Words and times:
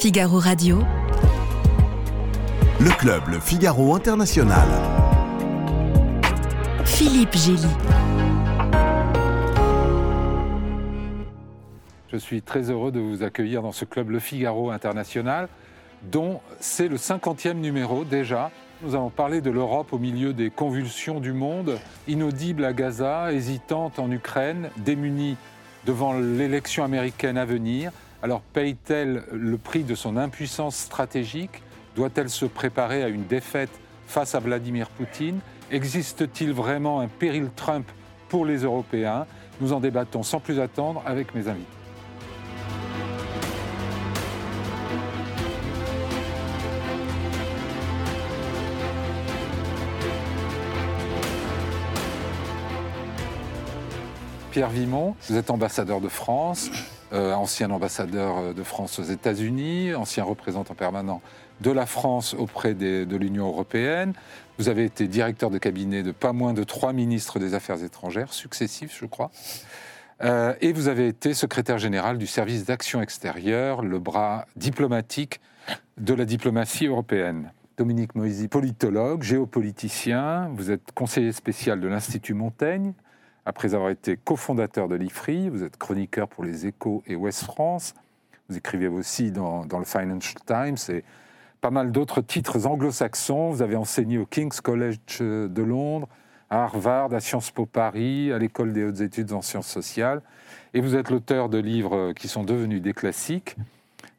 Figaro 0.00 0.38
Radio. 0.38 0.78
Le 2.80 2.88
club 2.96 3.22
Le 3.28 3.38
Figaro 3.38 3.94
International. 3.94 4.66
Philippe 6.86 7.36
Gély. 7.36 7.68
Je 12.10 12.16
suis 12.16 12.40
très 12.40 12.70
heureux 12.70 12.90
de 12.90 12.98
vous 12.98 13.22
accueillir 13.22 13.60
dans 13.60 13.72
ce 13.72 13.84
club 13.84 14.08
Le 14.08 14.20
Figaro 14.20 14.70
International, 14.70 15.50
dont 16.10 16.40
c'est 16.60 16.88
le 16.88 16.96
50e 16.96 17.56
numéro 17.56 18.04
déjà. 18.04 18.50
Nous 18.80 18.94
allons 18.94 19.10
parler 19.10 19.42
de 19.42 19.50
l'Europe 19.50 19.92
au 19.92 19.98
milieu 19.98 20.32
des 20.32 20.48
convulsions 20.48 21.20
du 21.20 21.34
monde, 21.34 21.78
inaudible 22.08 22.64
à 22.64 22.72
Gaza, 22.72 23.34
hésitante 23.34 23.98
en 23.98 24.10
Ukraine, 24.10 24.70
démunie 24.78 25.36
devant 25.84 26.14
l'élection 26.14 26.84
américaine 26.84 27.36
à 27.36 27.44
venir. 27.44 27.92
Alors 28.22 28.42
paye-t-elle 28.42 29.22
le 29.32 29.56
prix 29.56 29.82
de 29.82 29.94
son 29.94 30.18
impuissance 30.18 30.76
stratégique? 30.76 31.62
Doit-elle 31.96 32.28
se 32.28 32.44
préparer 32.44 33.02
à 33.02 33.08
une 33.08 33.24
défaite 33.24 33.70
face 34.06 34.34
à 34.34 34.40
Vladimir 34.40 34.90
Poutine? 34.90 35.40
Existe-t-il 35.70 36.52
vraiment 36.52 37.00
un 37.00 37.08
péril 37.08 37.48
Trump 37.56 37.90
pour 38.28 38.44
les 38.44 38.58
Européens? 38.58 39.26
Nous 39.62 39.72
en 39.72 39.80
débattons 39.80 40.22
sans 40.22 40.38
plus 40.38 40.60
attendre 40.60 41.02
avec 41.06 41.34
mes 41.34 41.48
invités. 41.48 41.66
Pierre 54.50 54.68
Vimon, 54.68 55.14
vous 55.28 55.36
êtes 55.36 55.48
ambassadeur 55.50 56.00
de 56.00 56.08
France, 56.08 56.70
euh, 57.12 57.32
ancien 57.34 57.70
ambassadeur 57.70 58.38
euh, 58.38 58.52
de 58.52 58.62
France 58.62 58.98
aux 58.98 59.04
États-Unis, 59.04 59.94
ancien 59.94 60.24
représentant 60.24 60.74
permanent 60.74 61.20
de 61.60 61.70
la 61.70 61.84
France 61.84 62.34
auprès 62.38 62.74
de 62.74 63.16
l'Union 63.16 63.48
européenne. 63.48 64.14
Vous 64.58 64.68
avez 64.68 64.84
été 64.84 65.08
directeur 65.08 65.50
de 65.50 65.58
cabinet 65.58 66.02
de 66.02 66.12
pas 66.12 66.32
moins 66.32 66.54
de 66.54 66.64
trois 66.64 66.92
ministres 66.92 67.38
des 67.38 67.54
Affaires 67.54 67.82
étrangères, 67.82 68.32
successifs, 68.32 68.96
je 68.98 69.06
crois. 69.06 69.30
Euh, 70.22 70.54
et 70.60 70.72
vous 70.72 70.88
avez 70.88 71.08
été 71.08 71.34
secrétaire 71.34 71.78
général 71.78 72.18
du 72.18 72.26
service 72.26 72.64
d'action 72.64 73.00
extérieure, 73.00 73.82
le 73.82 73.98
bras 73.98 74.46
diplomatique 74.56 75.40
de 75.96 76.12
la 76.14 76.24
diplomatie 76.24 76.86
européenne. 76.86 77.52
Dominique 77.78 78.14
Moisy, 78.14 78.48
politologue, 78.48 79.22
géopoliticien, 79.22 80.50
vous 80.54 80.70
êtes 80.70 80.92
conseiller 80.94 81.32
spécial 81.32 81.80
de 81.80 81.88
l'Institut 81.88 82.34
Montaigne, 82.34 82.92
après 83.50 83.74
avoir 83.74 83.90
été 83.90 84.16
cofondateur 84.16 84.86
de 84.86 84.94
l'IFRI, 84.94 85.48
vous 85.48 85.64
êtes 85.64 85.76
chroniqueur 85.76 86.28
pour 86.28 86.44
les 86.44 86.68
Échos 86.68 87.02
et 87.08 87.16
Ouest 87.16 87.42
France. 87.42 87.94
Vous 88.48 88.56
écrivez 88.56 88.86
aussi 88.86 89.32
dans, 89.32 89.64
le 89.64 89.84
Financial 89.84 90.40
Times 90.46 90.76
et 90.88 91.02
pas 91.60 91.72
mal 91.72 91.90
d'autres 91.90 92.20
titres 92.20 92.68
anglo-saxons. 92.68 93.50
Vous 93.50 93.60
avez 93.60 93.74
enseigné 93.74 94.18
au 94.18 94.24
King's 94.24 94.60
College 94.60 94.98
de 95.18 95.62
Londres, 95.62 96.08
à 96.48 96.62
Harvard, 96.62 97.12
à 97.12 97.18
Sciences 97.18 97.50
Po 97.50 97.66
Paris, 97.66 98.30
à 98.32 98.38
l'École 98.38 98.72
des 98.72 98.84
hautes 98.84 99.00
études 99.00 99.32
en 99.32 99.42
sciences 99.42 99.66
sociales. 99.66 100.22
Et 100.72 100.80
vous 100.80 100.94
êtes 100.94 101.10
l'auteur 101.10 101.48
de 101.48 101.58
livres 101.58 102.12
qui 102.12 102.28
sont 102.28 102.44
devenus 102.44 102.80
des 102.80 102.92
classiques, 102.92 103.56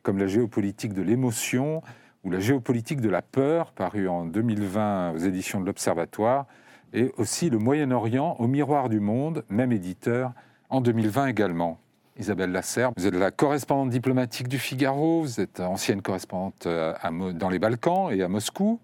comme 0.03 0.17
La 0.17 0.27
géopolitique 0.27 0.91
de 0.91 1.03
l'émotion 1.03 1.81
ou 2.25 2.31
La 2.31 2.41
géopolitique 2.41 2.99
de 2.99 3.09
la 3.09 3.21
peur, 3.21 3.71
paru 3.71 4.09
en 4.09 4.25
2020 4.25 5.13
aux 5.13 5.19
éditions 5.19 5.61
de 5.61 5.67
l'Observatoire, 5.67 6.47
et 6.93 7.11
aussi 7.17 7.49
Le 7.49 7.57
Moyen-Orient 7.57 8.35
au 8.39 8.47
miroir 8.47 8.89
du 8.89 8.99
monde, 8.99 9.43
même 9.49 9.71
éditeur, 9.71 10.33
en 10.69 10.81
2020 10.81 11.27
également. 11.27 11.79
Isabelle 12.17 12.51
Lasserre, 12.51 12.91
vous 12.97 13.07
êtes 13.07 13.15
la 13.15 13.31
correspondante 13.31 13.89
diplomatique 13.89 14.47
du 14.47 14.59
Figaro, 14.59 15.21
vous 15.21 15.39
êtes 15.39 15.59
ancienne 15.59 16.01
correspondante 16.01 16.67
euh, 16.67 16.93
dans 17.33 17.49
les 17.49 17.57
Balkans 17.57 18.11
et 18.11 18.21
à 18.21 18.27
Moscou. 18.27 18.79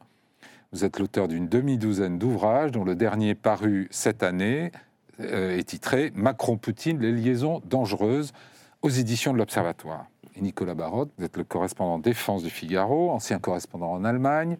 Vous 0.72 0.85
êtes 0.85 1.00
l'auteur 1.00 1.28
d'une 1.28 1.47
demi-douzaine 1.47 2.17
d'ouvrages, 2.17 2.72
dont 2.72 2.84
le 2.84 2.95
dernier 2.95 3.35
paru 3.35 3.88
cette 3.91 4.24
année 4.24 4.72
euh, 5.19 5.57
est 5.57 5.63
titré 5.63 6.12
Macron-Poutine, 6.16 7.00
les 7.00 7.12
liaisons 7.12 7.62
dangereuses 7.66 8.34
aux 8.81 8.89
éditions 8.89 9.34
de 9.34 9.38
l'Observatoire. 9.38 10.07
Et 10.35 10.41
Nicolas 10.41 10.74
Barotte, 10.74 11.12
vous 11.18 11.25
êtes 11.25 11.38
le 11.38 11.44
correspondant 11.44 12.00
défense 12.00 12.44
du 12.44 12.50
Figaro, 12.50 13.12
ancien 13.12 13.39
correspondant 13.39 13.91
en 13.91 14.03
Allemagne, 14.03 14.57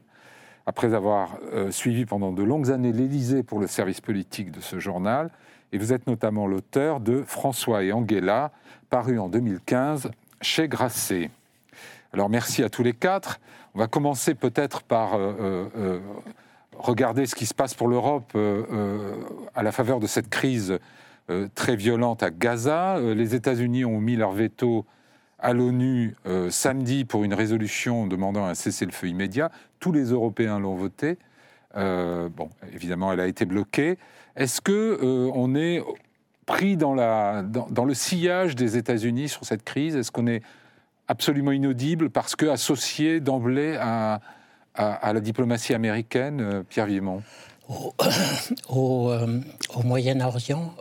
après 0.68 0.94
avoir 0.94 1.38
euh, 1.54 1.72
suivi 1.72 2.06
pendant 2.06 2.34
de 2.34 2.44
longues 2.44 2.72
années 2.72 2.92
l'Élysée 2.92 3.42
pour 3.42 3.60
le 3.60 3.68
service 3.68 4.02
politique 4.02 4.52
de 4.52 4.60
ce 4.60 4.80
journal. 4.80 5.32
Et 5.72 5.78
vous 5.78 5.94
êtes 5.94 6.08
notamment 6.08 6.46
l'auteur 6.46 7.00
de 7.00 7.24
François 7.26 7.84
et 7.84 7.94
Angela, 7.94 8.52
paru 8.90 9.18
en 9.18 9.30
2015 9.30 10.12
chez 10.42 10.68
Grasset. 10.68 11.32
Alors 12.12 12.30
merci 12.30 12.64
à 12.64 12.70
tous 12.70 12.84
les 12.84 12.92
quatre. 12.92 13.40
On 13.76 13.80
va 13.80 13.88
commencer 13.88 14.36
peut-être 14.36 14.84
par 14.84 15.16
euh, 15.16 15.70
euh, 15.78 16.00
regarder 16.78 17.26
ce 17.28 17.36
qui 17.36 17.46
se 17.46 17.54
passe 17.54 17.74
pour 17.74 17.88
l'Europe 17.88 18.38
à 19.56 19.64
la 19.64 19.72
faveur 19.72 20.00
de 20.00 20.08
cette 20.08 20.30
crise 20.30 20.78
très 21.56 21.76
violente 21.76 22.24
à 22.24 22.30
Gaza. 22.30 23.00
les 23.00 23.34
États-Unis 23.36 23.84
ont 23.84 24.00
mis 24.00 24.16
leur 24.16 24.32
veto 24.32 24.86
à 25.40 25.54
l'ONU 25.54 26.16
samedi 26.50 27.06
pour 27.06 27.24
une 27.24 27.34
résolution 27.34 28.08
demandant 28.08 28.46
un 28.46 28.56
cessez-le-feu 28.56 29.08
immédiat. 29.08 29.52
Tous 29.80 29.92
les 29.92 30.06
Européens 30.06 30.60
l'ont 30.60 30.76
voté. 30.76 31.18
Euh, 31.76 32.30
bon, 32.30 32.50
évidemment, 32.74 33.14
elle 33.14 33.20
a 33.20 33.28
été 33.28 33.46
bloquée. 33.46 33.98
Est-ce 34.36 34.62
que 34.62 34.72
euh, 34.72 35.32
on 35.34 35.56
est 35.56 35.84
pris 36.46 36.78
dans, 36.78 36.94
le 36.94 37.94
sillage 37.94 38.56
des 38.56 38.78
États-Unis 38.78 39.30
sur 39.30 39.46
cette 39.46 39.64
crise? 39.64 39.96
Est-ce 39.96 40.12
qu'on 40.12 40.28
est 40.28 40.42
absolument 41.08 41.52
inaudible 41.52 42.10
parce 42.10 42.36
que 42.36 42.46
associé 42.46 43.20
d'emblée 43.20 43.78
à, 43.80 44.22
la 44.76 45.20
diplomatie 45.20 45.74
américaine, 45.74 46.40
euh, 46.42 46.64
Pierre 46.64 46.86
Vimont 46.86 47.24
Au, 47.68 47.94
au, 48.70 49.84
Moyen-Orient, 49.84 50.74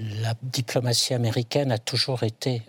la 0.00 0.34
diplomatie 0.42 1.14
américaine 1.14 1.72
a 1.72 1.78
toujours 1.78 2.22
été 2.22 2.62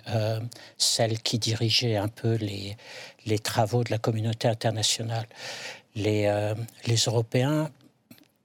celle 0.78 1.20
qui 1.20 1.40
dirigeait 1.40 1.96
un 1.96 2.08
peu 2.08 2.36
les, 2.36 3.40
travaux 3.40 3.84
de 3.84 3.92
la 3.92 3.98
communauté 3.98 4.48
internationale. 4.48 5.28
Euh, 5.98 6.56
les 6.86 6.96
Européens, 7.08 7.70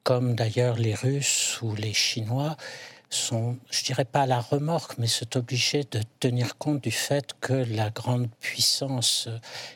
comme 0.02 0.34
d'ailleurs 0.34 0.76
les 0.76 0.94
Russes 0.94 1.60
ou 1.62 1.74
les 1.74 1.92
Chinois, 1.92 2.56
sont, 3.08 3.56
je 3.70 3.84
dirais 3.84 4.04
pas 4.04 4.22
à 4.22 4.26
la 4.26 4.40
remorque, 4.40 4.98
mais 4.98 5.06
sont 5.06 5.36
obligés 5.36 5.84
de 5.84 6.00
tenir 6.20 6.58
compte 6.58 6.82
du 6.82 6.90
fait 6.90 7.34
que 7.40 7.52
la 7.52 7.90
grande 7.90 8.28
puissance 8.40 9.28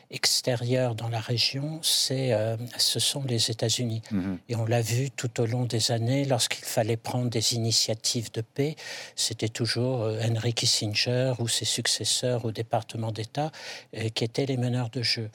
extérieure 0.09 0.95
dans 0.95 1.09
la 1.09 1.19
région, 1.19 1.79
c'est, 1.81 2.33
euh, 2.33 2.57
ce 2.77 2.99
sont 2.99 3.23
les 3.23 3.49
États-Unis. 3.49 4.01
Mhm. 4.11 4.39
Et 4.49 4.55
on 4.55 4.65
l'a 4.65 4.81
vu 4.81 5.09
tout 5.11 5.39
au 5.39 5.45
long 5.45 5.65
des 5.65 5.91
années, 5.91 6.25
lorsqu'il 6.25 6.65
fallait 6.65 6.97
prendre 6.97 7.29
des 7.29 7.55
initiatives 7.55 8.31
de 8.31 8.41
paix, 8.41 8.75
c'était 9.15 9.49
toujours 9.49 10.01
euh, 10.01 10.19
Henry 10.23 10.53
Kissinger 10.53 11.33
ou 11.39 11.47
ses 11.47 11.65
successeurs 11.65 12.45
au 12.45 12.51
département 12.51 13.11
d'État 13.11 13.51
euh, 13.95 14.09
qui 14.09 14.23
étaient 14.23 14.45
les 14.45 14.57
meneurs 14.57 14.89
de 14.89 15.01
jeu. 15.01 15.29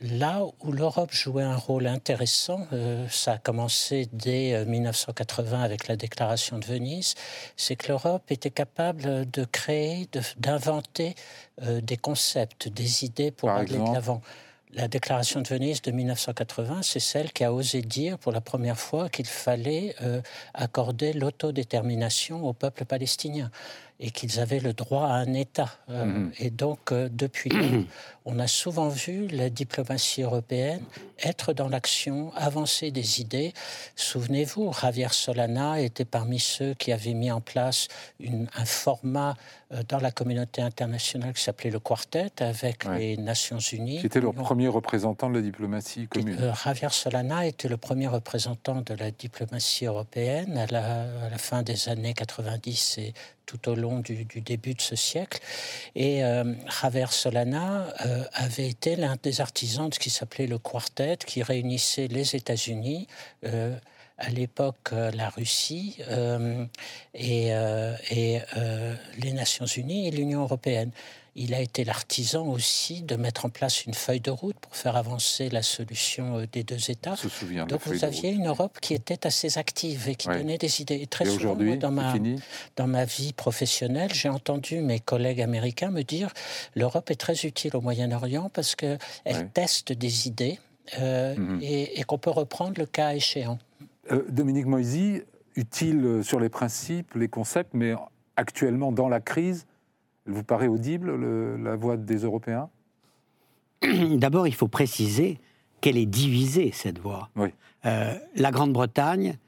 Là 0.00 0.44
où 0.60 0.72
l'Europe 0.72 1.12
jouait 1.12 1.42
un 1.42 1.56
rôle 1.56 1.86
intéressant, 1.88 2.68
ça 3.10 3.32
a 3.32 3.38
commencé 3.38 4.08
dès 4.12 4.64
1980 4.64 5.60
avec 5.60 5.88
la 5.88 5.96
déclaration 5.96 6.58
de 6.58 6.64
Venise, 6.64 7.16
c'est 7.56 7.76
que 7.76 7.88
l'Europe 7.88 8.30
était 8.30 8.50
capable 8.50 9.30
de 9.30 9.44
créer, 9.44 10.08
d'inventer 10.36 11.14
euh, 11.62 11.80
des 11.80 11.96
concepts, 11.96 12.68
des 12.68 13.04
idées 13.04 13.30
pour 13.30 13.50
aller 13.50 13.78
de 13.78 13.92
l'avant. 13.92 14.22
La 14.74 14.86
déclaration 14.86 15.40
de 15.40 15.48
Venise 15.48 15.80
de 15.80 15.90
1980, 15.90 16.82
c'est 16.82 17.00
celle 17.00 17.32
qui 17.32 17.42
a 17.42 17.54
osé 17.54 17.80
dire 17.80 18.18
pour 18.18 18.32
la 18.32 18.42
première 18.42 18.78
fois 18.78 19.08
qu'il 19.08 19.26
fallait 19.26 19.94
euh, 20.02 20.20
accorder 20.52 21.14
l'autodétermination 21.14 22.46
au 22.46 22.52
peuple 22.52 22.84
palestinien 22.84 23.50
et 23.98 24.10
qu'ils 24.10 24.40
avaient 24.40 24.60
le 24.60 24.74
droit 24.74 25.06
à 25.06 25.12
un 25.12 25.32
État. 25.32 25.70
Euh, 25.88 26.04
mhm. 26.04 26.32
Et 26.38 26.50
donc, 26.50 26.92
depuis, 26.92 27.50
on 28.30 28.38
a 28.38 28.46
souvent 28.46 28.88
vu 28.88 29.26
la 29.28 29.48
diplomatie 29.48 30.22
européenne 30.22 30.82
être 31.22 31.52
dans 31.52 31.68
l'action, 31.68 32.30
avancer 32.36 32.90
des 32.90 33.20
idées. 33.20 33.52
Souvenez-vous, 33.96 34.72
Javier 34.72 35.08
Solana 35.10 35.80
était 35.80 36.04
parmi 36.04 36.38
ceux 36.38 36.74
qui 36.74 36.92
avaient 36.92 37.14
mis 37.14 37.30
en 37.30 37.40
place 37.40 37.88
un 38.20 38.64
format 38.64 39.34
euh, 39.72 39.82
dans 39.88 39.98
la 39.98 40.10
communauté 40.10 40.62
internationale 40.62 41.32
qui 41.32 41.42
s'appelait 41.42 41.70
le 41.70 41.80
Quartet 41.80 42.30
avec 42.40 42.84
les 42.84 43.16
Nations 43.16 43.58
Unies. 43.58 43.98
Qui 44.00 44.06
était 44.06 44.20
le 44.20 44.32
premier 44.32 44.68
représentant 44.68 45.30
de 45.30 45.36
la 45.36 45.42
diplomatie 45.42 46.06
commune. 46.06 46.36
Euh, 46.40 46.52
Javier 46.64 46.90
Solana 46.90 47.46
était 47.46 47.68
le 47.68 47.78
premier 47.78 48.06
représentant 48.06 48.82
de 48.82 48.94
la 48.94 49.10
diplomatie 49.10 49.86
européenne 49.86 50.56
à 50.56 50.66
la, 50.66 51.02
à 51.26 51.30
la 51.30 51.38
fin 51.38 51.62
des 51.62 51.88
années 51.88 52.14
90 52.14 52.98
et 52.98 53.14
tout 53.48 53.70
au 53.70 53.74
long 53.74 54.00
du, 54.00 54.26
début 54.42 54.74
de 54.74 54.80
ce 54.80 54.94
siècle. 54.94 55.40
Et 55.94 56.22
euh, 56.22 56.54
Javier 56.80 57.06
Solana 57.10 57.86
euh, 58.04 58.17
avait 58.32 58.68
été 58.68 58.96
l'un 58.96 59.16
des 59.22 59.40
artisans 59.40 59.88
de 59.88 59.94
ce 59.94 59.98
qui 59.98 60.10
s'appelait 60.10 60.46
le 60.46 60.58
Quartet, 60.58 61.18
qui 61.26 61.42
réunissait 61.42 62.08
les 62.08 62.36
États-Unis, 62.36 63.06
euh, 63.44 63.76
à 64.18 64.30
l'époque 64.30 64.90
la 64.92 65.28
Russie 65.30 65.98
et, 67.14 67.48
et 68.10 68.40
les 69.18 69.32
Nations 69.32 69.66
Unies 69.66 70.08
et 70.08 70.10
l'Union 70.10 70.42
européenne 70.42 70.90
il 71.38 71.54
a 71.54 71.60
été 71.60 71.84
l'artisan 71.84 72.46
aussi 72.48 73.02
de 73.02 73.14
mettre 73.14 73.46
en 73.46 73.48
place 73.48 73.86
une 73.86 73.94
feuille 73.94 74.20
de 74.20 74.30
route 74.30 74.56
pour 74.56 74.74
faire 74.74 74.96
avancer 74.96 75.48
la 75.48 75.62
solution 75.62 76.38
euh, 76.38 76.46
des 76.50 76.64
deux 76.64 76.90
États. 76.90 77.14
Donc 77.68 77.80
vous 77.86 78.04
aviez 78.04 78.30
une 78.30 78.48
Europe 78.48 78.78
qui 78.80 78.92
était 78.92 79.26
assez 79.26 79.56
active 79.56 80.08
et 80.08 80.16
qui 80.16 80.28
donnait 80.28 80.58
des 80.58 80.80
idées. 80.80 81.06
très 81.06 81.24
souvent, 81.24 81.54
dans 81.54 81.90
ma, 81.92 82.14
dans 82.76 82.86
ma 82.86 83.04
vie 83.04 83.32
professionnelle, 83.32 84.12
j'ai 84.12 84.28
entendu 84.28 84.80
mes 84.80 84.98
collègues 84.98 85.40
américains 85.40 85.90
me 85.90 86.02
dire 86.02 86.32
l'Europe 86.74 87.10
est 87.10 87.20
très 87.20 87.46
utile 87.46 87.76
au 87.76 87.80
Moyen-Orient 87.80 88.50
parce 88.52 88.74
qu'elle 88.74 88.98
teste 89.54 89.92
des 89.92 90.26
idées 90.26 90.58
euh, 90.98 91.36
mhm. 91.36 91.60
et, 91.62 92.02
qu'on 92.04 92.18
peut 92.18 92.30
reprendre 92.30 92.74
le 92.78 92.86
cas 92.86 93.14
échéant. 93.14 93.58
Euh, 94.10 94.22
Dominique 94.28 94.66
Moisy, 94.66 95.22
utile 95.56 96.20
sur 96.22 96.40
les 96.40 96.48
principes, 96.48 97.14
les 97.14 97.28
concepts, 97.28 97.74
mais 97.74 97.94
actuellement 98.36 98.92
dans 98.92 99.08
la 99.08 99.20
crise, 99.20 99.66
elle 100.26 100.34
vous 100.34 100.44
paraît 100.44 100.68
audible, 100.68 101.16
la 101.62 101.76
voix 101.76 101.96
des 101.96 102.18
Européens? 102.18 102.68
D'abord, 104.16 104.46
il 104.46 104.54
faut 104.54 104.68
préciser 104.68 105.38
qu'elle 105.80 105.96
est 105.96 106.06
divisée, 106.06 106.70
cette 106.72 106.98
voix. 106.98 107.30
Euh, 107.86 108.14
la 108.34 108.50
Grande-Bretagne, 108.50 109.38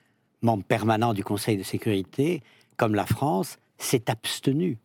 membre 0.42 0.64
permanent 0.64 1.12
du 1.12 1.24
Conseil 1.24 1.56
de 1.56 1.62
sécurité, 1.62 2.42
comme 2.76 2.94
la 2.94 3.06
France, 3.06 3.58
s'est 3.78 4.10
abstenue. 4.10 4.78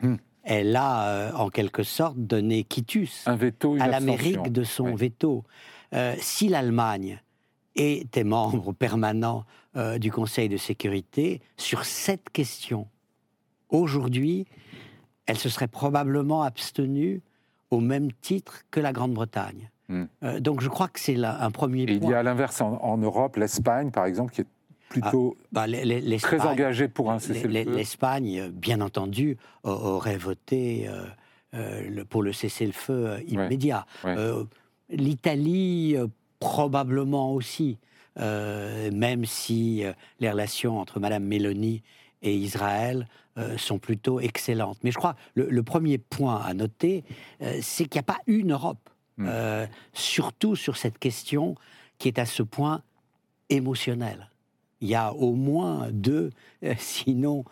Hmm. 0.00 0.16
Elle 0.44 0.76
a, 0.76 1.08
euh, 1.08 1.32
en 1.32 1.50
quelque 1.50 1.82
sorte, 1.82 2.16
donné 2.16 2.62
quitus 2.64 3.24
Un 3.26 3.36
veto, 3.36 3.76
à 3.80 3.88
l'Amérique 3.88 4.52
de 4.52 4.62
son 4.62 4.94
veto. 4.94 5.44
Euh, 5.92 6.14
si 6.18 6.48
l'Allemagne 6.48 7.20
était 7.76 8.24
membre 8.24 8.72
permanent 8.72 9.44
du 9.98 10.10
Conseil 10.10 10.48
de 10.48 10.56
sécurité, 10.56 11.42
sur 11.58 11.84
cette 11.84 12.30
question, 12.30 12.88
aujourd'hui, 13.68 14.46
elle 15.26 15.36
se 15.36 15.48
serait 15.48 15.68
probablement 15.68 16.42
abstenue 16.42 17.20
au 17.70 17.80
même 17.80 18.12
titre 18.12 18.62
que 18.70 18.80
la 18.80 18.92
Grande-Bretagne. 18.92 19.70
Hmm. 19.88 20.04
Euh, 20.22 20.40
donc 20.40 20.60
je 20.60 20.68
crois 20.68 20.88
que 20.88 20.98
c'est 20.98 21.22
un 21.22 21.50
premier 21.50 21.86
point. 21.86 22.08
Il 22.08 22.10
y 22.10 22.14
a 22.14 22.20
à 22.20 22.22
l'inverse 22.22 22.60
en, 22.60 22.98
Europe, 22.98 23.36
l'Espagne 23.36 23.90
par 23.90 24.06
exemple, 24.06 24.32
qui 24.32 24.42
est 24.42 24.46
plutôt 24.88 25.36
ah, 25.54 25.66
bah, 25.66 26.18
très 26.20 26.40
engagée 26.40 26.88
pour 26.88 27.10
un 27.10 27.18
cessez-le-feu. 27.18 27.70
L'Espagne, 27.70 28.48
bien 28.50 28.80
entendu, 28.80 29.36
aurait 29.64 30.16
voté 30.16 30.88
euh, 30.88 31.04
euh, 31.54 32.04
pour 32.08 32.22
le 32.22 32.32
cessez-le-feu 32.32 33.18
immédiat. 33.26 33.86
L'Italie, 34.88 35.96
probablement 36.38 37.32
aussi, 37.32 37.78
même 38.16 39.24
si 39.24 39.82
les 40.20 40.30
relations 40.30 40.78
entre 40.78 41.00
Madame 41.00 41.24
Meloni 41.24 41.82
et 42.22 42.34
Israël 42.34 43.06
euh, 43.38 43.58
sont 43.58 43.78
plutôt 43.78 44.18
excellentes. 44.18 44.78
Mais 44.82 44.90
je 44.90 44.96
crois 44.96 45.14
le, 45.34 45.46
le 45.50 45.62
premier 45.62 45.98
point 45.98 46.40
à 46.40 46.54
noter, 46.54 47.04
euh, 47.42 47.58
c'est 47.60 47.84
qu'il 47.84 47.98
n'y 47.98 48.00
a 48.00 48.14
pas 48.14 48.20
une 48.26 48.52
Europe, 48.52 48.88
hmm. 49.18 49.26
euh, 49.28 49.66
surtout 49.92 50.56
sur 50.56 50.78
cette 50.78 50.98
question 50.98 51.54
qui 51.98 52.08
est 52.08 52.18
à 52.18 52.24
ce 52.24 52.42
point 52.42 52.82
émotionnelle. 53.50 54.30
Il 54.80 54.88
y 54.88 54.94
a 54.94 55.12
au 55.12 55.32
moins 55.32 55.88
deux, 55.90 56.30
sinon 56.78 57.44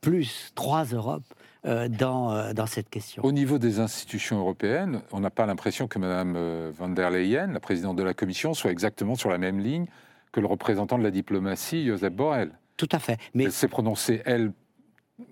plus, 0.00 0.52
trois 0.54 0.84
Europes 0.84 1.34
dans, 1.64 2.52
dans 2.52 2.66
cette 2.66 2.90
question. 2.90 3.24
Au 3.24 3.30
niveau 3.30 3.58
des 3.58 3.78
institutions 3.78 4.38
européennes, 4.38 5.02
on 5.12 5.20
n'a 5.20 5.30
pas 5.30 5.46
l'impression 5.46 5.86
que 5.86 5.98
Mme 6.00 6.70
van 6.70 6.88
der 6.88 7.10
Leyen, 7.10 7.48
la 7.48 7.60
présidente 7.60 7.96
de 7.96 8.02
la 8.02 8.14
Commission, 8.14 8.54
soit 8.54 8.72
exactement 8.72 9.14
sur 9.14 9.30
la 9.30 9.38
même 9.38 9.60
ligne 9.60 9.86
que 10.32 10.40
le 10.40 10.46
représentant 10.46 10.98
de 10.98 11.04
la 11.04 11.10
diplomatie, 11.10 11.86
Joseph 11.86 12.12
Borrell. 12.12 12.50
Tout 12.76 12.88
à 12.90 12.98
fait. 12.98 13.18
Mais... 13.34 13.44
Elle 13.44 13.52
s'est 13.52 13.68
prononcée, 13.68 14.22
elle, 14.24 14.52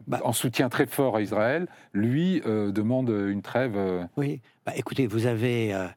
bah, 0.06 0.20
en 0.24 0.32
soutien 0.32 0.68
très 0.68 0.86
fort 0.86 1.16
à 1.16 1.22
Israël. 1.22 1.66
Lui 1.92 2.42
euh, 2.46 2.70
demande 2.70 3.08
une 3.08 3.42
trêve. 3.42 3.76
Euh. 3.76 4.04
Oui. 4.16 4.40
Bah, 4.66 4.72
écoutez, 4.76 5.06
vous 5.06 5.26
avez 5.26 5.74
euh, 5.74 5.88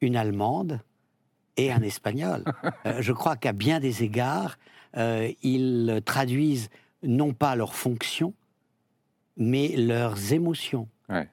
une 0.00 0.16
Allemande 0.16 0.80
et 1.56 1.72
un 1.72 1.82
Espagnol. 1.82 2.44
je 3.00 3.12
crois 3.12 3.36
qu'à 3.36 3.52
bien 3.52 3.80
des 3.80 4.02
égards, 4.02 4.58
ils 4.96 6.00
traduisent 6.04 6.70
non 7.02 7.32
pas 7.32 7.56
leurs 7.56 7.74
fonctions, 7.74 8.34
mais 9.36 9.74
leurs 9.76 10.32
émotions, 10.32 10.88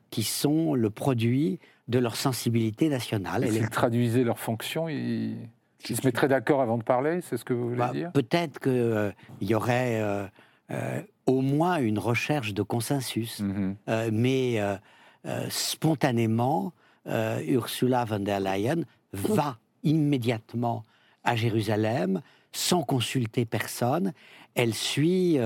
qui 0.09 0.23
sont 0.23 0.73
le 0.75 0.89
produit 0.89 1.59
de 1.87 1.99
leur 1.99 2.15
sensibilité 2.15 2.89
nationale. 2.89 3.49
S'ils 3.51 3.69
traduisaient 3.69 4.23
leurs 4.23 4.39
fonctions, 4.39 4.89
ils... 4.89 5.37
Ils 5.89 5.97
se 5.97 6.05
mettraient 6.05 6.27
d'accord 6.27 6.61
avant 6.61 6.77
de 6.77 6.83
parler, 6.83 7.21
c'est 7.21 7.37
ce 7.37 7.43
que 7.43 7.53
vous 7.53 7.69
voulez 7.69 7.77
bah, 7.77 7.91
dire? 7.91 8.11
Peut-être 8.11 8.59
qu'il 8.59 8.71
euh, 8.71 9.11
y 9.41 9.55
aurait 9.55 9.99
euh, 9.99 10.27
euh, 10.69 11.01
au 11.25 11.41
moins 11.41 11.77
une 11.77 11.97
recherche 11.97 12.53
de 12.53 12.61
consensus, 12.61 13.39
mhm. 13.39 13.75
mais 14.11 14.59
spontanément, 15.49 16.73
Ursula 17.07 18.05
von 18.05 18.19
der 18.19 18.39
Leyen 18.39 18.83
va 19.13 19.57
immédiatement 19.83 20.83
à 21.23 21.35
Jérusalem 21.35 22.21
sans 22.51 22.83
consulter 22.83 23.45
personne. 23.45 24.13
Elle 24.55 24.73
suit 24.73 25.37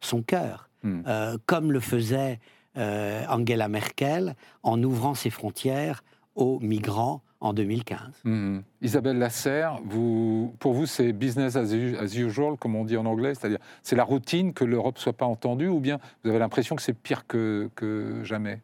son 0.00 0.22
cœur, 0.22 0.68
hmm. 0.82 1.02
comme 1.46 1.70
le 1.70 1.80
faisait 1.80 2.40
Angela 2.74 3.68
Merkel 3.68 4.34
en 4.62 4.82
ouvrant 4.82 5.14
ses 5.14 5.30
frontières 5.30 6.02
aux 6.34 6.58
migrants 6.60 7.22
en 7.40 7.52
2015. 7.52 8.00
Mhm. 8.24 8.62
Isabelle 8.82 9.18
Lasserre, 9.18 9.78
vous, 9.84 10.54
pour 10.58 10.72
vous, 10.72 10.86
c'est 10.86 11.12
business 11.12 11.56
as, 11.56 11.72
usual, 11.72 12.56
comme 12.56 12.74
on 12.74 12.84
dit 12.84 12.96
en 12.96 13.06
anglais, 13.06 13.34
c'est-à-dire 13.34 13.58
c'est 13.82 13.96
la 13.96 14.04
routine 14.04 14.52
que 14.52 14.64
l'Europe 14.64 14.96
ne 14.96 15.00
soit 15.00 15.12
pas 15.12 15.26
entendue, 15.26 15.68
ou 15.68 15.80
bien 15.80 15.98
vous 16.22 16.30
avez 16.30 16.38
l'impression 16.38 16.74
que 16.76 16.82
c'est 16.82 16.94
pire 16.94 17.26
que, 17.26 17.70
que 17.74 18.22
jamais 18.24 18.60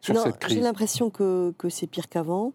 sur 0.00 0.14
non, 0.14 0.24
J'ai 0.48 0.60
l'impression 0.60 1.10
que, 1.10 1.54
que 1.58 1.68
c'est 1.68 1.86
pire 1.86 2.08
qu'avant, 2.08 2.52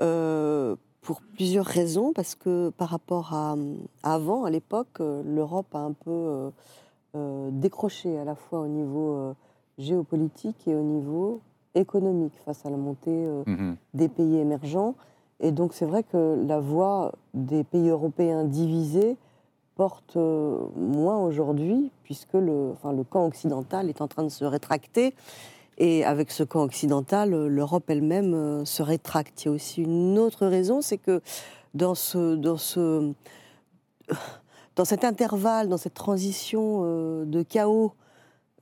euh, 0.00 0.76
pour 1.02 1.20
plusieurs 1.20 1.66
raisons, 1.66 2.12
parce 2.12 2.34
que 2.34 2.70
par 2.70 2.88
rapport 2.88 3.34
à, 3.34 3.56
avant, 4.02 4.44
à 4.44 4.50
l'époque, 4.50 5.00
euh, 5.00 5.22
l'Europe 5.24 5.74
a 5.74 5.80
un 5.80 5.92
peu 5.92 6.50
euh, 7.14 7.50
décroché 7.52 8.18
à 8.18 8.24
la 8.24 8.34
fois 8.34 8.60
au 8.60 8.68
niveau 8.68 9.34
géopolitique 9.78 10.66
et 10.66 10.74
au 10.74 10.82
niveau 10.82 11.40
économique 11.74 12.34
face 12.44 12.64
à 12.66 12.70
la 12.70 12.76
montée 12.76 13.10
euh, 13.10 13.42
mhm. 13.46 13.76
des 13.94 14.08
pays 14.08 14.36
émergents. 14.36 14.94
Et 15.40 15.50
donc 15.50 15.74
c'est 15.74 15.86
vrai 15.86 16.02
que 16.02 16.44
la 16.46 16.60
voix 16.60 17.12
des 17.34 17.64
pays 17.64 17.88
européens 17.88 18.44
divisés 18.44 19.16
porte 19.74 20.16
euh, 20.16 20.58
moins 20.76 21.18
aujourd'hui, 21.18 21.90
puisque 22.04 22.34
le, 22.34 22.72
enfin, 22.72 22.92
le 22.92 23.04
camp 23.04 23.26
occidental 23.26 23.88
est 23.88 24.00
en 24.00 24.08
train 24.08 24.22
de 24.22 24.28
se 24.28 24.44
rétracter. 24.44 25.14
Et 25.78 26.04
avec 26.04 26.30
ce 26.30 26.42
camp 26.42 26.62
occidental, 26.62 27.30
l'Europe 27.46 27.88
elle-même 27.88 28.34
euh, 28.34 28.64
se 28.64 28.82
rétracte. 28.82 29.44
Il 29.44 29.46
y 29.46 29.48
a 29.48 29.52
aussi 29.52 29.82
une 29.82 30.18
autre 30.18 30.46
raison, 30.46 30.80
c'est 30.80 30.98
que 30.98 31.20
dans, 31.74 31.94
ce, 31.94 32.36
dans, 32.36 32.58
ce, 32.58 33.12
dans 34.76 34.84
cet 34.84 35.04
intervalle, 35.04 35.68
dans 35.68 35.78
cette 35.78 35.94
transition 35.94 36.82
de 37.24 37.42
chaos 37.42 37.92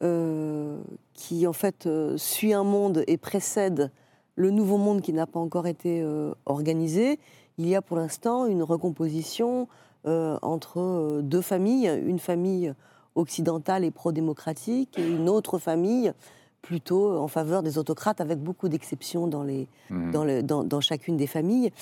euh, 0.02 0.80
qui 1.12 1.46
en 1.46 1.52
fait 1.52 1.84
euh, 1.84 2.16
suit 2.16 2.54
un 2.54 2.64
monde 2.64 3.04
et 3.06 3.18
précède 3.18 3.90
le 4.34 4.50
nouveau 4.50 4.78
monde 4.78 5.02
qui 5.02 5.12
n'a 5.12 5.26
pas 5.26 5.38
encore 5.38 5.66
été 5.66 6.00
euh, 6.00 6.32
organisé, 6.46 7.18
il 7.58 7.68
y 7.68 7.74
a 7.74 7.82
pour 7.82 7.98
l'instant 7.98 8.46
une 8.46 8.62
recomposition 8.62 9.68
entre 10.06 11.20
deux 11.22 11.42
familles, 11.42 11.92
une 12.06 12.18
famille 12.18 12.72
occidentale 13.16 13.84
et 13.84 13.90
pro-démocratique 13.90 14.98
et 14.98 15.06
une 15.06 15.28
autre 15.28 15.58
famille 15.58 16.14
plutôt 16.62 17.18
en 17.18 17.28
faveur 17.28 17.62
des 17.62 17.78
autocrates, 17.78 18.20
avec 18.20 18.38
beaucoup 18.38 18.68
d'exceptions 18.68 19.26
dans, 19.26 19.42
les, 19.42 19.68
mmh. 19.90 20.42
dans, 20.42 20.64
dans, 20.64 20.80
chacune 20.80 21.16
des 21.16 21.26
familles. 21.26 21.72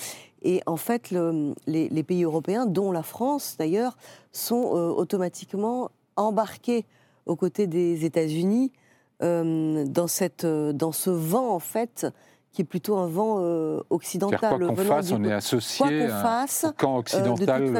Et 0.41 0.61
en 0.65 0.77
fait, 0.77 1.11
les, 1.11 1.89
les, 1.89 2.03
pays 2.03 2.23
européens, 2.23 2.65
dont 2.65 2.91
la 2.91 3.03
France 3.03 3.55
d'ailleurs, 3.59 3.97
sont 4.31 4.63
automatiquement 4.63 5.91
embarqués 6.15 6.85
aux 7.25 7.35
côtés 7.35 7.67
des 7.67 8.05
États-Unis 8.05 8.71
euh, 9.21 9.85
dans, 9.85 10.07
cette, 10.07 10.45
euh, 10.45 10.71
dans 10.71 10.93
ce 10.93 11.09
vent, 11.09 11.53
en 11.53 11.59
fait, 11.59 12.07
qui 12.51 12.61
est 12.63 12.65
plutôt 12.65 12.97
un 12.97 13.07
vent 13.07 13.37
euh, 13.39 13.79
occidental. 13.89 14.39
Quoi 14.39 14.67
qu'on 14.67 14.75
fasse, 14.75 15.11
on 15.11 15.23
est 15.23 15.31
associé 15.31 16.07
au 16.07 16.71
camp 16.77 16.97
occidental, 16.97 17.71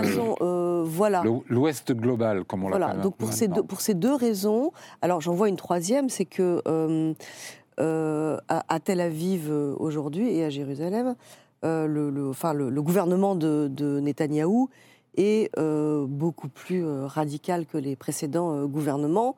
voilà. 0.85 1.23
l'Ouest 1.49 1.91
global, 1.91 2.43
comme 2.45 2.63
on 2.63 2.69
voilà. 2.69 2.93
Donc 2.95 3.15
pour 3.15 3.33
ces, 3.33 3.47
deux, 3.47 3.63
pour 3.63 3.81
ces 3.81 3.93
deux 3.93 4.13
raisons, 4.13 4.71
alors 5.01 5.21
j'en 5.21 5.33
vois 5.33 5.49
une 5.49 5.57
troisième, 5.57 6.09
c'est 6.09 6.25
que 6.25 6.61
à, 7.77 8.79
Tel 8.83 9.01
Aviv 9.01 9.51
aujourd'hui 9.77 10.29
et 10.29 10.45
à 10.45 10.49
Jérusalem, 10.49 11.15
le, 11.63 12.29
enfin, 12.29 12.53
le, 12.53 12.81
gouvernement 12.81 13.35
de, 13.35 13.67
de 13.71 13.99
Netanyahou 13.99 14.69
est 15.19 15.49
euh, 15.57 16.05
beaucoup 16.07 16.47
plus 16.47 16.85
euh, 16.85 17.05
radical 17.05 17.65
que 17.65 17.77
les 17.77 17.95
précédents 17.95 18.55
euh, 18.55 18.65
gouvernements. 18.65 19.35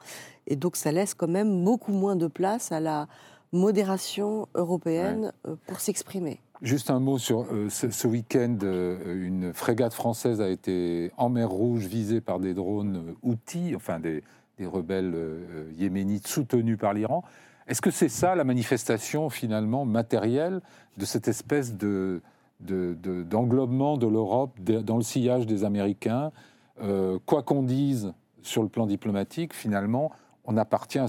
Et 0.47 0.55
donc 0.55 0.75
ça 0.75 0.91
laisse 0.91 1.13
quand 1.13 1.27
même 1.27 1.63
beaucoup 1.63 1.91
moins 1.91 2.15
de 2.15 2.27
place 2.27 2.71
à 2.71 2.79
la 2.79 3.07
modération 3.51 4.47
européenne 4.55 5.31
pour 5.67 5.79
s'exprimer. 5.79 6.39
Juste 6.61 6.89
un 6.89 6.99
mot 6.99 7.17
sur 7.17 7.47
ce, 7.69 8.07
week-end. 8.07 8.57
une 8.61 9.51
frégate 9.53 9.93
française 9.93 10.41
a 10.41 10.49
été 10.49 11.11
en 11.17 11.29
mer 11.29 11.49
Rouge 11.49 11.85
visée 11.87 12.21
par 12.21 12.39
des 12.39 12.53
drones 12.53 13.15
outils, 13.23 13.73
enfin 13.75 13.99
des, 13.99 14.23
des 14.59 14.67
rebelles 14.67 15.15
yéménites 15.75 16.27
soutenus 16.27 16.77
par 16.77 16.93
l'Iran. 16.93 17.23
Est-ce 17.67 17.81
que 17.81 17.91
c'est 17.91 18.09
ça 18.09 18.35
la 18.35 18.43
manifestation 18.43 19.29
finalement 19.29 19.85
matérielle 19.85 20.61
de 20.97 21.05
cette 21.05 21.27
espèce 21.27 21.75
de, 21.75 22.21
d'englobement 22.59 23.97
de, 23.97 24.07
l'Europe 24.07 24.59
dans 24.59 24.97
le 24.97 25.03
sillage 25.03 25.45
des 25.45 25.63
Américains? 25.63 26.31
Euh, 26.81 27.17
Quoi 27.25 27.43
qu'on 27.43 27.63
dise 27.63 28.13
sur 28.41 28.63
le 28.63 28.69
plan 28.69 28.87
diplomatique, 28.87 29.53
finalement, 29.53 30.11
on 30.45 30.57
appartient 30.57 30.99
à, 30.99 31.07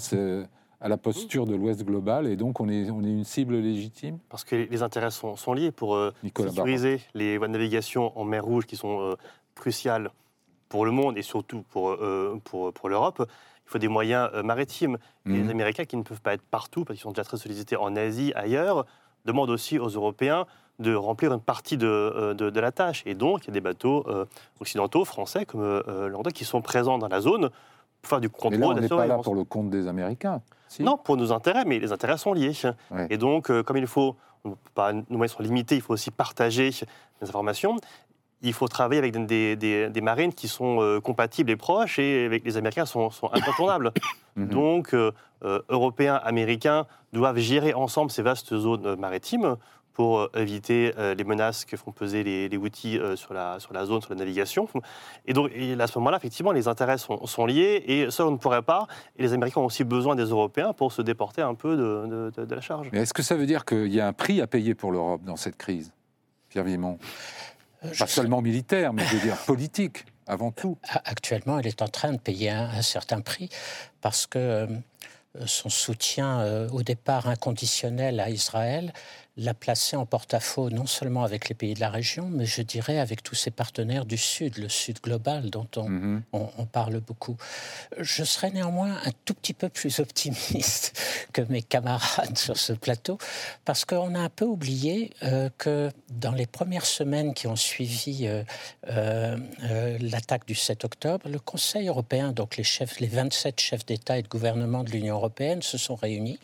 à 0.82 0.88
la 0.88 0.96
posture 0.96 1.46
de 1.46 1.54
l'Ouest 1.54 1.84
global 1.84 2.26
et 2.26 2.36
donc 2.36 2.60
on 2.60 2.68
est, 2.68 2.90
on 2.90 3.02
est 3.02 3.10
une 3.10 3.24
cible 3.24 3.56
légitime 3.56 4.18
Parce 4.28 4.44
que 4.44 4.56
les 4.56 4.82
intérêts 4.82 5.10
sont, 5.10 5.36
sont 5.36 5.52
liés 5.52 5.70
pour 5.70 5.94
euh, 5.94 6.12
sécuriser 6.36 7.00
les 7.14 7.38
voies 7.38 7.46
de 7.46 7.52
navigation 7.52 8.18
en 8.18 8.24
mer 8.24 8.44
Rouge 8.44 8.66
qui 8.66 8.76
sont 8.76 9.00
euh, 9.00 9.14
cruciales 9.54 10.10
pour 10.68 10.84
le 10.84 10.90
monde 10.90 11.16
et 11.16 11.22
surtout 11.22 11.62
pour, 11.70 11.96
pour, 12.44 12.72
pour 12.72 12.88
l'Europe 12.88 13.26
il 13.66 13.70
faut 13.70 13.78
des 13.78 13.88
moyens 13.88 14.30
maritimes. 14.42 14.98
Les 15.24 15.42
mmh. 15.44 15.50
Américains, 15.50 15.84
qui 15.84 15.96
ne 15.96 16.02
peuvent 16.02 16.20
pas 16.20 16.34
être 16.34 16.42
partout, 16.42 16.84
parce 16.84 16.98
qu'ils 16.98 17.04
sont 17.04 17.12
déjà 17.12 17.24
très 17.24 17.36
sollicités 17.36 17.76
en 17.76 17.94
Asie, 17.94 18.32
ailleurs, 18.34 18.84
demandent 19.24 19.50
aussi 19.50 19.78
aux 19.78 19.88
Européens 19.88 20.46
de 20.78 20.94
remplir 20.94 21.32
une 21.32 21.40
partie 21.40 21.76
de, 21.76 21.86
euh, 21.86 22.34
de, 22.34 22.60
la 22.60 22.72
tâche. 22.72 23.02
Et 23.06 23.14
donc, 23.14 23.44
il 23.44 23.48
y 23.48 23.50
a 23.50 23.52
des 23.52 23.60
bateaux 23.60 24.04
euh, 24.08 24.24
occidentaux, 24.60 25.04
français 25.04 25.44
comme 25.44 25.62
euh, 25.62 26.22
qui 26.34 26.44
sont 26.44 26.62
présents 26.62 26.98
dans 26.98 27.08
la 27.08 27.20
zone 27.20 27.50
pour 28.02 28.10
faire 28.10 28.20
du 28.20 28.28
contrôle. 28.28 28.52
Mais 28.52 28.58
là, 28.58 28.68
on 28.68 28.74
n'est 28.74 28.88
pas 28.88 29.06
là 29.06 29.18
pour 29.18 29.34
le 29.34 29.44
compte 29.44 29.70
des 29.70 29.86
Américains. 29.86 30.42
Non, 30.80 30.96
pour 30.96 31.16
nos 31.16 31.32
intérêts, 31.32 31.64
mais 31.64 31.78
les 31.78 31.92
intérêts 31.92 32.18
sont 32.18 32.32
liés. 32.32 32.52
Et 33.10 33.16
donc, 33.16 33.50
euh, 33.50 33.62
comme 33.62 33.76
il 33.76 33.86
faut, 33.86 34.16
pas, 34.74 34.92
nos 34.92 35.04
moyens 35.10 35.32
sont 35.32 35.42
limités, 35.42 35.76
il 35.76 35.82
faut 35.82 35.92
aussi 35.92 36.10
partager 36.10 36.70
les 37.20 37.28
informations. 37.28 37.76
Il 38.44 38.52
faut 38.52 38.66
travailler 38.66 38.98
avec 38.98 39.26
des, 39.26 39.54
des, 39.56 40.00
marines 40.00 40.32
qui 40.32 40.48
sont 40.48 41.00
compatibles 41.04 41.50
et 41.50 41.56
proches, 41.56 41.98
et 41.98 42.26
avec 42.26 42.44
les 42.44 42.56
Américains 42.56 42.86
sont, 42.86 43.10
sont 43.10 43.30
incontournables. 43.32 43.92
Mhm. 44.36 44.48
Donc, 44.48 44.96
Européens, 45.68 46.20
Américains 46.24 46.86
doivent 47.12 47.38
gérer 47.38 47.74
ensemble 47.74 48.10
ces 48.10 48.22
vastes 48.22 48.56
zones 48.56 48.96
maritimes 48.96 49.56
pour 49.92 50.20
euh, 50.20 50.30
éviter 50.34 50.94
euh, 50.98 51.14
les 51.14 51.24
menaces 51.24 51.64
que 51.64 51.76
font 51.76 51.92
peser 51.92 52.24
les, 52.24 52.48
les 52.48 52.56
outils 52.56 52.98
euh, 52.98 53.16
sur, 53.16 53.34
la, 53.34 53.60
sur 53.60 53.72
la 53.72 53.84
zone, 53.84 54.00
sur 54.00 54.10
la 54.10 54.18
navigation. 54.18 54.68
Et 55.26 55.32
donc, 55.32 55.50
à 55.50 55.86
ce 55.86 55.98
moment-là, 55.98 56.16
effectivement, 56.16 56.52
les 56.52 56.68
intérêts 56.68 56.98
sont, 56.98 57.26
sont, 57.26 57.46
liés 57.46 57.82
et 57.86 58.10
ça, 58.10 58.26
on 58.26 58.30
ne 58.30 58.36
pourrait 58.36 58.62
pas. 58.62 58.86
Et 59.16 59.22
les 59.22 59.32
Américains 59.32 59.60
ont 59.60 59.66
aussi 59.66 59.84
besoin 59.84 60.16
des 60.16 60.24
Européens 60.24 60.72
pour 60.72 60.92
se 60.92 61.02
déporter 61.02 61.42
un 61.42 61.54
peu 61.54 61.76
de, 61.76 62.32
de, 62.44 62.54
la 62.54 62.60
charge. 62.60 62.88
Mais 62.92 63.00
est-ce 63.00 63.14
que 63.14 63.22
ça 63.22 63.34
veut 63.34 63.46
dire 63.46 63.64
qu'il 63.64 63.92
y 63.92 64.00
a 64.00 64.06
un 64.06 64.12
prix 64.12 64.40
à 64.40 64.46
payer 64.46 64.74
pour 64.74 64.92
l'Europe 64.92 65.22
dans 65.24 65.36
cette 65.36 65.56
crise, 65.56 65.92
Pierre 66.48 66.64
Vimont 66.64 66.98
Pas 67.98 68.06
seulement 68.06 68.40
militaire, 68.40 68.92
mais 68.92 69.04
je 69.04 69.16
veux 69.16 69.22
dire 69.22 69.36
politique, 69.46 70.04
avant 70.26 70.52
tout. 70.52 70.78
Actuellement, 71.04 71.58
elle 71.58 71.66
est 71.66 71.82
en 71.82 71.88
train 71.88 72.12
de 72.12 72.18
payer 72.18 72.50
un, 72.50 72.68
un 72.70 72.82
certain 72.82 73.20
prix 73.20 73.48
parce 74.00 74.26
que 74.26 74.68
son 75.46 75.70
soutien 75.70 76.68
au 76.72 76.82
départ 76.82 77.26
inconditionnel 77.26 78.20
à 78.20 78.28
Israël 78.28 78.92
l'a 79.38 79.54
placer 79.54 79.96
en 79.96 80.04
porte-à-faux 80.04 80.68
non 80.68 80.86
seulement 80.86 81.24
avec 81.24 81.48
les 81.48 81.54
pays 81.54 81.72
de 81.72 81.80
la 81.80 81.88
région, 81.88 82.28
mais 82.30 82.44
je 82.44 82.60
dirais 82.60 82.98
avec 82.98 83.22
tous 83.22 83.34
ses 83.34 83.50
partenaires 83.50 84.04
du 84.04 84.18
Sud, 84.18 84.58
le 84.58 84.68
Sud 84.68 85.00
global 85.00 85.48
dont 85.48 85.68
on, 85.76 85.88
mhm. 85.88 86.22
on, 86.32 86.66
parle 86.66 87.00
beaucoup. 87.00 87.36
Je 87.98 88.24
serais 88.24 88.50
néanmoins 88.50 88.98
un 89.04 89.10
tout 89.24 89.32
petit 89.32 89.54
peu 89.54 89.70
plus 89.70 89.98
optimiste 90.00 90.98
que 91.32 91.40
mes 91.42 91.62
camarades 91.62 92.36
sur 92.36 92.58
ce 92.58 92.74
plateau, 92.74 93.16
parce 93.64 93.86
qu'on 93.86 94.14
a 94.14 94.20
un 94.20 94.28
peu 94.28 94.44
oublié 94.44 95.10
euh, 95.22 95.48
que 95.56 95.90
dans 96.10 96.32
les 96.32 96.46
premières 96.46 96.86
semaines 96.86 97.32
qui 97.32 97.46
ont 97.46 97.56
suivi 97.56 98.26
euh, 98.26 98.42
euh, 98.90 99.98
l'attaque 100.00 100.46
du 100.46 100.54
7 100.54 100.84
octobre, 100.84 101.28
le 101.28 101.38
Conseil 101.38 101.88
européen, 101.88 102.32
donc 102.32 102.58
les, 102.58 102.64
chefs, 102.64 103.00
les 103.00 103.06
27 103.06 103.60
chefs 103.60 103.86
d'État 103.86 104.18
et 104.18 104.22
de 104.22 104.28
gouvernement 104.28 104.84
de 104.84 104.90
l'Union 104.90 105.14
européenne, 105.14 105.62
se 105.62 105.78
sont 105.78 105.94
réunis 105.94 106.38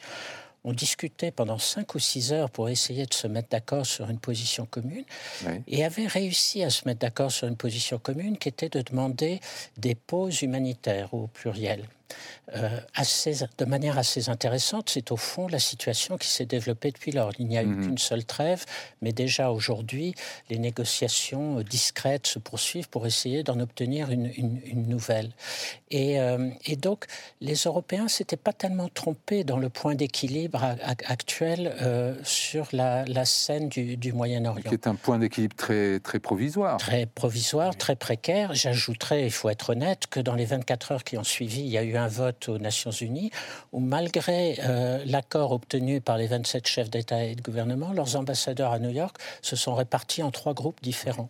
on 0.64 0.72
discutait 0.72 1.30
pendant 1.30 1.58
cinq 1.58 1.94
ou 1.94 1.98
six 1.98 2.32
heures 2.32 2.50
pour 2.50 2.68
essayer 2.68 3.06
de 3.06 3.14
se 3.14 3.26
mettre 3.26 3.48
d'accord 3.50 3.86
sur 3.86 4.10
une 4.10 4.18
position 4.18 4.66
commune 4.66 5.04
et 5.66 5.84
avait 5.84 6.06
réussi 6.06 6.62
à 6.62 6.70
se 6.70 6.86
mettre 6.86 7.00
d'accord 7.00 7.32
sur 7.32 7.48
une 7.48 7.56
position 7.56 7.98
commune 7.98 8.38
qui 8.38 8.48
était 8.48 8.68
de 8.68 8.82
demander 8.82 9.40
des 9.76 9.94
pauses 9.94 10.42
humanitaires 10.42 11.14
au 11.14 11.26
pluriel. 11.28 11.84
Euh, 12.56 12.80
assez, 12.94 13.34
de 13.58 13.64
manière 13.66 13.98
assez 13.98 14.30
intéressante, 14.30 14.88
c'est 14.90 15.12
au 15.12 15.16
fond 15.16 15.48
la 15.48 15.58
situation 15.58 16.16
qui 16.16 16.28
s'est 16.28 16.46
développée 16.46 16.90
depuis 16.90 17.12
lors. 17.12 17.30
Il 17.38 17.46
n'y 17.46 17.58
a 17.58 17.62
eu 17.62 17.66
mhm. 17.66 17.86
qu'une 17.86 17.98
seule 17.98 18.24
trêve, 18.24 18.64
mais 19.02 19.12
déjà 19.12 19.50
aujourd'hui, 19.50 20.14
les 20.48 20.58
négociations 20.58 21.60
discrètes 21.60 22.26
se 22.26 22.38
poursuivent 22.38 22.88
pour 22.88 23.06
essayer 23.06 23.42
d'en 23.42 23.60
obtenir 23.60 24.10
une, 24.10 24.32
nouvelle. 24.88 25.30
Et, 25.90 26.20
euh, 26.20 26.48
et, 26.64 26.76
donc, 26.76 27.04
les 27.40 27.54
Européens 27.54 28.08
s'étaient 28.08 28.36
pas 28.36 28.52
tellement 28.52 28.88
trompés 28.88 29.44
dans 29.44 29.58
le 29.58 29.68
point 29.68 29.94
d'équilibre 29.94 30.76
actuel 31.06 31.74
euh, 31.82 32.14
sur 32.22 32.68
la, 32.72 33.04
scène 33.24 33.68
du, 33.68 34.12
Moyen-Orient. 34.12 34.62
Qui 34.62 34.74
est 34.74 34.86
un 34.86 34.94
point 34.94 35.18
d'équilibre 35.18 35.56
très, 35.56 36.00
très 36.00 36.18
provisoire. 36.18 36.78
Très 36.78 37.04
provisoire, 37.06 37.76
très 37.76 37.96
précaire. 37.96 38.54
J'ajouterais, 38.54 39.24
il 39.24 39.30
faut 39.30 39.50
être 39.50 39.70
honnête, 39.70 40.06
que 40.06 40.20
dans 40.20 40.34
les 40.34 40.46
24 40.46 40.92
heures 40.92 41.04
qui 41.04 41.18
ont 41.18 41.24
suivi, 41.24 41.60
il 41.60 41.68
y 41.68 41.76
a 41.76 41.82
eu 41.82 41.97
un 41.98 42.08
vote 42.08 42.48
aux 42.48 42.58
Nations 42.58 42.90
Unies 42.90 43.30
où, 43.72 43.80
malgré 43.80 44.58
euh, 44.60 45.02
l'accord 45.06 45.52
obtenu 45.52 46.00
par 46.00 46.16
les 46.16 46.26
27 46.26 46.66
chefs 46.66 46.90
d'État 46.90 47.24
et 47.24 47.34
de 47.34 47.42
gouvernement, 47.42 47.92
leurs 47.92 48.16
ambassadeurs 48.16 48.72
à 48.72 48.78
New 48.78 48.90
York 48.90 49.16
se 49.42 49.56
sont 49.56 49.74
répartis 49.74 50.22
en 50.22 50.30
trois 50.30 50.54
groupes 50.54 50.80
différents. 50.82 51.28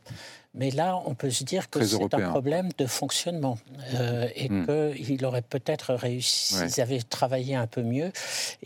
Mais 0.54 0.70
là, 0.70 1.00
on 1.04 1.14
peut 1.14 1.30
se 1.30 1.44
dire 1.44 1.70
que 1.70 1.84
c'est 1.84 2.14
un 2.14 2.30
problème 2.30 2.70
de 2.78 2.86
fonctionnement 2.86 3.58
euh, 3.94 4.28
et 4.34 4.48
hmm. 4.48 4.94
qu'il 4.94 5.24
aurait 5.24 5.42
peut-être 5.42 5.94
réussi 5.94 6.54
s'ils 6.54 6.82
avaient 6.82 7.00
travaillé 7.00 7.54
un 7.54 7.66
peu 7.66 7.82
mieux 7.82 8.10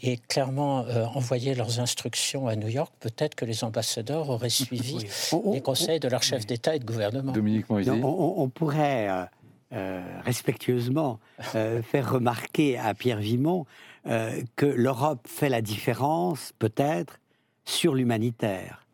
et 0.00 0.16
clairement 0.16 0.86
euh, 0.86 1.04
envoyé 1.06 1.54
leurs 1.54 1.80
instructions 1.80 2.46
à 2.46 2.56
New 2.56 2.68
York. 2.68 2.92
Peut-être 3.00 3.34
que 3.34 3.44
les 3.44 3.64
ambassadeurs 3.64 4.30
auraient 4.30 4.48
suivi 4.64 5.06
les 5.52 5.60
conseils 5.60 6.00
de 6.00 6.08
leurs 6.08 6.22
chefs 6.22 6.46
d'État 6.46 6.76
et 6.76 6.78
de 6.78 6.84
gouvernement. 6.84 7.32
Dominique 7.32 7.68
Moïse. 7.68 7.90
On, 7.90 8.34
on, 8.38 8.48
pourrait 8.48 9.08
euh, 9.10 9.24
respectueusement 9.72 11.20
euh, 11.54 11.82
faire 11.92 12.12
remarquer 12.12 12.78
à 12.78 12.94
Pierre 12.94 13.18
Vimont 13.18 13.66
euh, 14.06 14.42
que 14.56 14.66
l'Europe 14.66 15.26
fait 15.26 15.48
la 15.48 15.62
différence, 15.62 16.52
peut-être, 16.58 17.18
sur 17.64 17.94
l'humanitaire. 17.94 18.86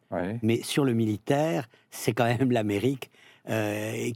Mais 0.43 0.63
sur 0.63 0.87
le 0.87 0.95
militaire, 0.95 1.69
c'est 1.91 2.15
quand 2.15 2.25
même 2.25 2.51
l'Amérique 2.51 3.11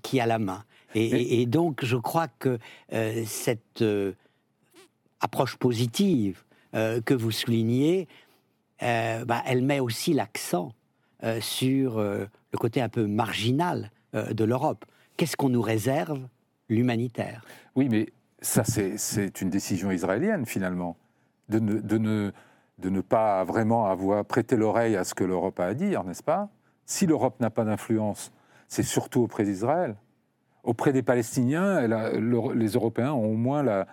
qui 0.02 0.20
a 0.20 0.26
la 0.26 0.38
main. 0.38 0.64
Et, 0.94 1.44
donc, 1.44 1.84
je 1.84 1.98
crois 1.98 2.28
que 2.28 2.58
cette 3.26 3.84
approche 5.20 5.56
positive 5.56 6.44
que 6.72 7.12
vous 7.12 7.30
soulignez, 7.30 8.08
bah, 8.80 9.42
elle 9.44 9.60
met 9.60 9.80
aussi 9.80 10.14
l'accent 10.14 10.72
sur 11.40 11.98
le 12.00 12.58
côté 12.58 12.80
un 12.80 12.88
peu 12.88 13.06
marginal 13.06 13.90
de 14.14 14.44
l'Europe. 14.44 14.86
Qu'est-ce 15.18 15.36
qu'on 15.36 15.50
nous 15.50 15.60
réserve 15.60 16.26
l'humanitaire. 16.68 17.44
Oui, 17.74 17.88
mais 17.90 18.12
ça, 18.40 18.64
c'est 18.64 19.40
une 19.40 19.50
décision 19.50 19.90
israélienne, 19.90 20.46
finalement, 20.46 20.96
de 21.48 21.58
ne, 21.58 21.80
de, 21.80 21.98
ne, 21.98 22.32
de 22.78 22.90
ne 22.90 23.00
pas 23.00 23.44
vraiment 23.44 23.86
avoir 23.86 24.24
prêté 24.24 24.56
l'oreille 24.56 24.96
à 24.96 25.04
ce 25.04 25.14
que 25.14 25.24
l'Europe 25.24 25.60
a 25.60 25.66
à 25.66 25.74
dire, 25.74 26.04
n'est-ce 26.04 26.22
pas? 26.22 26.48
Si 26.86 27.06
l'Europe 27.06 27.40
n'a 27.40 27.50
pas 27.50 27.64
d'influence, 27.64 28.32
c'est 28.68 28.82
surtout 28.82 29.20
auprès 29.22 29.44
d'Israël. 29.44 29.96
Auprès 30.64 30.92
des 30.92 31.02
Palestiniens, 31.02 31.86
les 31.86 32.68
Européens 32.70 33.12
ont 33.12 33.32
au 33.32 33.36
moins 33.36 33.84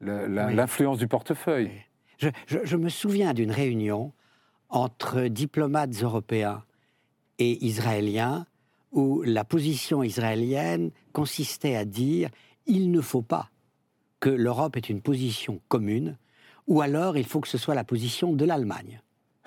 l'influence 0.00 0.98
du 0.98 1.08
portefeuille. 1.08 1.70
Je, 2.18 2.28
je 2.46 2.76
me 2.76 2.88
souviens 2.88 3.32
d'une 3.32 3.52
réunion 3.52 4.12
entre 4.68 5.22
diplomates 5.28 6.02
européens 6.02 6.64
et 7.38 7.64
israéliens 7.64 8.46
où 8.92 9.22
la 9.22 9.44
position 9.44 10.02
israélienne 10.02 10.90
consistait 11.12 11.76
à 11.76 11.84
dire 11.84 12.30
il 12.66 12.90
ne 12.90 13.00
faut 13.00 13.22
pas 13.22 13.50
que 14.20 14.30
l'Europe 14.30 14.76
ait 14.76 14.80
une 14.80 15.00
position 15.00 15.60
commune, 15.68 16.16
ou 16.66 16.80
alors 16.80 17.16
il 17.16 17.24
faut 17.24 17.40
que 17.40 17.48
ce 17.48 17.58
soit 17.58 17.74
la 17.74 17.84
position 17.84 18.32
de 18.32 18.44
l'Allemagne. 18.44 19.00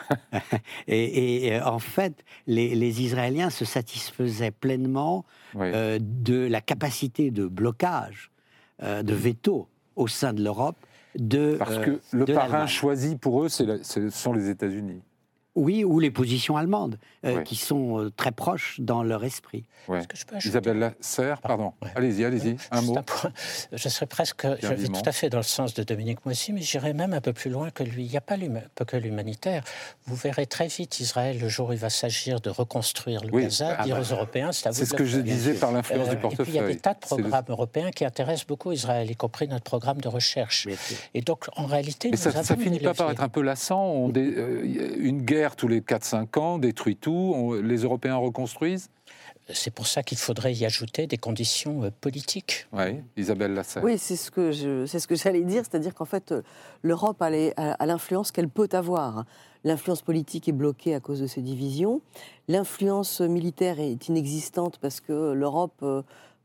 et, 0.87 1.59
en 1.63 1.79
fait, 1.79 2.23
les, 2.47 3.01
Israéliens 3.01 3.49
se 3.49 3.65
satisfaisaient 3.65 4.51
pleinement 4.51 5.25
euh, 5.55 5.99
de 6.01 6.47
la 6.47 6.61
capacité 6.61 7.31
de 7.31 7.45
blocage, 7.47 8.31
euh, 8.81 9.03
de 9.03 9.13
veto 9.13 9.67
au 9.95 10.07
sein 10.07 10.33
de 10.33 10.43
l'Europe. 10.43 10.77
De, 11.15 11.57
Parce 11.59 11.77
que 11.77 11.91
euh, 11.91 11.99
le 12.13 12.25
parrain 12.25 12.67
choisi 12.67 13.17
pour 13.17 13.43
eux, 13.43 13.49
ce 13.49 14.09
sont 14.09 14.33
les 14.33 14.49
États-Unis. 14.49 15.01
Oui, 15.55 15.83
ou 15.83 15.99
les 15.99 16.11
positions 16.11 16.55
allemandes, 16.55 16.97
euh, 17.25 17.41
qui 17.41 17.57
sont 17.57 17.99
euh, 17.99 18.09
très 18.09 18.31
proches 18.31 18.79
dans 18.79 19.03
leur 19.03 19.25
esprit. 19.25 19.65
Isabelle 20.45 20.79
Lasserre, 20.79 21.41
pardon. 21.41 21.73
Allez-y, 21.95 22.23
allez-y, 22.23 22.55
un 22.71 22.81
mot. 22.81 22.95
je 23.73 23.89
serais 23.89 24.05
presque, 24.05 24.47
je 24.61 24.67
vais 24.67 24.87
tout 24.87 25.01
à 25.05 25.11
fait 25.11 25.29
dans 25.29 25.39
le 25.39 25.43
sens 25.43 25.73
de 25.73 25.83
Dominique 25.83 26.25
Moissy, 26.25 26.53
mais 26.53 26.61
j'irais 26.61 26.93
même 26.93 27.13
un 27.13 27.19
peu 27.19 27.33
plus 27.33 27.49
loin 27.49 27.69
que 27.69 27.83
lui. 27.83 28.05
Il 28.05 28.11
n'y 28.11 28.17
a 28.17 28.21
pas 28.21 28.37
que 28.85 28.97
l'humanitaire. 28.97 29.63
Vous 30.05 30.15
verrez 30.15 30.45
très 30.45 30.67
vite 30.67 30.99
Israël, 30.99 31.37
le 31.39 31.49
jour 31.49 31.69
où 31.69 31.73
il 31.73 31.79
va 31.79 31.89
s'agir 31.89 32.39
de 32.39 32.49
reconstruire 32.49 33.23
le 33.23 33.31
Gaza, 33.31 33.75
ah 33.77 33.83
dire 33.83 33.95
bah, 33.95 34.01
aux 34.01 34.13
Européens, 34.13 34.51
c'est 34.53 34.67
à 34.67 34.71
vous 34.71 34.77
C'est 34.77 34.85
ce 34.85 34.93
que 34.93 35.05
je 35.05 35.19
disais 35.19 35.53
par 35.53 35.71
l'influence 35.73 36.09
du 36.09 36.17
portefeuille. 36.17 36.43
Et 36.43 36.49
puis 36.49 36.59
il 36.59 36.61
y 36.61 36.63
a 36.63 36.67
des 36.67 36.79
tas 36.79 36.93
de 36.93 36.99
programmes 36.99 37.45
européens 37.49 37.91
qui 37.91 38.05
intéressent 38.05 38.47
beaucoup 38.47 38.71
Israël, 38.71 39.11
y 39.11 39.15
compris 39.15 39.47
notre 39.49 39.65
programme 39.65 39.99
de 39.99 40.07
recherche. 40.07 40.67
Et 41.13 41.21
donc, 41.21 41.45
en 41.57 41.65
réalité, 41.65 42.09
mais 42.11 42.17
ça, 42.17 42.31
ça 42.43 42.55
finit 42.55 42.79
pas 42.79 42.93
par 42.93 43.11
être 43.11 43.21
un 43.21 43.29
peu 43.29 43.41
lassant. 43.41 43.83
On 43.85 44.11
euh, 44.15 44.97
une 44.99 45.21
guerre 45.23 45.40
tous 45.49 45.67
les 45.67 45.81
4-5 45.81 46.39
ans, 46.39 46.57
détruit 46.59 46.95
tout, 46.95 47.55
les 47.61 47.77
Européens 47.77 48.17
reconstruisent 48.17 48.89
c'est 49.53 49.71
pour 49.71 49.87
ça 49.87 50.03
qu'il 50.03 50.17
faudrait 50.17 50.53
y 50.53 50.65
ajouter 50.65 51.07
des 51.07 51.17
conditions 51.17 51.83
euh, 51.83 51.89
politiques. 52.01 52.67
Oui, 52.71 53.01
Isabelle 53.17 53.53
Lassalle. 53.53 53.83
Oui, 53.83 53.97
c'est 53.97 54.15
ce 54.15 54.31
que 54.31 54.51
je, 54.51 54.85
c'est 54.85 54.99
ce 54.99 55.07
que 55.07 55.15
j'allais 55.15 55.43
dire, 55.43 55.63
c'est-à-dire 55.63 55.93
qu'en 55.93 56.05
fait, 56.05 56.31
euh, 56.31 56.41
l'Europe 56.83 57.21
a, 57.21 57.85
l'influence 57.85 58.31
qu'elle 58.31 58.49
peut 58.49 58.69
avoir. 58.71 59.25
L'influence 59.63 60.01
politique 60.01 60.47
est 60.47 60.53
bloquée 60.53 60.95
à 60.95 60.99
cause 60.99 61.19
de 61.19 61.27
ces 61.27 61.41
divisions. 61.41 62.01
L'influence 62.47 63.21
militaire 63.21 63.79
est 63.79 64.07
inexistante 64.07 64.77
parce 64.79 64.99
que 64.99 65.33
l'Europe, 65.33 65.79
euh, 65.83 66.01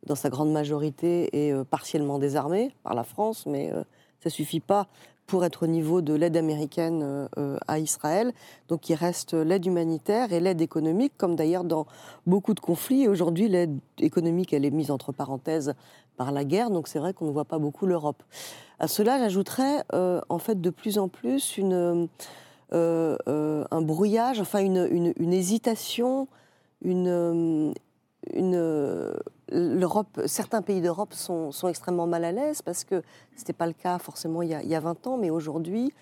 dans 0.06 0.16
sa 0.16 0.28
grande 0.28 0.52
majorité, 0.52 1.48
est 1.48 1.64
partiellement 1.64 2.18
désarmée 2.18 2.72
par 2.82 2.94
la 2.94 3.02
France, 3.02 3.46
mais 3.46 3.72
ça 4.20 4.30
suffit 4.30 4.60
pas 4.60 4.86
pour 5.26 5.44
être 5.44 5.64
au 5.64 5.66
niveau 5.66 6.00
de 6.00 6.14
l'aide 6.14 6.36
américaine 6.36 7.02
euh, 7.02 7.28
euh, 7.38 7.58
à 7.66 7.78
Israël. 7.78 8.32
Donc 8.68 8.88
il 8.88 8.94
reste 8.94 9.34
l'aide 9.34 9.66
humanitaire 9.66 10.32
et 10.32 10.40
l'aide 10.40 10.60
économique, 10.60 11.12
comme 11.16 11.36
d'ailleurs 11.36 11.64
dans 11.64 11.86
beaucoup 12.26 12.54
de 12.54 12.60
conflits. 12.60 13.08
Aujourd'hui, 13.08 13.48
l'aide 13.48 13.78
économique, 13.98 14.52
elle 14.52 14.64
est 14.64 14.70
mise 14.70 14.90
entre 14.90 15.12
parenthèses 15.12 15.74
par 16.16 16.32
la 16.32 16.44
guerre, 16.44 16.70
donc 16.70 16.88
c'est 16.88 16.98
vrai 16.98 17.12
qu'on 17.12 17.26
ne 17.26 17.32
voit 17.32 17.44
pas 17.44 17.58
beaucoup 17.58 17.86
l'Europe. 17.86 18.22
À 18.78 18.88
cela, 18.88 19.18
j'ajouterais 19.18 19.84
euh, 19.92 20.20
en 20.28 20.38
fait 20.38 20.60
de 20.60 20.70
plus 20.70 20.98
en 20.98 21.08
plus 21.08 21.58
une, 21.58 22.08
un 22.72 23.82
brouillage, 23.82 24.40
enfin 24.40 24.60
une, 24.60 25.12
une 25.18 25.32
hésitation, 25.32 26.28
une, 26.82 27.74
une 28.32 29.14
l'Europe, 29.50 30.20
certains 30.26 30.62
pays 30.62 30.80
d'Europe 30.80 31.12
sont, 31.12 31.50
extrêmement 31.68 32.06
mal 32.06 32.24
à 32.24 32.32
l'aise 32.32 32.62
parce 32.62 32.84
que 32.84 33.02
ce 33.34 33.40
n'était 33.40 33.52
pas 33.52 33.66
le 33.66 33.72
cas 33.72 33.98
forcément 33.98 34.42
il 34.42 34.50
y 34.50 34.74
a, 34.74 34.80
20 34.80 35.06
ans, 35.06 35.16
mais 35.18 35.30
aujourd'hui, 35.30 35.92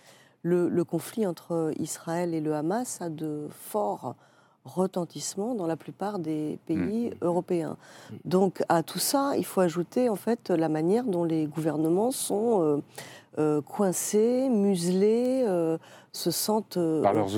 le, 0.43 0.83
conflit 0.85 1.27
entre 1.27 1.73
Israël 1.79 2.35
et 2.35 2.41
le 2.41 2.55
Hamas 2.55 3.01
a 3.01 3.09
de 3.09 3.49
forts 3.51 4.15
retentissements 4.65 5.55
dans 5.55 5.67
la 5.67 5.77
plupart 5.77 6.19
des 6.19 6.59
pays 6.67 7.11
mmh. 7.11 7.15
européens. 7.21 7.77
Donc 8.25 8.63
à 8.71 8.83
tout 8.83 8.99
ça, 8.99 9.33
il 9.37 9.45
faut 9.45 9.61
ajouter 9.61 10.09
en 10.09 10.17
fait 10.17 10.49
la 10.49 10.71
manière 10.71 11.05
dont 11.05 11.25
les 11.25 11.47
gouvernements 11.47 12.11
sont 12.11 12.63
euh, 12.63 12.79
euh, 13.39 13.61
coincés, 13.61 14.49
muselés, 14.49 15.45
euh, 15.47 15.77
se 16.13 16.31
sentent 16.31 16.79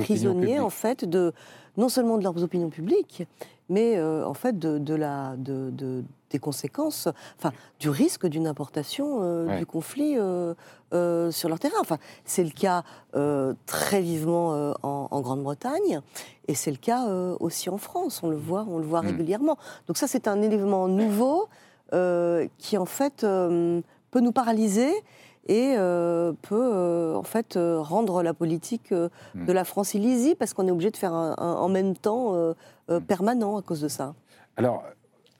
prisonniers 0.02 0.60
en 0.60 0.70
fait 0.70 1.04
de 1.04 1.32
non 1.76 1.88
seulement 1.88 2.16
de 2.16 2.22
leurs 2.22 2.42
opinions 2.42 2.70
publiques, 2.70 3.26
mais 3.68 3.96
euh, 3.96 4.26
en 4.26 4.35
fait 4.35 4.58
de, 4.58 4.94
la, 4.94 5.35
de, 5.37 6.04
des 6.30 6.38
conséquences, 6.38 7.08
enfin 7.38 7.52
du 7.80 7.90
risque 7.90 8.26
d'une 8.26 8.46
importation 8.46 9.18
euh, 9.23 9.58
du 9.58 9.66
conflit 9.66 10.16
euh, 10.18 11.30
sur 11.30 11.49
leur 11.49 11.58
terrain. 11.58 11.78
Enfin, 11.80 11.99
c'est 12.25 12.44
le 12.44 12.50
cas 12.50 12.85
très 13.66 14.00
vivement 14.00 14.75
en, 14.82 15.20
Grande-Bretagne 15.20 16.00
et 16.49 16.54
c'est 16.54 16.70
le 16.70 16.76
cas 16.76 17.06
aussi 17.40 17.68
en 17.70 17.78
France. 17.78 18.20
On 18.23 18.28
le 18.28 18.37
voit, 18.37 18.66
on 18.68 18.78
le 18.78 18.85
voit 18.85 19.02
mm. 19.02 19.06
régulièrement. 19.06 19.58
Donc 19.87 19.96
ça, 19.96 20.06
c'est 20.06 20.28
un 20.28 20.40
élément 20.42 20.88
nouveau 20.88 21.49
qui 22.58 22.78
en 22.78 22.87
fait 22.87 23.20
peut 23.23 24.20
nous 24.20 24.32
paralyser 24.32 24.92
et 25.49 25.76
peut 26.43 27.15
en 27.17 27.23
fait 27.23 27.59
rendre 27.59 28.23
la 28.23 28.35
politique 28.35 28.93
mm. 28.93 29.47
de 29.47 29.53
la 29.53 29.65
France 29.65 29.95
illisible 29.95 30.37
parce 30.37 30.55
qu'on 30.55 30.67
est 30.69 30.71
obligé 30.71 30.91
de 30.91 30.97
faire 30.97 31.12
en 31.12 31.69
même 31.69 31.97
temps 31.97 32.55
euh, 32.88 33.00
permanent 33.00 33.57
à 33.57 33.62
cause 33.62 33.81
de 33.81 33.88
ça 33.88 34.15
Alors, 34.57 34.85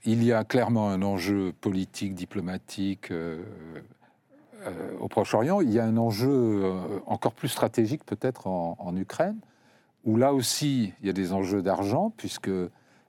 il 0.05 0.25
y 0.25 0.33
a 0.33 0.43
clairement 0.43 0.91
un 0.91 1.01
enjeu 1.03 1.53
politique, 1.61 2.13
diplomatique 2.13 3.13
euh, 3.13 3.45
euh, 4.67 4.99
au 4.99 5.07
Proche-Orient. 5.07 5.61
Il 5.61 5.71
y 5.71 5.79
a 5.79 5.85
un 5.85 5.97
enjeu 5.97 6.73
encore 7.07 7.35
plus 7.35 7.49
stratégique 7.49 8.05
peut-être 8.05 8.49
en, 8.49 8.97
Ukraine, 8.97 9.37
où 10.05 10.17
là 10.17 10.35
aussi 10.35 10.93
il 11.01 11.07
y 11.07 11.11
a 11.11 11.13
des 11.13 11.33
enjeux 11.33 11.63
d'argent, 11.63 12.13
puisque 12.17 12.51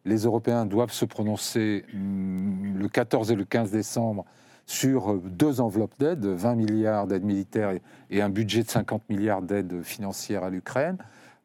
les 0.06 0.18
Européens 0.18 0.68
doivent 0.68 0.94
se 0.94 1.06
prononcer 1.06 1.84
mm, 1.94 2.78
le 2.78 2.88
14 2.90 3.32
et 3.32 3.36
le 3.36 3.46
15 3.46 3.72
décembre 3.72 4.24
sur 4.68 5.16
deux 5.16 5.62
enveloppes 5.62 5.98
d'aide, 5.98 6.26
20 6.26 6.56
milliards 6.56 7.08
d'aides 7.08 7.24
militaires 7.24 7.72
et 8.12 8.22
un 8.22 8.30
budget 8.30 8.64
de 8.64 8.70
50 8.70 9.10
milliards 9.10 9.42
d'aides 9.42 9.82
financières 9.82 10.44
à 10.44 10.50
l'Ukraine. 10.50 10.98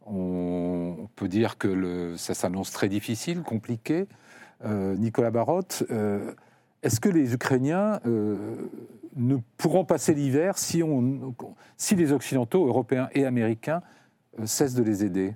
On 0.06 1.08
peut 1.14 1.28
dire 1.28 1.56
que 1.56 2.14
ça 2.16 2.34
s'annonce 2.34 2.72
très 2.72 2.88
difficile, 2.88 3.42
compliqué. 3.42 4.08
Euh, 4.64 4.96
Nicolas 4.96 5.30
Barotte, 5.30 5.84
euh, 5.90 6.32
est-ce 6.82 6.98
que 6.98 7.08
les 7.08 7.32
Ukrainiens 7.32 8.00
euh, 8.06 8.68
ne 9.16 9.36
pourront 9.56 9.84
passer 9.84 10.14
l'hiver 10.14 10.58
si, 10.58 10.82
les 11.96 12.12
Occidentaux, 12.12 12.66
Européens 12.66 13.08
et 13.12 13.24
Américains 13.24 13.82
cessent 14.44 14.74
de 14.74 14.82
les 14.82 15.04
aider? 15.04 15.34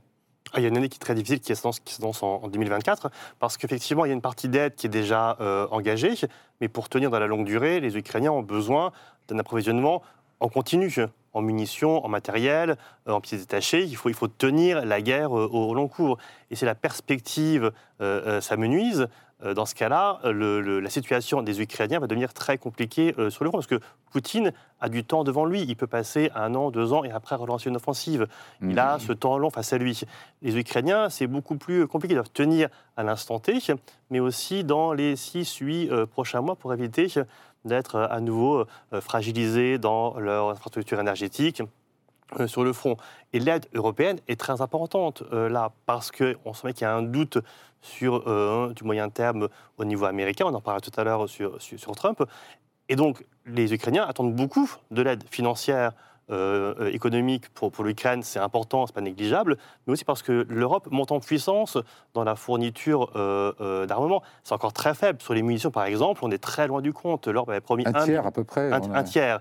Il 0.56 0.62
y 0.62 0.64
a 0.64 0.68
une 0.68 0.76
année 0.76 0.88
qui 0.88 0.96
est 0.96 1.00
très 1.00 1.14
difficile, 1.14 1.40
qui 1.40 1.54
s'annonce 1.54 2.22
en, 2.22 2.42
en 2.42 2.48
2024, 2.48 3.11
parce 3.38 3.56
qu'effectivement, 3.56 4.04
il 4.04 4.09
y 4.09 4.11
a 4.12 4.14
une 4.14 4.20
partie 4.20 4.48
d'aide 4.48 4.74
qui 4.74 4.87
est 4.87 4.90
déjà 4.90 5.37
engagée, 5.70 6.14
mais 6.61 6.68
pour 6.68 6.88
tenir 6.88 7.11
dans 7.11 7.18
la 7.18 7.26
longue 7.26 7.44
durée, 7.44 7.80
les 7.80 7.96
Ukrainiens 7.96 8.32
ont 8.32 8.42
besoin 8.42 8.92
d'un 9.28 9.38
approvisionnement 9.38 10.02
en 10.40 10.48
continu 10.48 10.90
en 11.37 11.42
munitions, 11.42 12.04
en 12.04 12.09
matériel, 12.09 12.76
euh, 13.06 13.12
en 13.12 13.20
pièces 13.20 13.40
détachées. 13.40 13.85
Il 13.85 13.96
faut, 13.96 14.28
tenir 14.28 14.85
la 14.87 15.02
guerre 15.02 15.38
euh, 15.38 15.46
au 15.46 15.74
long 15.74 15.87
cours. 15.87 16.16
Et 16.50 16.56
c'est 16.56 16.64
la 16.64 16.74
perspective 16.74 17.72
euh, 18.00 18.40
s'amenuise. 18.40 19.09
Dans 19.44 19.66
ce 19.66 19.75
cas-là, 19.75 20.20
la 20.25 20.90
situation 20.90 21.42
des 21.42 21.61
Ukrainiens 21.61 21.99
va 21.99 22.07
devenir 22.07 22.33
très 22.33 22.57
compliquée 22.57 23.14
sur 23.29 23.44
le 23.44 23.51
front, 23.51 23.59
parce 23.59 23.66
que 23.66 23.81
Poutine 24.11 24.53
a 24.81 24.88
du 24.88 25.05
temps 25.05 25.25
devant 25.25 25.44
lui. 25.44 25.62
Il 25.62 25.77
peut 25.77 25.87
passer 25.87 26.31
un 26.35 26.55
an, 26.55 26.70
deux 26.70 26.94
ans 26.94 27.05
et 27.05 27.11
après 27.11 27.37
relancer 27.37 27.68
une 27.68 27.77
offensive. 27.77 28.27
Il 28.62 28.79
a 28.79 28.96
mmh. 28.96 29.01
ce 29.01 29.12
temps 29.12 29.37
long 29.37 29.51
face 29.51 29.75
à 29.75 29.79
lui. 29.79 30.01
Les 30.40 30.57
Ukrainiens, 30.57 31.11
c'est 31.11 31.27
beaucoup 31.27 31.57
plus 31.57 31.87
compliqué. 31.87 32.14
Ils 32.14 32.16
doivent 32.16 32.31
tenir 32.31 32.68
à 32.96 33.03
l'instant 33.03 33.38
T, 33.38 33.59
mais 34.11 34.20
aussi 34.20 34.64
dans 34.64 34.94
les 34.94 35.16
six, 35.16 35.55
huit 35.57 35.90
prochains 36.07 36.40
mois 36.40 36.57
pour 36.57 36.72
éviter 36.72 37.09
d'être 37.66 37.96
euh, 37.96 38.07
à 38.09 38.20
nouveau 38.20 38.64
euh, 38.92 39.01
fragilisés 39.01 39.79
dans 39.79 40.18
leur 40.18 40.51
infrastructure 40.51 40.99
énergétique 41.01 41.62
euh, 42.38 42.46
sur 42.46 42.64
le 42.64 42.72
front. 42.72 42.96
Et 43.32 43.40
l'aide 43.40 43.66
européenne 43.74 44.18
est 44.28 44.38
très 44.38 44.60
importante 44.60 45.22
là, 45.30 45.72
parce 45.86 46.10
qu'on 46.10 46.54
sent 46.54 46.72
qu'il 46.72 46.82
y 46.82 46.84
a 46.84 46.94
un 46.94 47.02
doute 47.02 47.38
sur 47.82 48.24
du 48.74 48.82
moyen 48.82 49.10
terme 49.10 49.48
au 49.78 49.84
niveau 49.84 50.06
américain, 50.06 50.46
on 50.46 50.54
en 50.54 50.60
parlait 50.60 50.80
tout 50.80 50.98
à 50.98 51.04
l'heure 51.04 51.28
sur, 51.28 51.58
Trump. 51.94 52.24
Et 52.88 52.96
donc, 52.96 53.24
les 53.44 53.72
Ukrainiens 53.72 54.04
attendent 54.04 54.34
beaucoup 54.34 54.70
de 54.90 55.02
l'aide 55.02 55.22
financière 55.30 55.92
euh, 56.28 56.74
euh, 56.80 56.90
économique 56.92 57.48
pour, 57.50 57.70
pour 57.70 57.84
l'Ukraine, 57.84 58.24
c'est 58.24 58.40
important, 58.40 58.84
c'est 58.88 58.92
pas 58.92 59.00
négligeable, 59.00 59.56
mais 59.86 59.92
aussi 59.92 60.04
parce 60.04 60.22
que 60.22 60.44
l'Europe 60.48 60.88
monte 60.90 61.12
en 61.12 61.20
puissance 61.20 61.78
dans 62.14 62.24
la 62.24 62.34
fourniture 62.34 63.12
euh, 63.14 63.86
d'armement. 63.86 64.22
C'est 64.42 64.52
encore 64.52 64.72
très 64.72 64.94
faible. 64.94 65.22
Sur 65.22 65.34
les 65.34 65.42
munitions, 65.42 65.70
par 65.70 65.84
exemple, 65.84 66.22
on 66.24 66.30
est 66.32 66.42
très 66.42 66.66
loin 66.66 66.82
du 66.82 66.92
compte. 66.92 67.28
L'Europe 67.28 67.48
avait 67.50 67.60
promis 67.60 67.84
un, 67.86 67.92
tiers 68.04 68.26
à 68.26 68.32
peu 68.32 68.42
près. 68.42 68.72
Un, 68.72 69.04
tiers. 69.04 69.40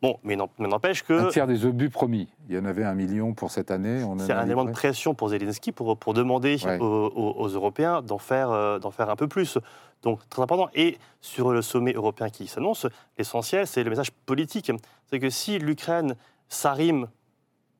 Bon, 0.00 0.18
mais 0.24 0.36
n'empêche 0.58 1.02
que. 1.02 1.26
Un 1.26 1.28
tiers 1.28 1.46
des 1.46 1.66
obus 1.66 1.90
promis. 1.90 2.28
Il 2.48 2.56
y 2.56 2.58
en 2.58 2.64
avait 2.64 2.84
un 2.84 2.94
million 2.94 3.34
pour 3.34 3.50
cette 3.50 3.70
année. 3.70 4.02
C'est 4.20 4.32
un 4.32 4.46
élément 4.46 4.64
de 4.64 4.70
pression 4.70 5.14
pour 5.14 5.28
Zelensky 5.28 5.70
pour, 5.70 5.98
pour 5.98 6.14
demander 6.14 6.56
aux, 6.80 7.48
Européens 7.48 8.00
d'en 8.00 8.16
faire, 8.16 8.80
d'en 8.80 8.90
faire 8.90 9.10
un 9.10 9.16
peu 9.16 9.28
plus. 9.28 9.58
Donc, 10.02 10.28
très 10.28 10.42
important. 10.42 10.68
Et 10.74 10.98
sur 11.20 11.52
le 11.52 11.62
sommet 11.62 11.92
européen 11.92 12.28
qui 12.28 12.46
s'annonce, 12.46 12.86
l'essentiel, 13.18 13.66
c'est 13.66 13.84
le 13.84 13.90
message 13.90 14.10
politique. 14.10 14.70
C'est 15.10 15.18
que 15.18 15.30
si 15.30 15.58
l'Ukraine 15.58 16.16
s'arrime 16.48 17.08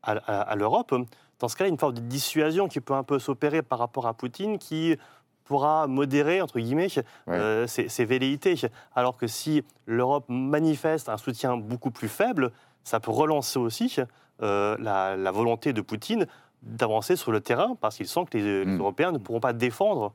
à, 0.02 0.56
l'Europe, 0.56 0.94
dans 1.38 1.48
ce 1.48 1.56
cas-là, 1.56 1.68
il 1.68 1.70
y 1.70 1.72
a 1.72 1.74
une 1.74 1.78
forme 1.78 1.94
de 1.94 2.00
dissuasion 2.00 2.68
qui 2.68 2.80
peut 2.80 2.94
un 2.94 3.04
peu 3.04 3.18
s'opérer 3.18 3.62
par 3.62 3.78
rapport 3.78 4.06
à 4.06 4.14
Poutine, 4.14 4.58
qui 4.58 4.96
pourra 5.44 5.86
modérer, 5.86 6.40
entre 6.40 6.58
guillemets, 6.58 6.88
euh, 7.28 7.66
ses, 7.66 8.04
velléités. 8.04 8.54
Alors 8.94 9.16
que 9.16 9.26
si 9.26 9.64
l'Europe 9.86 10.24
manifeste 10.28 11.08
un 11.08 11.16
soutien 11.16 11.56
beaucoup 11.56 11.90
plus 11.90 12.08
faible, 12.08 12.52
ça 12.84 13.00
peut 13.00 13.10
relancer 13.10 13.58
aussi 13.58 13.96
euh, 14.42 14.76
la, 14.78 15.30
volonté 15.30 15.72
de 15.72 15.80
Poutine 15.80 16.26
d'avancer 16.62 17.16
sur 17.16 17.32
le 17.32 17.40
terrain, 17.40 17.76
parce 17.80 17.96
qu'il 17.96 18.06
sent 18.06 18.24
que 18.30 18.38
les, 18.38 18.64
hmm. 18.64 18.78
Européens 18.78 19.12
ne 19.12 19.18
pourront 19.18 19.40
pas 19.40 19.52
défendre 19.52 20.12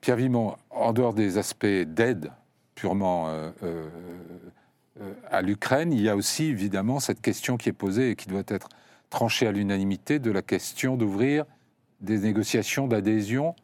Pierre 0.00 0.16
Vimont, 0.16 0.56
en 0.70 0.92
dehors 0.92 1.14
des 1.14 1.38
aspects 1.38 1.66
d'aide 1.66 2.30
purement 2.74 3.28
euh, 3.28 3.50
euh, 3.62 3.88
à 5.30 5.42
l'Ukraine, 5.42 5.92
il 5.92 6.00
y 6.00 6.08
a 6.08 6.16
aussi 6.16 6.44
évidemment 6.44 7.00
cette 7.00 7.20
question 7.20 7.56
qui 7.56 7.68
est 7.68 7.74
posée 7.74 8.10
et 8.10 8.16
qui 8.16 8.28
doit 8.28 8.42
être 8.48 8.68
tranché 9.10 9.46
à 9.46 9.52
l'unanimité 9.52 10.18
de 10.18 10.30
la 10.30 10.42
question 10.42 10.96
d'ouvrir 10.96 11.44
des 12.00 12.18
négociations 12.18 12.86
d'adhésion, 12.86 13.54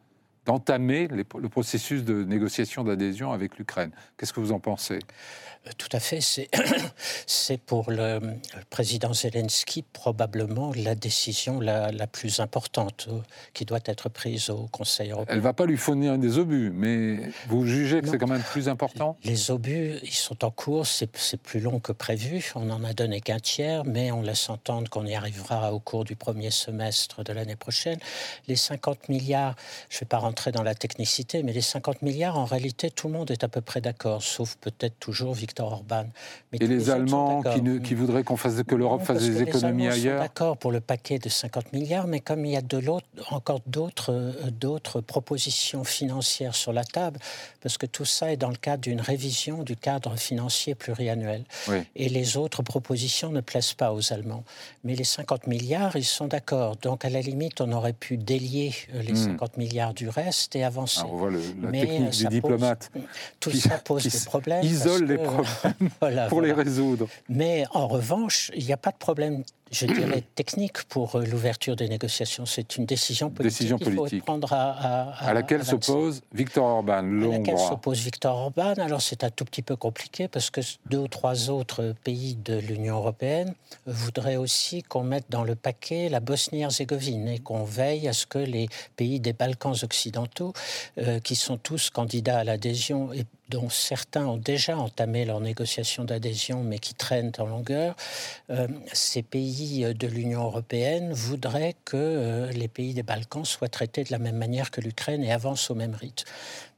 d'entamer 0.46 1.08
le 1.08 1.48
processus 1.48 2.04
de 2.04 2.24
négociation 2.24 2.84
d'adhésion 2.84 3.32
avec 3.32 3.58
l'Ukraine. 3.58 3.90
Qu'est-ce 4.16 4.32
que 4.32 4.40
vous 4.40 4.52
en 4.52 4.60
pensez? 4.60 4.98
Euh, 5.66 5.70
tout 5.78 5.88
à 5.92 6.00
fait. 6.00 6.20
C'est 6.20 7.60
pour 7.66 7.90
le, 7.90 8.20
président 8.70 9.12
Zelensky 9.12 9.82
probablement 9.82 10.72
la 10.76 10.94
décision 10.94 11.60
la, 11.60 11.90
plus 12.06 12.40
importante 12.40 13.06
euh, 13.10 13.20
qui 13.54 13.64
doit 13.64 13.80
être 13.84 14.08
prise 14.08 14.50
au 14.50 14.66
Conseil 14.66 15.10
européen. 15.10 15.32
Elle 15.32 15.38
ne 15.38 15.44
va 15.44 15.52
pas 15.52 15.66
lui 15.66 15.76
fournir 15.76 16.18
des 16.18 16.38
obus, 16.38 16.72
mais 16.74 17.20
vous 17.48 17.66
jugez 17.66 18.00
que 18.00 18.08
c'est 18.08 18.18
quand 18.18 18.28
même 18.28 18.42
plus 18.42 18.68
important? 18.68 19.16
Les 19.24 19.50
obus, 19.50 19.98
ils 20.02 20.10
sont 20.10 20.44
en 20.44 20.50
cours, 20.50 20.86
c'est 20.86 21.40
plus 21.40 21.60
long 21.60 21.78
que 21.78 21.92
prévu. 21.92 22.52
On 22.56 22.64
n'en 22.64 22.82
a 22.84 22.92
donné 22.92 23.20
qu'un 23.20 23.38
tiers, 23.38 23.84
mais 23.84 24.10
on 24.10 24.22
laisse 24.22 24.50
entendre 24.50 24.90
qu'on 24.90 25.06
y 25.06 25.14
arrivera 25.14 25.72
au 25.72 25.78
cours 25.78 26.04
du 26.04 26.16
premier 26.16 26.50
semestre 26.50 27.22
de 27.22 27.32
l'année 27.32 27.56
prochaine. 27.56 27.98
Les 28.48 28.56
50 28.56 29.08
milliards, 29.08 29.54
je 29.88 29.96
ne 29.96 30.00
vais 30.00 30.06
pas 30.06 30.18
rentrer 30.18 30.31
dans 30.52 30.62
la 30.62 30.74
technicité, 30.74 31.42
mais 31.42 31.52
les 31.52 31.60
50 31.60 32.02
milliards, 32.02 32.38
en 32.38 32.44
réalité, 32.44 32.90
tout 32.90 33.08
le 33.08 33.14
monde 33.14 33.30
est 33.30 33.44
à 33.44 33.48
peu 33.48 33.60
près 33.60 33.80
d'accord, 33.80 34.22
sauf 34.22 34.56
peut-être 34.56 34.98
toujours 34.98 35.34
Victor 35.34 35.72
et 36.52 36.66
les, 36.66 36.90
Allemands 36.90 37.42
qui, 37.82 37.94
voudraient 37.94 38.24
qu'on 38.24 38.36
fasse 38.36 38.62
que 38.62 38.74
l'Europe 38.74 39.02
fasse 39.02 39.22
des 39.22 39.42
économies 39.42 39.88
ailleurs 39.88 40.20
D'accord 40.20 40.56
pour 40.56 40.72
le 40.72 40.80
paquet 40.80 41.18
de 41.18 41.28
50 41.28 41.72
milliards, 41.72 42.06
mais 42.06 42.20
comme 42.20 42.44
il 42.44 42.52
y 42.52 42.56
a 42.56 42.62
de 42.62 42.82
encore 43.30 43.60
d'autres, 43.66 44.12
euh, 44.12 44.50
d'autres 44.50 45.00
propositions 45.00 45.84
financières 45.84 46.54
sur 46.54 46.72
la 46.72 46.84
table, 46.84 47.18
parce 47.60 47.78
que 47.78 47.86
tout 47.86 48.04
ça 48.04 48.32
est 48.32 48.36
dans 48.36 48.50
le 48.50 48.56
cadre 48.56 48.82
d'une 48.82 49.00
révision 49.00 49.62
du 49.62 49.76
cadre 49.76 50.16
financier 50.16 50.74
pluriannuel. 50.74 51.44
Et 51.94 52.08
les 52.08 52.36
autres 52.36 52.62
propositions 52.62 53.30
ne 53.30 53.40
plaisent 53.40 53.74
pas 53.74 53.92
aux 53.92 54.12
Allemands. 54.12 54.44
Mais 54.84 54.94
les 54.94 55.04
50 55.04 55.46
milliards, 55.46 55.96
ils 55.96 56.04
sont 56.04 56.26
d'accord. 56.26 56.76
Donc 56.76 57.04
à 57.04 57.10
la 57.10 57.20
limite, 57.20 57.60
on 57.60 57.70
aurait 57.72 57.92
pu 57.92 58.16
délier 58.16 58.74
euh, 58.94 59.02
les 59.02 59.14
50 59.14 59.56
hmm. 59.56 59.60
milliards 59.60 59.94
du 59.94 60.08
reste 60.08 60.21
et 60.54 60.64
avancer. 60.64 61.00
Ah, 61.02 61.08
on 61.10 61.16
voit 61.16 61.30
la 61.30 61.38
mais 61.70 61.80
technique 61.80 62.10
du 62.10 62.26
diplomate. 62.26 62.90
tout 63.40 63.50
ça 63.50 63.78
pose 63.78 64.04
des 64.04 64.24
problèmes. 64.26 64.64
Isole 64.64 65.04
les 65.04 65.18
problèmes 65.18 65.90
pour 66.28 66.40
les 66.40 66.52
résoudre. 66.52 67.08
Mais 67.28 67.64
en 67.72 67.88
revanche, 67.88 68.50
il 68.54 68.64
n'y 68.64 68.72
a 68.72 68.76
pas 68.76 68.90
de 68.90 68.96
problème 68.96 69.42
je 69.72 69.86
dirais, 69.86 70.22
technique 70.34 70.84
pour 70.84 71.16
euh, 71.16 71.24
l'ouverture 71.24 71.76
des 71.76 71.88
négociations. 71.88 72.46
C'est 72.46 72.76
une 72.76 72.84
décision 72.84 73.30
politique 73.30 73.68
décision 73.68 73.78
politique. 73.78 74.20
faut 74.20 74.24
prendre 74.26 74.52
à, 74.52 74.70
à, 74.70 75.28
à, 75.28 75.34
laquelle 75.34 75.64
s'oppose 75.64 76.22
Victor 76.32 76.64
Orban, 76.64 76.98
À 76.98 77.02
laquelle 77.02 77.58
s'oppose 77.58 77.98
Victor 78.00 78.36
Orban. 78.36 78.74
Alors 78.74 79.00
c'est 79.00 79.24
un 79.24 79.30
tout 79.30 79.44
petit 79.44 79.62
peu 79.62 79.76
compliqué 79.76 80.28
parce 80.28 80.50
que 80.50 80.60
deux 80.86 80.98
ou 80.98 81.08
trois 81.08 81.50
autres 81.50 81.94
pays 82.04 82.36
de 82.36 82.54
l'Union 82.58 82.96
européenne 82.96 83.54
voudraient 83.86 84.36
aussi 84.36 84.82
qu'on 84.82 85.02
mette 85.02 85.26
dans 85.30 85.44
le 85.44 85.54
paquet 85.54 86.08
la 86.08 86.20
Bosnie-Herzégovine 86.20 87.28
et 87.28 87.38
qu'on 87.38 87.64
veille 87.64 88.08
à 88.08 88.12
ce 88.12 88.26
que 88.26 88.38
les 88.38 88.68
pays 88.96 89.20
des 89.20 89.32
Balkans 89.32 89.74
occidentaux, 89.82 90.52
euh, 90.98 91.18
qui 91.20 91.34
sont 91.34 91.56
tous 91.56 91.90
candidats 91.90 92.40
à 92.40 92.44
l'adhésion 92.44 93.12
et 93.12 93.24
dont 93.48 93.68
certains 93.68 94.26
ont 94.26 94.36
déjà 94.36 94.76
entamé 94.76 95.24
leurs 95.24 95.40
négociations 95.40 96.04
d'adhésion, 96.04 96.62
mais 96.62 96.78
qui 96.78 96.94
traînent 96.94 97.32
en 97.38 97.46
longueur, 97.46 97.94
euh, 98.50 98.66
ces 98.92 99.22
pays 99.22 99.84
de 99.94 100.06
l'Union 100.06 100.44
européenne 100.44 101.12
voudraient 101.12 101.76
que 101.84 101.96
euh, 101.96 102.50
les 102.52 102.68
pays 102.68 102.94
des 102.94 103.02
Balkans 103.02 103.44
soient 103.44 103.68
traités 103.68 104.04
de 104.04 104.12
la 104.12 104.18
même 104.18 104.36
manière 104.36 104.70
que 104.70 104.80
l'Ukraine 104.80 105.22
et 105.22 105.32
avancent 105.32 105.70
au 105.70 105.74
même 105.74 105.94
rythme. 105.94 106.26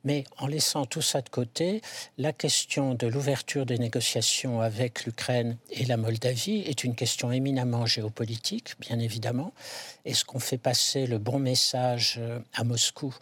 Mais 0.05 0.25
en 0.37 0.47
laissant 0.47 0.85
tout 0.85 1.01
ça 1.01 1.23
de 1.23 1.29
côté, 1.31 1.81
la 2.19 2.33
question 2.33 2.95
de 2.95 3.07
l'ouverture 3.07 3.65
des 3.65 3.79
négociations 3.79 4.61
avec 4.61 5.07
l'Ukraine 5.07 5.57
et 5.71 5.87
la 5.87 5.97
Moldavie 5.97 6.61
est 6.67 6.85
une 6.85 6.95
question 6.95 7.33
éminemment 7.33 7.87
géopolitique, 7.87 8.75
bien 8.81 8.99
évidemment. 8.99 9.53
Est-ce 10.05 10.27
qu'on 10.27 10.39
fait 10.39 10.59
passer 10.59 11.07
le 11.07 11.17
bon 11.17 11.39
message 11.39 12.17
euh, 12.19 12.39
à 12.53 12.63
Moscou 12.63 13.15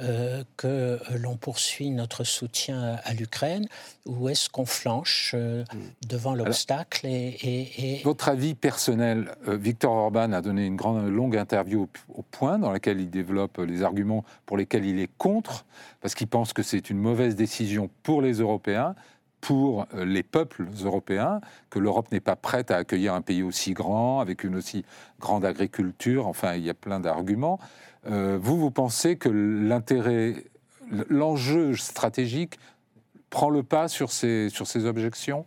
euh, 0.00 0.42
que 0.56 0.98
l'on 1.18 1.36
poursuit 1.36 1.90
notre 1.90 2.24
soutien 2.24 2.98
à 3.04 3.12
l'Ukraine 3.12 3.66
ou 4.06 4.30
est-ce 4.30 4.48
qu'on 4.48 4.64
flanche 4.64 5.32
euh, 5.34 5.64
hmm. 5.74 6.08
devant 6.08 6.34
l'obstacle 6.34 7.06
et, 7.06 8.00
Votre 8.04 8.30
avis 8.30 8.54
personnel, 8.54 9.34
Victor 9.46 9.92
Orban 9.92 10.32
a 10.32 10.40
donné 10.40 10.64
une 10.64 10.76
grande, 10.76 11.06
longue 11.08 11.36
interview 11.36 11.82
au, 12.08 12.20
au 12.20 12.22
point 12.22 12.58
dans 12.58 12.72
laquelle 12.72 13.00
il 13.00 13.10
développe 13.10 13.58
les 13.58 13.82
arguments 13.82 14.24
pour 14.46 14.56
lesquels 14.56 14.86
il 14.86 14.98
est 14.98 15.10
contre, 15.18 15.66
parce 16.00 16.14
qu'il 16.14 16.26
pense 16.26 16.54
que 16.54 16.62
c'est 16.62 16.88
une 16.88 16.98
mauvaise 16.98 17.36
décision 17.36 17.90
pour 18.02 18.22
les 18.22 18.34
Européens, 18.34 18.94
pour 19.40 19.86
euh, 19.94 20.04
les 20.04 20.22
peuples 20.22 20.66
européens, 20.82 21.40
que 21.70 21.78
l'Europe 21.78 22.10
n'est 22.12 22.20
pas 22.20 22.36
prête 22.36 22.70
à 22.70 22.76
accueillir 22.76 23.14
un 23.14 23.22
pays 23.22 23.42
aussi 23.42 23.72
grand, 23.72 24.20
avec 24.20 24.44
une 24.44 24.56
aussi 24.56 24.84
grande 25.18 25.44
agriculture, 25.44 26.26
enfin 26.26 26.54
il 26.54 26.64
y 26.64 26.70
a 26.70 26.74
plein 26.74 27.00
d'arguments. 27.00 27.58
Euh, 28.06 28.38
vous, 28.40 28.58
vous 28.58 28.70
pensez 28.70 29.16
que 29.16 29.28
l'intérêt, 29.28 30.44
l'enjeu 31.08 31.76
stratégique 31.76 32.58
prend 33.28 33.50
le 33.50 33.62
pas 33.62 33.88
sur 33.88 34.10
ces, 34.12 34.48
sur 34.50 34.66
ces 34.66 34.84
objections? 34.84 35.46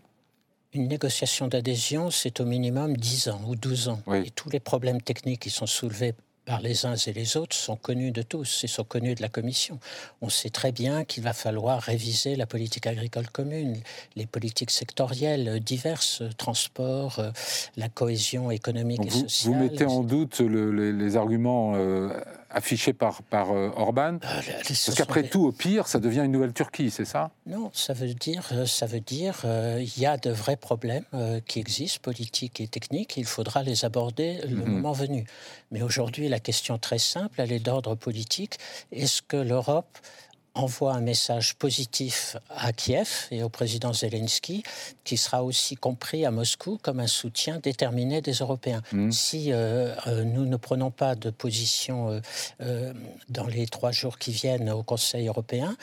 Une 0.73 0.88
négociation 0.88 1.47
d'adhésion, 1.47 2.10
c'est 2.10 2.39
au 2.39 2.45
minimum 2.45 2.97
10 2.97 3.27
ans 3.27 3.41
ou 3.47 3.56
12 3.56 3.89
ans. 3.89 3.99
Et 4.13 4.32
tous 4.32 4.49
les 4.49 4.60
problèmes 4.60 5.01
techniques 5.01 5.41
qui 5.41 5.51
sont 5.51 5.67
soulevés 5.67 6.15
par 6.45 6.62
les 6.62 6.86
uns 6.86 6.95
et 6.95 7.13
les 7.13 7.38
autres 7.38 7.56
sont 7.56 7.75
connus 7.75 8.12
de 8.12 8.21
tous 8.21 8.63
et 8.63 8.67
sont 8.67 8.84
connus 8.84 9.15
de 9.15 9.21
la 9.21 9.29
Commission. 9.29 9.79
On 10.21 10.29
sait 10.29 10.49
très 10.49 10.71
bien 10.71 11.06
qu'il 11.06 11.23
va 11.23 11.34
falloir 11.34 11.82
réviser 11.82 12.36
la 12.36 12.45
politique 12.45 12.88
agricole 12.88 13.29
commune, 13.29 13.77
les 14.15 14.25
politiques 14.25 14.71
sectorielles 14.71 15.60
diverses, 15.60 16.23
transport, 16.38 17.19
euh, 17.19 17.32
la 17.77 17.89
cohésion 17.89 18.51
économique 18.51 19.06
et 19.06 19.10
sociale. 19.10 19.53
Vous 19.53 19.60
mettez 19.60 19.86
en 19.86 20.03
doute 20.03 20.39
les, 20.39 21.15
arguments 21.15 21.73
euh, 21.75 22.10
affiché 22.54 22.94
par, 22.94 23.24
par 23.24 23.52
euh, 23.52 23.72
Orban 23.76 24.16
euh, 24.24 24.42
Parce 24.68 24.96
qu'après 24.96 25.24
tout, 25.24 25.46
au 25.46 25.52
pire, 25.52 25.88
ça 25.88 26.00
devient 26.00 26.22
une 26.22 26.32
nouvelle 26.32 26.54
Turquie, 26.54 26.92
c'est 26.92 27.06
ça? 27.06 27.32
Non, 27.46 27.72
ça 27.74 27.94
veut 27.94 28.13
dire, 28.13 28.48
euh, 28.52 28.66
ça 28.66 28.86
veut 28.86 29.00
dire, 29.00 29.46
il 29.80 30.00
y 30.00 30.06
a 30.06 30.18
de 30.18 30.30
vrais 30.30 30.56
problèmes 30.56 31.06
qui 31.48 31.60
existent, 31.60 32.00
politiques 32.02 32.62
et 32.62 32.68
techniques. 32.68 33.18
Il 33.18 33.26
faudra 33.26 33.63
les 33.63 33.86
aborder 33.86 34.39
le 34.48 34.58
mhm. 34.58 34.68
moment 34.68 34.92
venu. 34.92 35.26
Mais 35.72 35.82
aujourd'hui, 35.82 36.30
la 36.30 36.39
question 36.39 36.78
très 36.78 37.00
simple, 37.00 37.42
elle 37.42 37.52
est 37.52 37.60
d'ordre 37.60 37.96
politique. 37.96 38.58
Est-ce 38.92 39.22
que 39.22 39.38
l'Europe 39.38 39.98
envoie 40.56 40.94
un 40.94 41.02
message 41.02 41.56
positif 41.56 42.38
à 42.50 42.74
Kiev 42.74 43.28
et 43.32 43.44
au 43.44 43.50
président 43.50 43.94
Zelensky, 43.94 44.63
qui 45.04 45.18
sera 45.18 45.44
aussi 45.44 45.76
compris 45.76 46.26
à 46.26 46.32
Moscou 46.32 46.78
comme 46.82 47.00
un 47.00 47.08
soutien 47.08 47.60
déterminé 47.60 48.22
des 48.22 48.34
Européens. 48.34 48.82
Mmh. 48.92 49.12
Si 49.12 49.52
euh, 49.52 49.96
euh, 50.08 50.24
nous 50.24 50.46
ne 50.46 50.58
prenons 50.58 50.92
pas 50.92 51.16
de 51.16 51.30
position 51.32 52.22
euh, 52.62 52.94
dans 53.30 53.48
les 53.48 53.66
trois 53.66 53.92
jours 53.92 54.20
qui 54.20 54.32
viennent 54.32 54.70
au 54.70 54.84
Conseil 54.84 55.28
européen, 55.28 55.76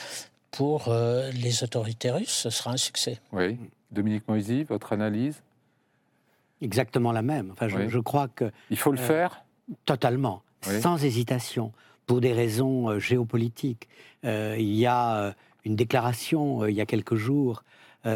pour 0.50 0.92
les 1.32 1.62
autorités 1.62 2.10
russes, 2.10 2.30
ce 2.42 2.50
sera 2.50 2.72
un 2.72 2.76
succès. 2.76 3.20
Oui. 3.30 3.56
Dominique 3.92 4.26
Moisy, 4.26 4.64
votre 4.64 4.92
analyse? 4.92 5.42
Exactement 6.60 7.12
la 7.12 7.22
même. 7.22 7.52
Enfin, 7.52 7.68
je, 7.68 7.98
crois 8.00 8.26
que... 8.26 8.50
Il 8.68 8.76
faut 8.76 8.90
le 8.90 8.98
faire? 8.98 9.44
Totalement, 9.84 10.42
sans 10.60 11.04
hésitation 11.04 11.72
pour 12.06 12.20
des 12.20 12.32
raisons 12.32 12.90
euh, 12.90 12.98
géopolitiques. 12.98 13.88
Euh, 14.24 14.56
il 14.58 14.74
y 14.74 14.86
a 14.86 15.16
euh, 15.16 15.32
une 15.64 15.76
déclaration 15.76 16.66
il 16.66 16.74
y 16.74 16.80
a 16.80 16.86
quelques 16.86 17.16
jours 17.16 17.62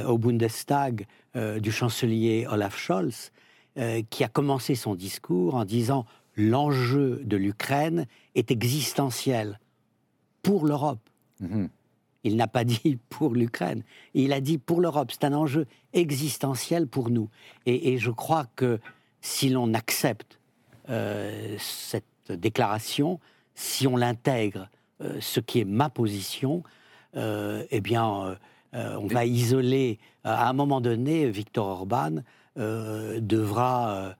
au 0.06 0.16
Bundestag 0.16 1.06
du 1.34 1.70
chancelier 1.70 2.46
Olaf 2.50 2.74
Scholz 2.74 3.32
qui 4.08 4.24
a 4.24 4.28
commencé 4.28 4.74
son 4.74 4.94
discours 4.94 5.56
en 5.56 5.66
disant 5.66 6.06
l'enjeu 6.36 7.20
de 7.22 7.36
l'Ukraine 7.36 8.06
est 8.34 8.50
existentiel 8.50 9.60
pour 10.40 10.64
l'Europe. 10.64 11.06
Mhm. 11.40 11.68
Il 12.22 12.36
n'a 12.36 12.46
pas 12.46 12.64
dit 12.64 12.98
pour 13.10 13.34
l'Ukraine, 13.34 13.82
il 14.14 14.32
a 14.32 14.40
dit 14.40 14.56
pour 14.56 14.80
l'Europe. 14.80 15.10
C'est 15.12 15.24
un 15.24 15.34
enjeu 15.34 15.66
existentiel 15.92 16.86
pour 16.86 17.10
nous. 17.10 17.28
Et, 17.66 17.92
et 17.92 17.98
je 17.98 18.10
crois 18.10 18.46
que 18.56 18.80
si 19.20 19.50
l'on 19.50 19.74
accepte 19.74 20.40
cette 21.58 22.06
déclaration, 22.30 23.20
si 23.54 23.86
on 23.86 23.96
l'intègre, 23.96 24.68
euh, 25.00 25.16
ce 25.20 25.40
qui 25.40 25.60
est 25.60 25.64
ma 25.64 25.90
position, 25.90 26.62
euh, 27.16 27.64
eh 27.70 27.80
bien, 27.80 28.36
euh, 28.74 28.96
on 29.00 29.06
va 29.06 29.24
isoler. 29.24 29.98
à 30.24 30.48
un 30.48 30.52
moment 30.52 30.80
donné, 30.80 31.30
Victor 31.30 31.66
Orban 31.66 32.16
devra, 32.56 34.14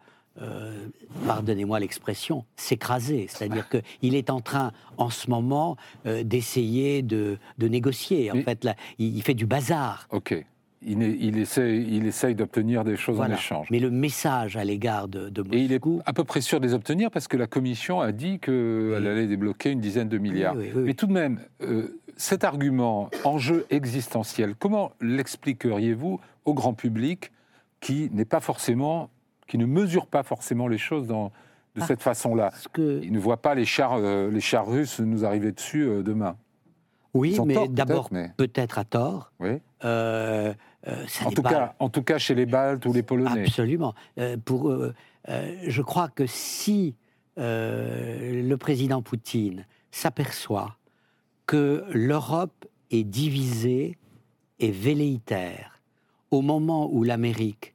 pardonnez-moi 1.26 1.80
l'expression, 1.80 2.44
s'écraser. 2.56 3.26
C'est-à-dire 3.28 3.68
qu'il 4.00 4.14
est 4.14 4.30
en 4.30 4.40
train, 4.40 4.72
en 4.96 5.10
ce 5.10 5.30
moment, 5.30 5.76
d'essayer 6.04 7.02
de, 7.02 7.38
négocier. 7.58 8.30
En 8.30 8.42
fait, 8.42 8.64
là, 8.64 8.76
il, 8.98 9.22
fait 9.22 9.34
du 9.34 9.46
bazar. 9.46 10.06
Il, 10.86 11.02
il, 11.02 11.38
essaye, 11.38 11.86
il 11.90 12.06
essaye 12.06 12.34
d'obtenir 12.34 12.84
des 12.84 12.96
choses 12.96 13.20
en 13.20 13.30
échange. 13.30 13.68
Mais 13.70 13.78
le 13.80 13.90
message 13.90 14.56
à 14.56 14.64
l'égard 14.64 15.08
de, 15.08 15.28
de 15.28 15.42
Moscou... 15.42 15.56
Et 15.56 15.60
il 15.62 15.72
est 15.72 15.80
à 16.06 16.12
peu 16.12 16.24
près 16.24 16.40
sûr 16.40 16.60
de 16.60 16.66
les 16.66 16.74
obtenir 16.74 17.10
parce 17.10 17.28
que 17.28 17.36
la 17.36 17.46
Commission 17.46 18.00
a 18.00 18.12
dit 18.12 18.38
qu'elle 18.38 19.06
allait 19.06 19.26
débloquer 19.26 19.70
une 19.70 19.80
dizaine 19.80 20.08
de 20.08 20.18
milliards. 20.18 20.56
Mais 20.74 20.94
tout 20.94 21.06
de 21.06 21.12
même, 21.12 21.40
euh, 21.62 22.00
cet 22.16 22.44
argument, 22.44 23.10
enjeu 23.24 23.66
existentiel, 23.70 24.54
comment 24.58 24.92
l'expliqueriez-vous 25.00 26.20
au 26.44 26.54
grand 26.54 26.74
public 26.74 27.32
qui 27.80 28.10
n'est 28.12 28.24
pas 28.24 28.40
forcément 28.40 29.10
qui 29.46 29.58
ne 29.58 29.66
mesurent 29.66 30.06
pas 30.06 30.22
forcément 30.22 30.68
les 30.68 30.78
choses 30.78 31.06
dans, 31.06 31.26
de 31.76 31.82
Ah. 31.82 31.86
cette 31.86 32.02
façon-là? 32.02 32.50
que... 32.72 33.00
Ils 33.02 33.12
ne 33.12 33.18
voient 33.18 33.42
pas 33.42 33.54
les 33.54 33.66
chars, 33.66 33.96
euh, 33.96 34.30
les 34.30 34.40
chars 34.40 34.66
russes 34.66 35.00
nous 35.00 35.24
arriver 35.24 35.52
dessus 35.52 35.82
euh, 35.82 36.02
demain. 36.02 36.36
Oui, 37.14 37.38
mais 37.46 37.54
tort, 37.54 37.64
peut-être, 37.64 37.74
d'abord, 37.74 38.08
mais- 38.10 38.30
peut-être 38.36 38.78
à 38.78 38.84
tort. 38.84 39.32
Oui. 39.40 39.60
Euh, 39.84 40.52
euh, 40.88 41.04
ça 41.06 41.26
En 41.26 41.30
tout, 41.30 41.42
pas- 41.42 41.50
cas, 41.50 41.74
en 41.78 41.88
tout 41.88 42.02
cas, 42.02 42.18
chez 42.18 42.34
les 42.34 42.46
Baltes 42.46 42.84
ou 42.86 42.92
les 42.92 43.02
Polonais. 43.02 43.42
Absolument. 43.42 43.94
Euh, 44.18 44.36
pour, 44.44 44.74
je 45.28 45.82
crois 45.82 46.08
que 46.08 46.26
si 46.26 46.94
le 47.36 48.54
président 48.56 49.00
Poutine 49.02 49.64
s'aperçoit 49.90 50.76
que 51.46 51.84
l'Europe 51.92 52.66
est 52.90 53.04
divisée 53.04 53.96
et 54.58 54.70
velléitaire 54.70 55.80
au 56.30 56.42
moment 56.42 56.88
où 56.92 57.02
l'Amérique 57.04 57.74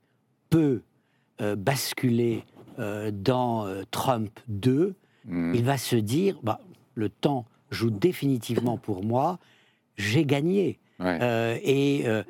peut 0.49 0.81
basculer 1.57 2.43
dans 3.13 3.67
Trump 3.91 4.37
2, 4.47 4.95
Hmm. 5.27 5.53
il 5.53 5.63
va 5.65 5.77
se 5.77 5.97
dire 5.97 6.39
bah, 6.43 6.61
le 6.95 7.09
temps 7.09 7.45
joue 7.71 7.89
définitivement 7.89 8.77
pour 8.77 9.03
moi, 9.03 9.39
j'ai 9.97 10.25
gagné. 10.25 10.79
Ouais. 10.99 11.17
Euh, 11.21 11.57
et 11.63 12.03
euh, 12.05 12.23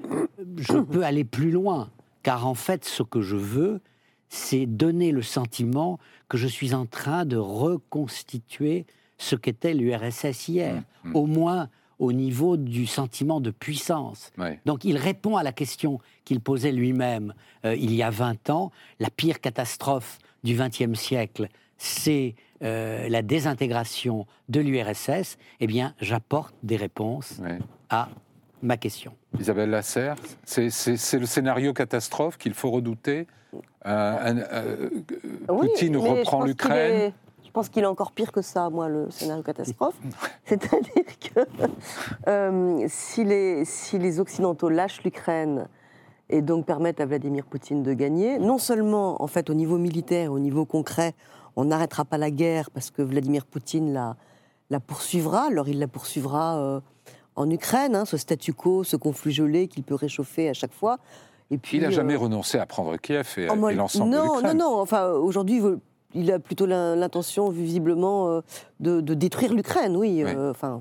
je 0.57 0.77
peux 0.77 1.03
aller 1.03 1.23
plus 1.23 1.51
loin, 1.51 1.89
car 2.23 2.45
en 2.45 2.53
fait, 2.53 2.85
ce 2.85 3.03
que 3.03 3.21
je 3.21 3.35
veux, 3.35 3.81
c'est 4.29 4.65
donner 4.65 5.11
le 5.11 5.23
sentiment 5.23 5.99
que 6.27 6.37
je 6.37 6.47
suis 6.47 6.73
en 6.73 6.85
train 6.85 7.25
de 7.25 7.37
reconstituer 7.37 8.85
ce 9.17 9.35
qu'était 9.35 9.73
l'URSS 9.73 10.47
hier, 10.47 10.83
Mm, 11.03 11.09
mm. 11.09 11.15
au 11.15 11.25
moins 11.25 11.69
au 11.97 12.13
niveau 12.13 12.55
du 12.55 12.85
sentiment 12.85 13.41
de 13.41 13.51
puissance. 13.51 14.31
Ouais. 14.37 14.59
Donc 14.65 14.85
il 14.85 14.97
répond 14.97 15.35
à 15.35 15.43
la 15.43 15.51
question 15.51 15.99
qu'il 16.23 16.39
posait 16.39 16.71
lui-même 16.71 17.33
euh, 17.65 17.75
il 17.75 17.93
y 17.93 18.01
a 18.01 18.09
20 18.09 18.49
ans. 18.49 18.71
La 18.99 19.09
pire 19.09 19.41
catastrophe 19.41 20.17
du 20.43 20.55
XXe 20.55 20.97
siècle, 20.97 21.49
c'est 21.77 22.35
euh, 22.63 23.07
la 23.09 23.21
désintégration 23.21 24.25
de 24.49 24.59
l'URSS. 24.59 25.37
Eh 25.59 25.67
bien, 25.67 25.93
j'apporte 25.99 26.53
des 26.63 26.75
réponses 26.75 27.39
à 27.89 28.09
ma 28.61 28.77
question. 28.77 29.13
Isabelle 29.39 29.69
Lasserre, 29.69 30.15
c'est 30.43 30.69
le 31.19 31.25
scénario 31.25 31.73
catastrophe 31.73 32.37
qu'il 32.37 32.53
faut 32.53 32.71
redouter. 32.71 33.27
Euh, 33.85 34.17
un- 34.21 34.37
euh, 34.37 34.89
Oui, 35.49 35.67
Poutine 35.69 35.95
reprend 35.97 36.39
pense 36.39 36.41
qu'il 36.41 36.47
l'Ukraine. 36.47 36.93
est- 36.95 37.13
Je 37.45 37.51
pense 37.51 37.69
qu'il 37.69 37.81
est 37.81 37.87
encore 37.87 38.11
pire 38.11 38.31
que 38.31 38.41
ça, 38.43 38.69
moi, 38.69 38.89
le 38.89 39.09
scénario 39.09 39.41
catastrophe. 39.41 39.95
C'est-à-dire 40.45 41.03
que 41.33 41.39
euh, 42.27 42.85
si, 42.87 43.23
les, 43.23 43.65
si 43.65 43.97
les 43.97 44.19
Occidentaux 44.19 44.69
lâchent 44.69 45.01
l'Ukraine 45.03 45.67
et 46.29 46.41
donc 46.43 46.65
permettent 46.67 46.99
à 47.01 47.05
Vladimir 47.07 47.45
Poutine 47.45 47.81
de 47.81 47.93
gagner, 47.93 48.37
non 48.37 48.59
seulement, 48.59 49.19
en 49.23 49.27
fait, 49.27 49.49
au 49.49 49.55
niveau 49.55 49.77
militaire, 49.79 50.31
au 50.31 50.37
niveau 50.39 50.65
concret, 50.65 51.15
on 51.55 51.65
n'arrêtera 51.65 52.05
pas 52.05 52.17
la 52.17 52.31
guerre 52.31 52.69
parce 52.71 52.91
que 52.91 53.01
Vladimir 53.01 53.45
Poutine 53.45 53.93
la, 53.93 54.15
la 54.69 54.79
poursuivra, 54.79 55.43
alors 55.47 55.67
il 55.67 55.79
la 55.79 55.87
poursuivra 55.87 56.57
euh, 56.57 56.79
en 57.35 57.49
Ukraine, 57.49 57.95
hein, 57.95 58.05
ce 58.05 58.17
statu 58.17 58.53
quo, 58.53 58.83
ce 58.83 58.95
conflit 58.95 59.31
gelé 59.31 59.67
qu'il 59.67 59.83
peut 59.83 59.95
réchauffer 59.95 60.49
à 60.49 60.53
chaque 60.53 60.73
fois. 60.73 60.97
Et 61.51 61.57
puis, 61.57 61.77
Il 61.77 61.83
n'a 61.83 61.89
jamais 61.89 62.13
euh, 62.15 62.19
renoncé 62.19 62.59
à 62.59 62.65
prendre 62.65 62.95
Kiev 62.97 63.27
et, 63.37 63.47
mode- 63.55 63.75
l'ensemble 63.75 64.11
de 64.11 64.17
Non, 64.17 64.25
non, 64.25 64.35
l'Ukraine. 64.35 64.57
non. 64.57 64.79
Enfin, 64.79 65.09
aujourd'hui, 65.11 65.61
il 66.13 66.31
a 66.31 66.37
plutôt 66.39 66.65
l'in- 66.67 66.95
l'intention, 66.95 67.49
visiblement, 67.49 68.27
euh, 68.29 68.41
de, 68.79 69.01
de 69.01 69.13
détruire 69.15 69.53
l'Ukraine, 69.53 69.95
oui. 69.97 70.23
Oui. 70.23 70.31
Enfin, 70.49 70.73
euh, 70.75 70.79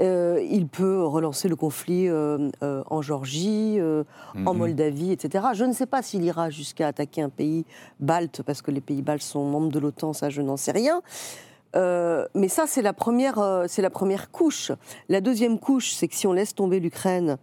il 0.00 0.66
peut 0.66 1.04
relancer 1.04 1.48
le 1.48 1.56
conflit 1.56 2.08
euh, 2.08 2.48
euh, 2.62 2.82
en 2.88 3.02
Géorgie, 3.02 3.76
euh, 3.78 4.04
en 4.46 4.52
Mhm. 4.54 4.58
Moldavie, 4.58 5.12
etc. 5.12 5.48
Je 5.52 5.64
ne 5.64 5.72
sais 5.72 5.86
pas 5.86 6.02
s'il 6.02 6.24
ira 6.24 6.48
jusqu'à 6.50 6.88
attaquer 6.88 7.22
un 7.22 7.28
pays 7.28 7.64
balte, 8.00 8.42
parce 8.42 8.62
que 8.62 8.70
les 8.70 8.80
pays 8.80 9.02
baltes 9.02 9.22
sont 9.22 9.44
membres 9.44 9.70
de 9.70 9.78
l'OTAN, 9.78 10.12
ça, 10.12 10.30
je 10.30 10.40
n'en 10.42 10.56
sais 10.56 10.72
rien. 10.72 11.02
Euh, 11.76 12.26
mais 12.34 12.48
ça, 12.48 12.64
c'est 12.66 12.82
la 12.82 12.92
première, 12.92 13.38
euh, 13.38 13.66
c'est 13.68 13.82
la 13.82 13.90
première 13.90 14.30
couche. 14.30 14.72
La 15.08 15.20
deuxième 15.20 15.58
couche, 15.58 15.92
c'est 15.92 16.08
que 16.08 16.14
si 16.16 16.26
on 16.26 16.32
laisse 16.32 16.54
tomber 16.54 16.80
l'Ukraine, 16.80 17.36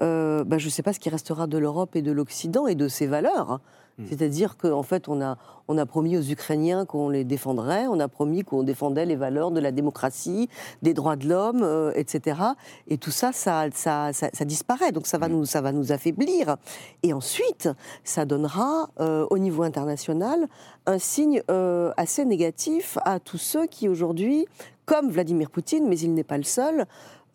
euh, 0.00 0.44
bah, 0.44 0.58
je 0.58 0.66
ne 0.66 0.70
sais 0.70 0.82
pas 0.82 0.92
ce 0.92 1.00
qui 1.00 1.10
restera 1.10 1.46
de 1.46 1.58
l'Europe 1.58 1.96
et 1.96 2.02
de 2.02 2.12
l'Occident 2.12 2.66
et 2.66 2.74
de 2.74 2.88
ses 2.88 3.06
valeurs. 3.06 3.60
Hmm. 3.98 4.04
C'est-à-dire 4.08 4.56
qu'en 4.56 4.82
fait, 4.82 5.08
on 5.08 5.22
a, 5.22 5.38
on 5.68 5.78
a 5.78 5.86
promis 5.86 6.16
aux 6.16 6.22
Ukrainiens 6.22 6.84
qu'on 6.84 7.08
les 7.08 7.24
défendrait, 7.24 7.86
on 7.86 7.98
a 7.98 8.08
promis 8.08 8.42
qu'on 8.44 8.62
défendait 8.62 9.06
les 9.06 9.16
valeurs 9.16 9.50
de 9.50 9.60
la 9.60 9.72
démocratie, 9.72 10.48
des 10.82 10.94
droits 10.94 11.16
de 11.16 11.28
l'homme, 11.28 11.62
euh, 11.62 11.92
etc. 11.94 12.40
Et 12.88 12.98
tout 12.98 13.10
ça 13.10 13.32
ça, 13.32 13.66
ça, 13.72 14.12
ça, 14.12 14.28
ça 14.32 14.44
disparaît. 14.44 14.92
Donc 14.92 15.06
ça 15.06 15.18
va, 15.18 15.28
nous, 15.28 15.46
ça 15.46 15.60
va 15.60 15.72
nous 15.72 15.92
affaiblir. 15.92 16.56
Et 17.02 17.12
ensuite, 17.12 17.68
ça 18.04 18.24
donnera, 18.24 18.90
euh, 19.00 19.26
au 19.30 19.38
niveau 19.38 19.62
international, 19.62 20.46
un 20.86 20.98
signe 20.98 21.42
euh, 21.50 21.92
assez 21.96 22.24
négatif 22.24 22.98
à 23.04 23.18
tous 23.18 23.38
ceux 23.38 23.66
qui 23.66 23.88
aujourd'hui, 23.88 24.46
comme 24.84 25.10
Vladimir 25.10 25.50
Poutine, 25.50 25.88
mais 25.88 25.98
il 25.98 26.14
n'est 26.14 26.24
pas 26.24 26.38
le 26.38 26.44
seul, 26.44 26.86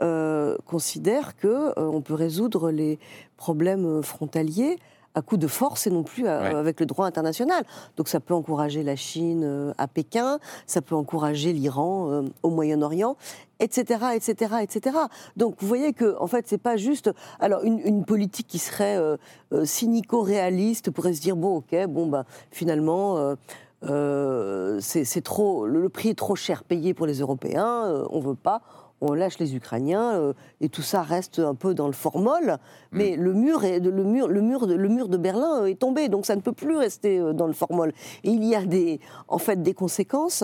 euh, 0.02 0.58
considèrent 0.66 1.36
que 1.36 1.48
euh, 1.48 1.74
on 1.78 2.02
peut 2.02 2.16
résoudre 2.16 2.72
les 2.72 2.98
problèmes 3.38 4.02
frontaliers 4.02 4.78
à 5.14 5.22
coup 5.22 5.38
de 5.38 5.48
force 5.48 5.88
et 5.88 5.90
non 5.90 6.04
plus 6.04 6.28
à- 6.28 6.42
Ouais. 6.42 6.56
avec 6.56 6.80
le 6.80 6.86
droit 6.86 7.06
international. 7.06 7.64
Donc 7.98 8.08
ça 8.08 8.20
peut 8.20 8.34
encourager 8.34 8.84
la 8.84 8.96
Chine 8.96 9.44
euh, 9.44 9.74
à 9.78 9.88
Pékin, 9.88 10.40
ça 10.66 10.82
peut 10.82 10.96
encourager 10.96 11.52
l'Iran 11.54 12.10
euh, 12.10 12.22
au 12.44 12.50
Moyen-Orient, 12.50 13.16
etc., 13.60 14.00
etc., 14.16 14.56
etc. 14.62 14.98
Donc 15.38 15.56
vous 15.60 15.68
voyez 15.68 15.94
que 15.94 16.16
en 16.20 16.28
fait 16.28 16.46
c'est 16.48 16.58
pas 16.58 16.78
juste 16.78 17.12
alors 17.40 17.64
une, 17.64 17.80
une 17.80 18.06
politique 18.06 18.48
qui 18.48 18.58
serait 18.60 18.98
euh, 18.98 19.18
euh, 19.54 19.66
cynico-réaliste 19.66 20.92
pourrait 20.92 21.14
se 21.14 21.22
dire 21.22 21.36
bon 21.36 21.58
ok 21.58 21.76
bon 21.88 22.08
bah 22.08 22.26
finalement 22.52 23.18
euh, 23.18 23.36
euh, 23.84 24.78
c'est 24.80 25.22
trop 25.24 25.66
le, 25.66 25.82
le 25.82 25.90
prix 25.90 26.10
est 26.10 26.18
trop 26.18 26.36
cher 26.36 26.64
payé 26.64 26.94
pour 26.94 27.06
les 27.08 27.20
Européens, 27.20 27.86
euh, 27.88 28.06
on 28.12 28.20
veut 28.20 28.36
pas. 28.36 28.62
On 29.02 29.14
lâche 29.14 29.40
les 29.40 29.56
Ukrainiens 29.56 30.14
euh, 30.14 30.34
et 30.62 30.70
tout 30.70 30.84
ça 30.84 31.02
reste 31.02 31.40
un 31.40 31.56
peu 31.56 31.74
dans 31.74 31.88
le 31.88 31.94
formol. 31.94 32.58
Mais 32.92 33.16
le 33.16 33.34
mur 33.34 33.64
est, 33.64 33.80
le 33.80 34.04
mur, 34.04 34.28
le 34.28 34.42
mur, 34.42 34.68
de, 34.68 34.76
le 34.76 34.90
mur 34.90 35.10
de 35.10 35.18
Berlin 35.18 35.66
est 35.66 35.80
tombé, 35.80 36.08
donc 36.08 36.26
ça 36.26 36.36
ne 36.36 36.42
peut 36.42 36.54
plus 36.54 36.78
rester 36.78 37.20
euh, 37.20 37.34
dans 37.34 37.48
le 37.48 37.54
formol. 37.54 37.94
Et 38.24 38.30
il 38.30 38.44
y 38.44 38.56
a 38.56 38.64
des, 38.64 39.00
en 39.28 39.40
fait, 39.40 39.62
des 39.62 39.74
conséquences 39.74 40.44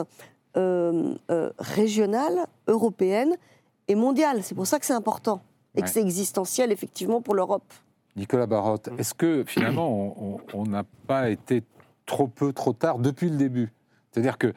euh, 0.57 1.13
euh, 1.29 1.51
régionales, 1.59 2.47
européennes 2.67 3.35
et 3.87 3.93
mondiales. 3.93 4.41
C'est 4.41 4.55
pour 4.55 4.65
ça 4.65 4.79
que 4.79 4.87
c'est 4.87 4.93
important 4.93 5.41
et 5.75 5.83
que 5.83 5.89
c'est 5.89 6.01
existentiel 6.01 6.71
effectivement 6.71 7.21
pour 7.21 7.35
l'Europe. 7.35 7.71
Nicolas 8.15 8.47
Barotte, 8.47 8.89
est-ce 8.97 9.13
que 9.13 9.43
finalement 9.45 10.39
on 10.55 10.65
n'a 10.65 10.83
pas 11.05 11.29
été 11.29 11.61
trop 12.07 12.25
peu, 12.25 12.51
trop 12.53 12.73
tard 12.73 12.97
depuis 12.97 13.29
le 13.29 13.37
début? 13.37 13.71
C'est-à-dire 14.09 14.39
que 14.39 14.55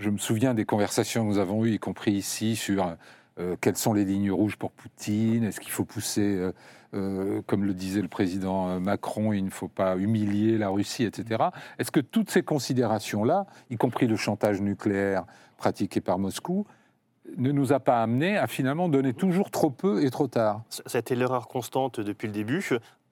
je 0.00 0.10
me 0.10 0.18
souviens 0.18 0.54
des 0.54 0.64
conversations 0.64 1.22
que 1.22 1.28
nous 1.28 1.38
avons 1.38 1.64
eues, 1.64 1.74
y 1.74 1.78
compris 1.78 2.10
ici, 2.10 2.56
sur 2.56 2.96
euh, 3.40 3.56
quelles 3.60 3.76
sont 3.76 3.94
les 3.94 4.04
lignes 4.04 4.30
rouges 4.30 4.56
pour 4.56 4.70
Poutine, 4.70 5.44
est-ce 5.44 5.60
qu'il 5.60 5.70
faut 5.70 5.84
pousser, 5.84 6.36
euh, 6.36 6.52
euh, 6.94 7.40
comme 7.46 7.64
le 7.64 7.72
disait 7.72 8.02
le 8.02 8.08
président 8.08 8.78
Macron, 8.80 9.32
il 9.32 9.44
ne 9.44 9.50
faut 9.50 9.68
pas 9.68 9.96
humilier 9.96 10.58
la 10.58 10.68
Russie, 10.68 11.04
etc. 11.04 11.44
Est-ce 11.78 11.90
que 11.90 12.00
toutes 12.00 12.30
ces 12.30 12.42
considérations-là, 12.42 13.46
y 13.70 13.76
compris 13.76 14.06
le 14.06 14.16
chantage 14.16 14.60
nucléaire 14.60 15.24
pratiqué 15.56 16.00
par 16.00 16.18
Moscou, 16.18 16.66
ne 17.36 17.52
nous 17.52 17.72
a 17.72 17.80
pas 17.80 18.02
amené 18.02 18.36
à 18.36 18.46
finalement 18.46 18.88
donner 18.88 19.14
toujours 19.14 19.50
trop 19.50 19.70
peu 19.70 20.04
et 20.04 20.10
trop 20.10 20.26
tard? 20.26 20.62
Ça 20.68 20.82
a 20.92 20.98
été 20.98 21.14
l'erreur 21.14 21.48
constante 21.48 22.00
depuis 22.00 22.26
le 22.26 22.34
début, 22.34 22.62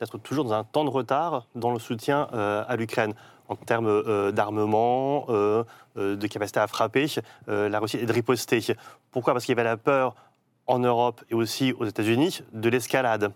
d'être 0.00 0.18
toujours 0.18 0.44
dans 0.44 0.54
un 0.54 0.64
temps 0.64 0.84
de 0.84 0.90
retard 0.90 1.46
dans 1.54 1.72
le 1.72 1.78
soutien 1.78 2.22
à 2.32 2.76
l'Ukraine. 2.76 3.14
En 3.48 3.56
termes 3.56 3.86
euh, 3.86 4.30
d'armement, 4.30 5.24
euh, 5.30 5.64
euh, 5.96 6.16
de 6.16 6.26
capacité 6.26 6.60
à 6.60 6.66
frapper, 6.66 7.06
la 7.46 7.78
Russie 7.80 7.96
et 7.96 8.06
de 8.06 8.12
riposter. 8.12 8.60
Pourquoi? 9.10 9.32
Parce 9.32 9.44
qu'il 9.44 9.56
y 9.56 9.58
avait 9.58 9.68
la 9.68 9.76
peur 9.76 10.14
en 10.66 10.78
Europe 10.78 11.24
et 11.30 11.34
aussi 11.34 11.72
aux 11.72 11.86
États-Unis 11.86 12.42
de 12.52 12.68
l'escalade. 12.68 13.32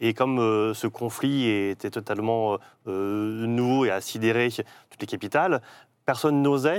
Et 0.00 0.12
comme 0.12 0.38
ce 0.74 0.86
conflit 0.86 1.48
était 1.48 1.90
totalement 1.90 2.58
nouveau 2.86 3.86
et 3.86 3.90
a 3.90 4.00
sidéré 4.00 4.50
toutes 4.50 5.00
les 5.00 5.06
capitales, 5.06 5.62
personne 6.04 6.42
n'osait, 6.42 6.78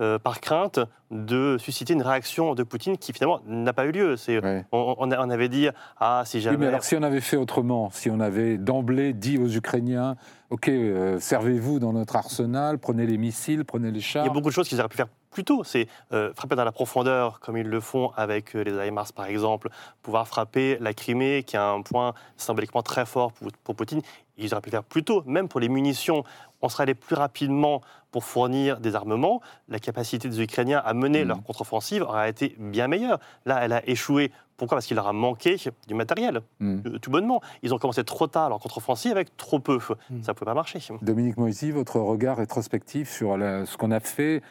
euh, 0.00 0.18
par 0.18 0.40
crainte, 0.40 0.80
de 1.12 1.56
susciter 1.58 1.92
une 1.92 2.02
réaction 2.02 2.56
de 2.56 2.64
Poutine 2.64 2.98
qui 2.98 3.12
finalement 3.12 3.40
n'a 3.46 3.72
pas 3.72 3.84
eu 3.86 3.92
lieu. 3.92 4.16
C'est 4.16 4.42
Ouais. 4.42 4.64
on, 4.72 5.08
avait 5.30 5.48
dit, 5.48 5.68
ah, 6.00 6.22
si 6.26 6.38
Oui, 6.38 6.42
jamais. 6.42 6.56
mais 6.56 6.66
alors 6.66 6.82
si 6.82 6.96
on 6.96 7.02
avait 7.04 7.20
fait 7.20 7.36
autrement, 7.36 7.90
si 7.92 8.10
on 8.10 8.18
avait 8.18 8.58
d'emblée 8.58 9.12
dit 9.12 9.38
aux 9.38 9.46
Ukrainiens, 9.48 10.16
OK, 10.50 10.68
euh, 10.68 11.20
servez-vous 11.20 11.78
dans 11.78 11.92
notre 11.92 12.16
arsenal, 12.16 12.78
prenez 12.78 13.06
les 13.06 13.18
missiles, 13.18 13.64
prenez 13.64 13.92
les 13.92 13.98
il 13.98 14.02
chars. 14.02 14.26
y 14.26 14.28
a 14.28 14.32
beaucoup 14.32 14.48
de 14.48 14.54
choses 14.54 14.68
qu'ils 14.68 14.80
auraient 14.80 14.88
pu 14.88 14.96
faire 14.96 15.06
plus 15.30 15.44
tôt. 15.44 15.62
C'est 15.62 15.86
euh, 16.12 16.32
frapper 16.34 16.56
dans 16.56 16.64
la 16.64 16.72
profondeur, 16.72 17.38
comme 17.38 17.56
ils 17.56 17.66
le 17.68 17.80
font 17.80 18.10
avec 18.16 18.54
les 18.54 18.72
HIMARS, 18.88 19.12
par 19.12 19.26
exemple, 19.26 19.68
pouvoir 20.02 20.26
frapper 20.26 20.76
la 20.80 20.92
Crimée, 20.92 21.44
qui 21.44 21.54
est 21.54 21.60
un 21.60 21.82
point 21.82 22.14
symboliquement 22.36 22.82
très 22.82 23.06
fort 23.06 23.30
pour, 23.32 23.48
pour 23.62 23.76
Poutine. 23.76 24.00
Ils 24.38 24.52
auraient 24.52 24.60
pu 24.60 24.70
le 24.70 24.72
faire 24.72 24.84
plus 24.84 25.04
tôt, 25.04 25.22
même 25.26 25.46
pour 25.48 25.60
les 25.60 25.68
munitions. 25.68 26.24
On 26.62 26.68
serait 26.68 26.84
allé 26.84 26.94
plus 26.94 27.14
rapidement 27.14 27.80
pour 28.14 28.22
fournir 28.22 28.78
des 28.78 28.94
armements. 28.94 29.40
La 29.68 29.80
capacité 29.80 30.28
des 30.28 30.40
Ukrainiens 30.40 30.80
à 30.84 30.94
mener 30.94 31.22
Mhm. 31.22 31.28
leur 31.30 31.42
contre-offensive 31.42 32.02
aurait 32.02 32.30
été 32.30 32.54
bien 32.60 32.86
meilleure. 32.86 33.18
Là, 33.44 33.58
elle 33.64 33.72
a 33.72 33.84
échoué 33.88 34.30
Pourquoi? 34.56 34.76
Parce 34.76 34.86
qu'il 34.86 34.94
leur 34.94 35.08
a 35.08 35.12
manqué 35.12 35.56
du 35.88 35.94
matériel, 35.94 36.40
hmm. 36.60 36.98
tout 37.02 37.10
bonnement. 37.10 37.40
Ils 37.64 37.74
ont 37.74 37.78
commencé 37.78 38.04
trop 38.04 38.28
tard 38.28 38.48
leur 38.50 38.60
contre-offensive 38.60 39.10
avec 39.10 39.36
trop 39.36 39.58
peu. 39.58 39.78
Hmm. 39.78 40.22
Ça 40.22 40.30
ne 40.30 40.36
pouvait 40.36 40.44
pas 40.44 40.54
marcher. 40.54 40.78
Dominique 41.02 41.36
Moisy, 41.38 41.72
votre 41.72 41.98
regard 41.98 42.36
rétrospectif 42.36 43.10
sur 43.10 43.30
ce 43.36 43.76
qu'on 43.76 43.90
a 43.90 43.98
fait, 43.98 44.42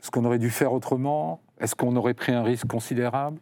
ce 0.00 0.10
qu'on 0.10 0.24
aurait 0.24 0.40
dû 0.40 0.50
faire 0.50 0.72
autrement 0.72 1.40
Est-ce 1.60 1.76
qu'on 1.76 1.94
aurait 1.94 2.14
pris 2.14 2.32
un 2.32 2.42
risque 2.42 2.66
considérable? 2.66 3.38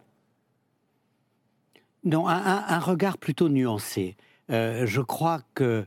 Non, 2.04 2.28
un, 2.28 2.78
regard 2.80 3.16
plutôt 3.16 3.48
nuancé. 3.48 4.18
Euh, 4.50 4.84
je 4.84 5.00
crois 5.00 5.40
que 5.54 5.86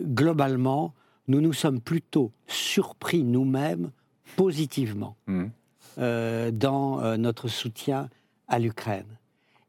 globalement, 0.00 0.94
nous 1.28 1.40
nous 1.40 1.52
sommes 1.52 1.80
plutôt 1.80 2.32
surpris 2.46 3.22
nous-mêmes 3.22 3.90
positivement 4.36 5.16
hmm. 5.26 5.46
euh, 5.98 6.50
dans 6.50 7.00
euh, 7.00 7.16
notre 7.16 7.48
soutien 7.48 8.08
à 8.48 8.58
l'Ukraine. 8.58 9.18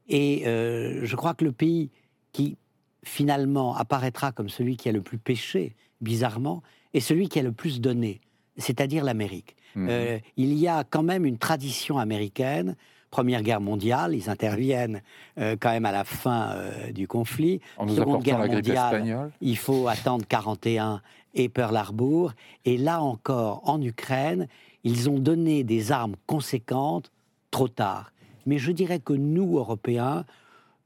Et 0.08 0.46
euh, 0.46 1.00
je 1.04 1.16
crois 1.16 1.34
que 1.34 1.44
le 1.44 1.52
pays 1.52 1.90
qui 2.32 2.56
finalement 3.04 3.76
apparaîtra 3.76 4.32
comme 4.32 4.48
celui 4.48 4.76
qui 4.76 4.88
a 4.88 4.92
le 4.92 5.02
plus 5.02 5.18
péché, 5.18 5.74
bizarrement, 6.00 6.62
est 6.92 7.00
celui 7.00 7.28
qui 7.28 7.38
a 7.38 7.42
le 7.42 7.52
plus 7.52 7.80
donné, 7.80 8.20
c'est-à-dire 8.56 9.04
l'Amérique. 9.04 9.56
Hmm. 9.76 9.88
il 10.36 10.54
y 10.54 10.68
a 10.68 10.84
quand 10.84 11.02
même 11.02 11.26
une 11.26 11.36
tradition 11.36 11.98
américaine 11.98 12.76
Première 13.10 13.42
Guerre 13.42 13.60
mondiale, 13.60 14.14
ils 14.14 14.30
interviennent 14.30 15.02
quand 15.36 15.70
même 15.70 15.84
à 15.84 15.90
la 15.90 16.04
fin 16.04 16.56
du 16.92 17.08
conflit. 17.08 17.60
En 17.76 17.86
nous 17.86 17.96
Seconde 17.96 18.22
Guerre 18.22 18.46
mondiale, 18.46 19.30
il 19.40 19.56
faut 19.56 19.88
attendre 19.88 20.24
41 20.28 21.00
et 21.34 21.48
Pearl 21.48 21.76
Harbor. 21.76 22.32
Et 22.64 22.76
là 22.76 23.02
encore, 23.02 23.60
en 23.68 23.80
Ukraine, 23.82 24.48
ils 24.84 25.10
ont 25.10 25.18
donné 25.18 25.64
des 25.64 25.92
armes 25.92 26.16
conséquentes 26.26 27.10
trop 27.50 27.68
tard. 27.68 28.12
Mais 28.46 28.58
je 28.58 28.72
dirais 28.72 29.00
que 29.00 29.12
nous, 29.12 29.56
Européens, 29.56 30.24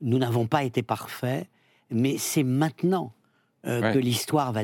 nous 0.01 0.19
n'avons 0.19 0.47
pas 0.47 0.65
été 0.65 0.83
parfaits, 0.83 1.47
mais 1.91 2.19
c'est 2.19 2.45
maintenant 2.45 3.13
euh, 3.67 3.93
que 3.93 3.99
l'histoire 3.99 4.53
va, 4.53 4.63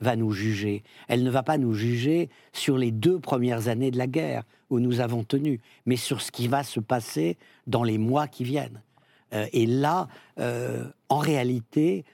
va, 0.00 0.16
nous 0.16 0.30
juger. 0.30 0.84
Elle 1.08 1.24
ne 1.24 1.30
va 1.30 1.42
pas 1.42 1.58
nous 1.58 1.74
juger 1.74 2.28
sur 2.52 2.78
les 2.78 2.92
deux 2.92 3.18
premières 3.18 3.68
années 3.68 3.90
de 3.90 3.98
la 3.98 4.06
guerre 4.06 4.44
où 4.70 4.78
nous 4.78 5.00
avons 5.00 5.24
tenu, 5.24 5.60
mais 5.84 5.96
sur 5.96 6.20
ce 6.20 6.30
qui 6.30 6.46
va 6.46 6.62
se 6.62 6.78
passer 6.78 7.36
dans 7.66 7.82
les 7.82 7.98
mois 7.98 8.28
qui 8.28 8.44
viennent. 8.44 8.82
Euh, 9.32 9.46
et 9.52 9.66
là, 9.66 10.06
euh, 10.38 10.84
en 11.08 11.18
réalité, 11.18 12.04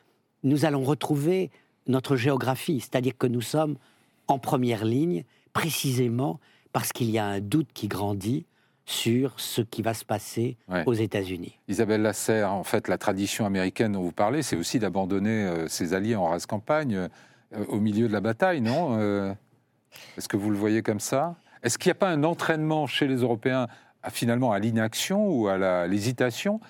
nous 0.42 0.64
allons 0.64 0.82
retrouver 0.82 1.50
notre 1.86 2.16
géographie, 2.16 2.80
c'est-à-dire 2.80 3.16
que 3.16 3.26
nous 3.26 3.40
sommes 3.40 3.76
en 4.28 4.38
première 4.38 4.84
ligne, 4.84 5.24
précisément 5.52 6.40
parce 6.72 6.92
qu'il 6.92 7.10
y 7.10 7.18
a 7.18 7.24
un 7.24 7.40
doute 7.40 7.68
qui 7.72 7.88
grandit 7.88 8.44
sur 8.86 9.40
ce 9.40 9.62
qui 9.62 9.82
va 9.82 9.94
se 9.94 10.04
passer 10.04 10.56
aux 10.86 10.94
États-Unis. 10.94 11.58
Isabelle 11.66 12.02
Lasserre, 12.02 12.52
en 12.52 12.62
fait, 12.62 12.86
la 12.86 12.98
tradition 12.98 13.44
américaine 13.44 13.92
dont 13.92 14.02
vous 14.02 14.12
parlez, 14.12 14.42
c'est 14.42 14.56
aussi 14.56 14.78
d'abandonner 14.78 15.44
euh, 15.44 15.68
ses 15.68 15.92
alliés 15.92 16.14
en 16.14 16.26
race 16.26 16.46
campagne 16.46 16.96
euh, 16.96 17.08
au 17.68 17.80
milieu 17.80 18.06
de 18.06 18.12
la 18.12 18.20
bataille, 18.20 18.60
non 18.60 18.96
euh, 19.00 19.32
Est-ce 20.16 20.28
que 20.28 20.36
vous 20.36 20.50
le 20.50 20.56
voyez 20.56 20.82
comme 20.82 21.00
ça? 21.00 21.34
Est-ce 21.64 21.78
qu'il 21.78 21.88
n'y 21.88 21.96
a 21.96 21.96
pas 21.96 22.10
un 22.10 22.22
entraînement 22.22 22.86
chez 22.86 23.08
les 23.08 23.16
Européens 23.16 23.66
à, 24.04 24.10
finalement 24.10 24.52
à 24.52 24.60
l'inaction 24.60 25.28
ou 25.28 25.48
à 25.48 25.86
l'hésitation? 25.88 26.60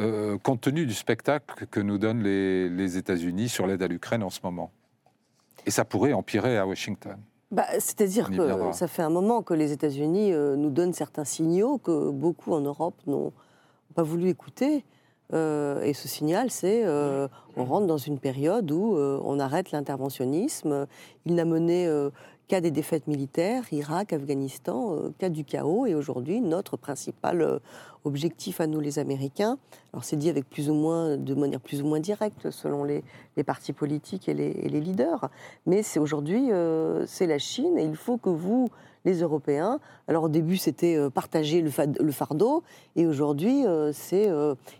Euh, 0.00 0.38
compte 0.38 0.62
tenu 0.62 0.86
du 0.86 0.94
spectacle 0.94 1.66
que 1.66 1.80
nous 1.80 1.98
donnent 1.98 2.22
les, 2.22 2.96
États-Unis 2.96 3.48
sur 3.48 3.66
l'aide 3.66 3.82
à 3.82 3.88
l'Ukraine 3.88 4.22
en 4.22 4.30
ce 4.30 4.40
moment. 4.42 4.70
Et 5.66 5.70
ça 5.70 5.84
pourrait 5.84 6.12
empirer 6.12 6.58
à 6.58 6.66
Washington. 6.66 7.16
Bah, 7.50 7.66
C'est-à-dire 7.74 8.30
que 8.30 8.72
ça 8.72 8.88
fait 8.88 9.02
un 9.02 9.10
moment 9.10 9.42
que 9.42 9.54
les 9.54 9.72
États-Unis 9.72 10.32
euh, 10.32 10.56
nous 10.56 10.70
donnent 10.70 10.94
certains 10.94 11.24
signaux 11.24 11.78
que 11.78 12.10
beaucoup 12.10 12.52
en 12.52 12.60
Europe 12.60 12.94
n'ont 13.06 13.32
pas 13.94 14.02
voulu 14.02 14.28
écouter. 14.28 14.84
Euh, 15.32 15.82
et 15.82 15.94
ce 15.94 16.08
signal, 16.08 16.50
c'est 16.50 16.84
on 17.56 17.64
rentre 17.64 17.86
dans 17.86 17.98
une 17.98 18.18
période 18.18 18.70
où 18.70 18.96
on 18.96 19.38
arrête 19.38 19.72
l'interventionnisme. 19.72 20.86
Il 21.26 21.34
n'a 21.34 21.44
mené 21.44 21.90
qu'à 22.48 22.60
des 22.60 22.70
défaites 22.70 23.06
militaires, 23.06 23.64
Irak, 23.72 24.12
Afghanistan, 24.12 24.96
qu'à 25.18 25.28
du 25.28 25.44
chaos. 25.44 25.86
Et 25.86 25.94
aujourd'hui, 25.94 26.40
notre 26.40 26.76
principal 26.76 27.60
objectif 28.04 28.60
à 28.60 28.66
nous 28.66 28.80
les 28.80 28.98
Américains. 28.98 29.58
Alors 29.92 30.04
c'est 30.04 30.16
dit 30.16 30.28
avec 30.28 30.48
plus 30.48 30.70
ou 30.70 30.74
moins, 30.74 31.16
de 31.16 31.34
manière 31.34 31.60
plus 31.60 31.82
ou 31.82 31.86
moins 31.86 32.00
directe 32.00 32.50
selon 32.50 32.84
les, 32.84 33.02
partis 33.44 33.72
politiques 33.72 34.28
et 34.28 34.34
les, 34.34 34.80
leaders, 34.80 35.28
mais 35.66 35.82
c'est 35.82 35.98
aujourd'hui 35.98 36.52
euh, 36.52 37.04
c'est 37.06 37.26
la 37.26 37.38
Chine 37.38 37.78
et 37.78 37.84
il 37.84 37.96
faut 37.96 38.18
que 38.18 38.30
vous 38.30 38.68
les 39.04 39.20
Européens. 39.20 39.80
Alors 40.08 40.24
au 40.24 40.28
début 40.28 40.56
c'était 40.56 40.96
euh, 40.96 41.10
partager 41.10 41.62
le, 41.62 42.12
fardeau 42.12 42.62
et 42.96 43.06
aujourd'hui 43.06 43.66
euh, 43.66 43.92
c'est 43.92 44.30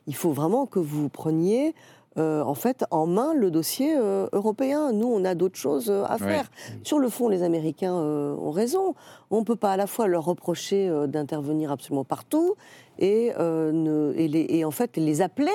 il 0.06 0.14
faut 0.14 0.32
vraiment 0.32 0.66
que 0.66 0.78
vous 0.78 1.08
preniez 1.08 1.74
euh, 2.18 2.42
en 2.42 2.54
fait 2.54 2.84
en 2.90 3.06
main 3.06 3.32
le 3.34 3.50
dossier 3.50 3.94
euh, 3.96 4.26
européen. 4.32 4.92
Nous, 4.92 5.06
on 5.06 5.24
a 5.24 5.34
d'autres 5.34 5.58
choses 5.58 5.90
euh, 5.90 6.04
à 6.06 6.18
faire. 6.18 6.50
Sur 6.82 6.98
le 6.98 7.08
fond, 7.08 7.28
les 7.28 7.42
Américains 7.42 7.94
ont 7.94 8.50
raison. 8.50 8.94
On 9.30 9.40
ne 9.40 9.44
peut 9.44 9.56
pas 9.56 9.72
à 9.72 9.76
la 9.76 9.86
fois 9.86 10.06
leur 10.08 10.24
reprocher 10.24 10.90
d'intervenir 11.08 11.72
absolument 11.72 12.04
partout 12.04 12.54
et, 12.98 13.32
en 13.34 14.70
fait 14.70 14.96
les 14.96 15.22
appeler 15.22 15.50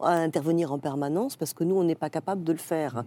à 0.00 0.14
intervenir 0.14 0.72
en 0.72 0.78
permanence 0.78 1.36
parce 1.36 1.54
que 1.54 1.62
nous, 1.64 1.76
on 1.76 1.84
n'est 1.84 1.94
pas 1.94 2.10
capable 2.10 2.42
de 2.42 2.52
le 2.52 2.58
faire. 2.58 3.04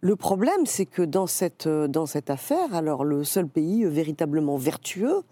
Le 0.00 0.16
problème, 0.16 0.64
c'est 0.64 0.86
que 0.86 1.02
dans 1.02 1.26
cette, 1.26 1.68
dans 1.68 2.06
cette 2.06 2.30
affaire, 2.30 2.74
alors 2.74 3.04
le 3.04 3.22
seul 3.24 3.46
pays 3.46 3.84
véritablement 3.84 4.56
vertueux, 4.56 5.22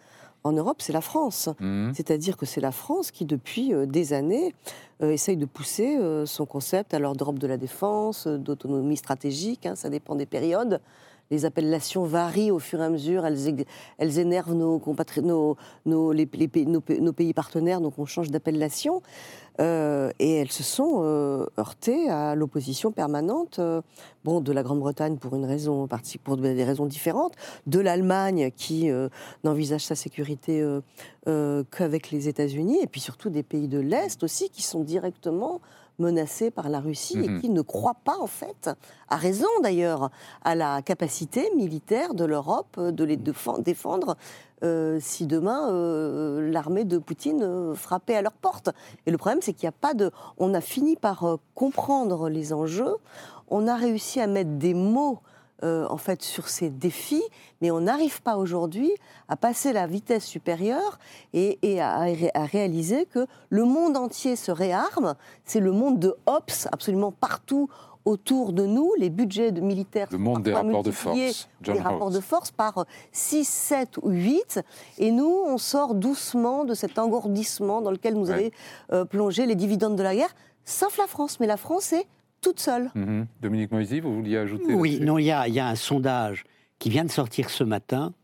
en 0.44 0.52
Europe, 0.52 0.80
c'est 0.80 0.92
la 0.92 1.00
France. 1.00 1.48
Mmh. 1.60 1.92
C'est-à-dire 1.94 2.36
que 2.36 2.46
c'est 2.46 2.60
la 2.60 2.72
France 2.72 3.10
qui, 3.10 3.24
depuis 3.24 3.72
des 3.86 4.12
années, 4.12 4.54
euh, 5.00 5.12
essaye 5.12 5.36
de 5.36 5.46
pousser 5.46 5.96
euh, 5.96 6.26
son 6.26 6.44
concept 6.44 6.92
à 6.92 6.98
d'Europe 6.98 7.38
de 7.38 7.46
la 7.46 7.56
défense, 7.56 8.26
euh, 8.26 8.36
d'autonomie 8.36 8.96
stratégique, 8.96 9.64
hein, 9.64 9.76
ça 9.76 9.90
dépend 9.90 10.16
des 10.16 10.26
périodes. 10.26 10.80
Les 11.30 11.44
appellations 11.44 12.02
varient 12.04 12.50
au 12.50 12.58
fur 12.58 12.80
et 12.80 12.84
à 12.84 12.90
mesure, 12.90 13.24
elles, 13.24 13.64
elles 13.98 14.18
énervent 14.18 14.54
nos, 14.54 14.82
nos, 15.22 15.56
nos, 15.86 16.12
les, 16.12 16.28
nos, 16.66 17.12
pays 17.12 17.32
partenaires, 17.32 17.80
donc 17.80 17.98
on 17.98 18.06
change 18.06 18.30
d'appellation. 18.30 19.02
Euh, 19.60 20.12
et 20.20 20.36
elles 20.36 20.52
se 20.52 20.62
sont 20.62 21.00
euh, 21.02 21.46
heurtées 21.58 22.08
à 22.08 22.36
l'opposition 22.36 22.92
permanente 22.92 23.58
euh, 23.58 23.82
de 24.24 24.52
la 24.52 24.62
Grande-Bretagne 24.62 25.16
pour, 25.16 25.34
une 25.34 25.46
raison, 25.46 25.88
pour 26.22 26.36
des 26.36 26.64
raisons 26.64 26.86
différentes, 26.86 27.32
de 27.66 27.80
l'Allemagne 27.80 28.50
qui 28.54 28.90
n'envisage 29.42 29.86
sa 29.86 29.94
sécurité 29.94 30.62
qu'avec 31.24 32.10
les 32.10 32.28
États-Unis, 32.28 32.80
et 32.82 32.86
puis 32.86 33.00
surtout 33.00 33.30
des 33.30 33.42
pays 33.42 33.66
de 33.66 33.78
l'Est 33.78 34.22
aussi 34.22 34.50
qui 34.50 34.60
sont 34.60 34.80
directement 34.80 35.62
menacés 35.98 36.50
par 36.50 36.68
la 36.68 36.80
Russie 36.80 37.18
et 37.18 37.28
mhm. 37.28 37.40
qui 37.40 37.48
ne 37.50 37.60
croient 37.60 37.96
pas, 38.04 38.16
en 38.20 38.26
fait, 38.26 38.70
à 39.08 39.16
raison 39.16 39.48
d'ailleurs, 39.62 40.10
à 40.42 40.54
la 40.54 40.82
capacité 40.82 41.50
militaire 41.56 42.14
de 42.14 42.24
l'Europe 42.24 42.78
de 42.80 43.04
les 43.04 43.16
défendre 43.16 44.16
euh, 44.64 44.98
si 45.00 45.26
demain 45.28 45.70
euh, 45.70 46.50
l'armée 46.50 46.84
de 46.84 46.98
Poutine 46.98 47.42
euh, 47.42 47.74
frappait 47.74 48.16
à 48.16 48.22
leur 48.22 48.32
porte. 48.32 48.70
Et 49.06 49.12
le 49.12 49.18
problème, 49.18 49.38
c'est 49.40 49.52
qu'il 49.52 49.66
n'y 49.66 49.68
a 49.68 49.72
pas 49.72 49.94
de. 49.94 50.10
On 50.36 50.52
a 50.52 50.60
fini 50.60 50.96
par 50.96 51.38
comprendre 51.54 52.28
les 52.28 52.52
enjeux. 52.52 52.96
On 53.48 53.68
a 53.68 53.76
réussi 53.76 54.20
à 54.20 54.26
mettre 54.26 54.50
des 54.50 54.74
mots. 54.74 55.20
En 55.62 55.96
fait, 55.96 56.22
sur 56.22 56.48
ces 56.48 56.70
défis, 56.70 57.22
mais 57.60 57.70
on 57.70 57.80
n'arrive 57.80 58.22
pas 58.22 58.36
aujourd'hui 58.36 58.90
à 59.28 59.36
passer 59.36 59.72
la 59.72 59.86
vitesse 59.86 60.24
supérieure 60.24 60.98
et, 61.32 61.80
à, 61.80 62.04
à, 62.34 62.44
réaliser 62.44 63.06
que 63.06 63.26
le 63.50 63.64
monde 63.64 63.96
entier 63.96 64.36
se 64.36 64.52
réarme. 64.52 65.14
C'est 65.44 65.60
le 65.60 65.72
monde 65.72 65.98
de 65.98 66.14
Hobbes, 66.26 66.68
absolument 66.70 67.12
partout 67.12 67.68
autour 68.08 68.52
de 68.52 68.64
nous, 68.64 68.92
les 68.96 69.10
budgets 69.10 69.52
de 69.52 69.60
militaires 69.60 70.08
le 70.10 70.18
monde 70.18 70.42
des 70.42 70.52
rapports 70.52 70.82
de 70.82 70.90
force, 70.90 71.48
John 71.62 71.78
rapports 71.78 72.10
de 72.10 72.20
force 72.20 72.50
par 72.50 72.86
6, 73.12 73.46
7 73.46 73.98
ou 74.02 74.10
8, 74.10 74.60
et 74.98 75.10
nous, 75.10 75.42
on 75.46 75.58
sort 75.58 75.94
doucement 75.94 76.64
de 76.64 76.74
cet 76.74 76.98
engourdissement 76.98 77.80
dans 77.80 77.90
lequel 77.90 78.14
nous 78.14 78.30
avaient 78.30 78.52
euh, 78.92 79.04
plongé 79.04 79.46
les 79.46 79.54
dividendes 79.54 79.96
de 79.96 80.02
la 80.02 80.14
guerre, 80.14 80.34
sauf 80.64 80.96
la 80.96 81.06
France. 81.06 81.38
Mais 81.40 81.46
la 81.46 81.56
France 81.56 81.92
est 81.92 82.06
toute 82.40 82.60
seule. 82.60 82.90
Mhm. 82.94 83.26
Dominique 83.40 83.72
Moisy, 83.72 84.00
vous 84.00 84.14
vouliez 84.14 84.36
ajouter 84.36 84.74
Oui, 84.74 85.00
non, 85.00 85.18
il 85.18 85.24
y, 85.24 85.30
a, 85.30 85.66
un 85.66 85.74
sondage 85.74 86.44
qui 86.78 86.90
vient 86.90 87.04
de 87.04 87.10
sortir 87.10 87.50
ce 87.50 87.64
matin, 87.64 88.14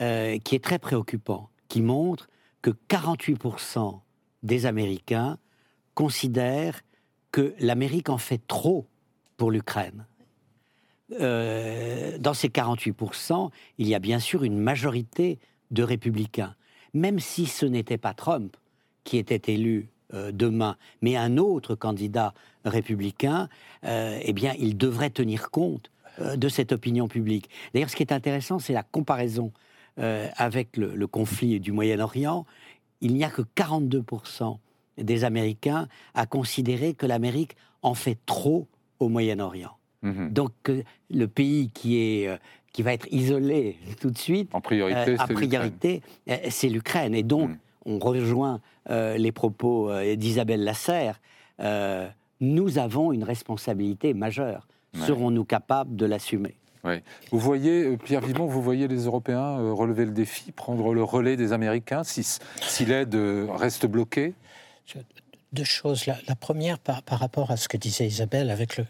euh, 0.00 0.38
qui 0.38 0.54
est 0.54 0.64
très 0.64 0.78
préoccupant, 0.78 1.50
qui 1.68 1.82
montre 1.82 2.28
que 2.62 2.70
48% 2.88 4.00
des 4.42 4.66
Américains 4.66 5.38
considèrent 5.94 6.82
que 7.32 7.54
l'Amérique 7.58 8.08
en 8.08 8.18
fait 8.18 8.40
trop 8.46 8.86
pour 9.36 9.50
l'Ukraine. 9.50 10.06
Euh, 11.20 12.18
dans 12.18 12.34
ces 12.34 12.48
48%, 12.48 13.50
il 13.78 13.88
y 13.88 13.94
a 13.94 13.98
bien 13.98 14.20
sûr 14.20 14.44
une 14.44 14.58
majorité 14.58 15.38
de 15.70 15.82
républicains. 15.82 16.54
Même 16.94 17.18
si 17.18 17.46
ce 17.46 17.66
n'était 17.66 17.98
pas 17.98 18.14
Trump 18.14 18.56
qui 19.04 19.16
était 19.18 19.52
élu 19.52 19.88
euh, 20.14 20.32
demain, 20.32 20.76
mais 21.02 21.16
un 21.16 21.36
autre 21.36 21.74
candidat 21.74 22.34
républicain, 22.64 23.48
euh, 23.84 24.18
eh 24.22 24.32
bien, 24.32 24.54
il 24.58 24.76
devrait 24.76 25.10
tenir 25.10 25.50
compte 25.50 25.90
de 26.36 26.48
cette 26.48 26.72
opinion 26.72 27.08
publique. 27.08 27.48
D'ailleurs, 27.72 27.88
ce 27.88 27.96
qui 27.96 28.02
est 28.02 28.12
intéressant, 28.12 28.58
c'est 28.58 28.74
la 28.74 28.82
comparaison 28.82 29.52
avec 29.96 30.76
le, 30.76 30.94
le 30.94 31.06
conflit 31.06 31.60
du 31.60 31.72
Moyen-Orient. 31.72 32.44
Il 33.00 33.14
n'y 33.14 33.24
a 33.24 33.30
que 33.30 33.42
42% 33.42 34.58
des 34.98 35.24
Américains 35.24 35.88
à 36.14 36.26
considérer 36.26 36.94
que 36.94 37.06
l'Amérique 37.06 37.56
en 37.82 37.94
fait 37.94 38.18
trop 38.26 38.66
au 38.98 39.08
Moyen-Orient. 39.08 39.76
Mhm. 40.02 40.32
Donc 40.32 40.52
le 41.10 41.26
pays 41.26 41.70
qui 41.70 41.98
est 41.98 42.28
euh, 42.28 42.36
qui 42.72 42.82
va 42.82 42.92
être 42.92 43.08
isolé 43.10 43.76
tout 44.00 44.10
de 44.10 44.18
suite, 44.18 44.54
en 44.54 44.60
priorité, 45.26 46.02
euh, 46.28 46.34
euh, 46.34 46.36
c'est 46.50 46.68
l'Ukraine. 46.68 47.16
Et 47.16 47.24
donc, 47.24 47.50
mhm. 47.50 47.58
On 47.86 47.98
rejoint 47.98 48.60
les 48.88 49.32
propos 49.32 49.90
d'Isabelle 50.16 50.64
Lasserre. 50.64 51.20
nous 52.40 52.78
avons 52.78 53.12
une 53.12 53.24
responsabilité 53.24 54.14
majeure. 54.14 54.66
Serons-nous 54.94 55.44
capables 55.44 55.96
de 55.96 56.06
l'assumer? 56.06 56.56
Vous 57.30 57.38
voyez, 57.38 57.96
Pierre 57.98 58.22
Vimon, 58.22 58.46
vous 58.46 58.62
voyez 58.62 58.88
les 58.88 59.04
Européens 59.04 59.72
relever 59.72 60.06
le 60.06 60.12
défi, 60.12 60.50
prendre 60.50 60.94
le 60.94 61.02
relais 61.02 61.36
des 61.36 61.52
Américains 61.52 62.04
si, 62.04 62.26
si 62.62 62.84
l'aide 62.84 63.14
reste 63.14 63.86
bloquée? 63.86 64.34
Deux 65.52 65.64
choses. 65.64 66.06
La, 66.06 66.36
première, 66.36 66.78
par, 66.78 67.02
par, 67.02 67.18
rapport 67.18 67.50
à 67.50 67.56
ce 67.56 67.68
que 67.68 67.76
disait 67.76 68.06
Isabelle, 68.06 68.50
avec 68.50 68.76
le, 68.76 68.86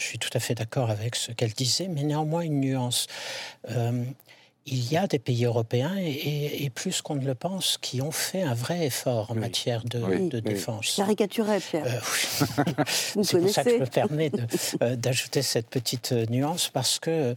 je 0.00 0.06
suis 0.06 0.18
tout 0.18 0.30
à 0.32 0.40
fait 0.40 0.54
d'accord 0.54 0.90
avec 0.90 1.14
ce 1.14 1.30
qu'elle 1.30 1.52
disait, 1.52 1.88
mais 1.88 2.02
néanmoins 2.02 2.40
une 2.40 2.60
nuance. 2.60 3.06
Euh, 4.60 4.70
il 4.72 4.92
y 4.92 4.96
a 4.96 5.06
des 5.06 5.18
pays 5.18 5.44
européens, 5.44 5.94
et, 5.98 6.70
plus 6.74 7.02
qu'on 7.02 7.16
ne 7.16 7.26
le 7.26 7.34
pense, 7.34 7.78
qui 7.80 8.00
ont 8.00 8.10
fait 8.10 8.42
un 8.42 8.54
vrai 8.54 8.86
effort 8.86 9.30
en 9.30 9.34
matière 9.34 9.82
de, 9.84 9.98
oui, 9.98 10.28
de 10.28 10.38
défense. 10.38 10.94
Caricaturait, 10.96 11.60
Pierre. 11.60 11.86
Euh, 11.86 12.74
C'est 12.86 13.40
pour 13.40 13.48
ça 13.50 13.64
que 13.64 13.70
je 13.70 13.76
me 13.76 13.86
permets 13.86 14.30
euh, 14.82 14.96
d'ajouter 14.96 15.42
cette 15.42 15.68
petite 15.68 16.12
euh, 16.12 16.26
nuance, 16.30 16.68
parce 16.68 16.98
que... 16.98 17.34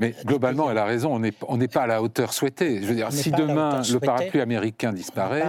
Mais 0.00 0.14
globalement, 0.24 0.70
elle 0.70 0.78
a 0.78 0.84
raison, 0.84 1.20
on 1.48 1.56
n'est 1.56 1.68
pas 1.68 1.82
à 1.82 1.86
la 1.86 2.02
hauteur 2.02 2.32
souhaitée. 2.32 2.82
Je 2.82 2.86
veux 2.86 2.94
dire, 2.94 3.12
si 3.12 3.30
demain 3.30 3.82
le 3.82 4.00
parapluie 4.00 4.40
américain 4.40 4.92
disparaît, 4.92 5.44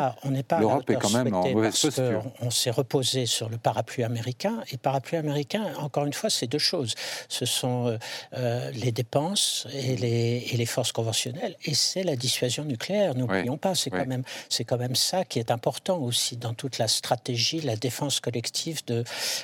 l'Europe 0.59 0.89
est 0.89 0.95
quand 0.95 1.11
même 1.11 1.33
en 1.33 1.49
mauvaise 1.49 1.79
posture. 1.79 2.23
On 2.41 2.51
s'est 2.51 2.71
reposé 2.71 3.25
sur 3.25 3.49
le 3.49 3.57
parapluie 3.57 4.03
américain, 4.03 4.61
et 4.71 4.77
parapluie 4.77 5.17
américain, 5.17 5.65
encore 5.79 6.05
une 6.05 6.13
fois, 6.13 6.29
c'est 6.29 6.47
deux 6.47 6.57
choses. 6.57 6.93
Ce 7.27 7.45
sont 7.45 7.97
les 8.33 8.91
dépenses 8.91 9.67
et 9.73 9.95
les 9.95 10.56
les 10.57 10.65
forces 10.65 10.91
conventionnelles, 10.91 11.55
et 11.63 11.73
c'est 11.73 12.03
la 12.03 12.15
dissuasion 12.15 12.65
nucléaire. 12.65 13.15
N'oublions 13.15 13.57
pas, 13.57 13.75
c'est 13.75 13.89
quand 13.89 14.05
même 14.05 14.23
c'est 14.49 14.63
quand 14.63 14.77
même 14.77 14.95
ça 14.95 15.25
qui 15.25 15.39
est 15.39 15.51
important 15.51 15.97
aussi 15.97 16.37
dans 16.37 16.53
toute 16.53 16.77
la 16.77 16.87
stratégie, 16.87 17.61
la 17.61 17.75
défense 17.75 18.19
collective 18.19 18.83
de 18.85 19.03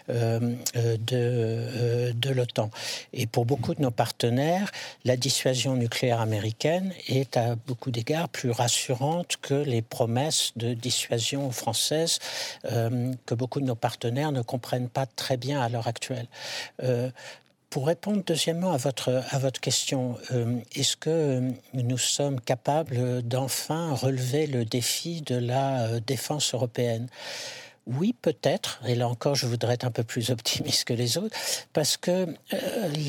euh, 0.09 0.55
euh, 0.76 0.97
de, 0.97 1.14
euh, 1.14 2.14
de 2.14 2.30
l'OTAN. 2.30 2.70
Et 3.14 3.28
pour 3.28 3.45
beaucoup 3.45 3.74
de 3.76 3.82
nos 3.82 3.91
partenaires, 3.91 4.72
la 5.05 5.18
dissuasion 5.18 5.76
nucléaire 5.76 6.22
américaine 6.22 6.93
est 7.07 7.38
à 7.38 7.55
beaucoup 7.55 7.91
d'égards 7.91 8.30
plus 8.30 8.51
rassurante 8.51 9.38
que 9.41 9.53
les 9.53 9.82
promesses 9.82 10.51
de 10.55 10.74
dissuasion 10.74 11.51
française 11.51 12.20
que 12.64 13.36
beaucoup 13.36 13.59
de 13.59 13.66
nos 13.66 13.76
partenaires 13.76 14.32
ne 14.32 14.41
comprennent 14.41 14.89
pas 14.89 15.05
très 15.05 15.38
bien 15.38 15.61
à 15.61 15.70
l'heure 15.70 15.88
actuelle. 15.88 16.28
Pour 17.74 17.88
répondre 17.88 18.21
deuxièmement 18.24 18.71
à 18.71 18.78
votre, 18.78 19.24
à 19.32 19.39
votre 19.39 19.59
question, 19.59 20.15
euh, 20.32 20.59
est-ce 20.76 20.95
que 20.95 21.09
euh, 21.09 21.49
nous 21.74 21.97
sommes 21.97 22.39
capables 22.39 23.24
d'enfin 23.24 23.95
relever 23.95 24.45
le 24.45 24.63
défi 24.63 25.21
de 25.21 25.34
la 25.34 25.88
euh, 25.88 25.99
défense 25.99 26.53
européenne? 26.53 27.07
Oui, 27.88 28.13
peut-être, 28.21 28.80
et 28.88 28.93
là 28.93 29.07
encore, 29.07 29.34
je 29.34 29.47
voudrais 29.47 29.74
être 29.74 29.86
un 29.86 29.91
peu 29.91 30.03
plus 30.03 30.30
optimiste 30.30 30.84
que 30.84 30.93
les 30.93 31.17
autres, 31.17 31.36
parce 31.74 31.97
que 31.97 32.28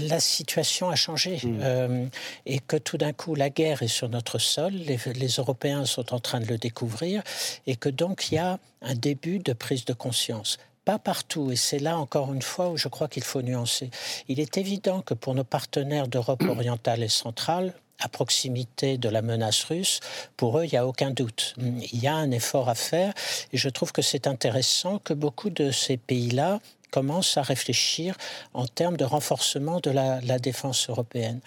la 0.08 0.18
situation 0.18 0.88
a 0.88 0.96
changé 0.96 1.42
mmh. 1.44 2.08
et 2.46 2.58
que 2.58 2.78
tout 2.78 2.96
d'un 2.96 3.12
coup, 3.12 3.34
la 3.34 3.50
guerre 3.50 3.82
est 3.82 3.88
sur 3.88 4.08
notre 4.08 4.38
sol, 4.38 4.72
les, 4.72 4.98
les, 5.14 5.28
Européens 5.36 5.84
sont 5.84 6.14
en 6.14 6.20
train 6.20 6.40
de 6.40 6.46
le 6.46 6.56
découvrir, 6.56 7.22
et 7.66 7.76
que 7.76 7.90
donc 7.90 8.32
il 8.32 8.36
y 8.36 8.38
a 8.38 8.58
un 8.80 8.94
début 8.94 9.40
de 9.40 9.52
prise 9.52 9.84
de 9.84 9.92
conscience 9.92 10.58
pas 10.84 10.98
partout, 10.98 11.50
et 11.50 11.56
c'est 11.56 11.78
là 11.78 11.98
encore 11.98 12.32
une 12.32 12.42
fois 12.42 12.68
où 12.68 12.76
je 12.76 12.88
crois 12.88 13.08
qu'il 13.08 13.24
faut 13.24 13.42
nuancer. 13.42 13.90
Il 14.28 14.40
est 14.40 14.58
évident 14.58 15.00
que 15.00 15.14
pour 15.14 15.34
nos 15.34 15.44
partenaires 15.44 16.08
d'Europe 16.08 16.42
orientale 16.42 17.02
et 17.02 17.08
centrale, 17.08 17.72
à 18.00 18.08
proximité 18.08 18.98
de 18.98 19.08
la 19.08 19.22
menace 19.22 19.64
russe, 19.64 20.00
pour 20.36 20.58
eux, 20.58 20.64
il 20.64 20.70
n'y 20.70 20.78
a 20.78 20.86
aucun 20.86 21.10
doute. 21.10 21.54
Il 21.58 22.00
y 22.00 22.06
a 22.06 22.14
un 22.14 22.30
effort 22.32 22.68
à 22.68 22.74
faire, 22.74 23.14
et 23.52 23.56
je 23.56 23.68
trouve 23.68 23.92
que 23.92 24.02
c'est 24.02 24.26
intéressant 24.26 24.98
que 24.98 25.14
beaucoup 25.14 25.50
de 25.50 25.70
ces 25.70 25.96
pays-là 25.96 26.60
commencent 26.90 27.36
à 27.36 27.42
réfléchir 27.42 28.16
en 28.52 28.66
termes 28.66 28.96
de 28.96 29.04
renforcement 29.04 29.80
de 29.80 29.90
la, 29.90 30.20
la 30.20 30.38
défense 30.38 30.88
européenne. 30.88 31.40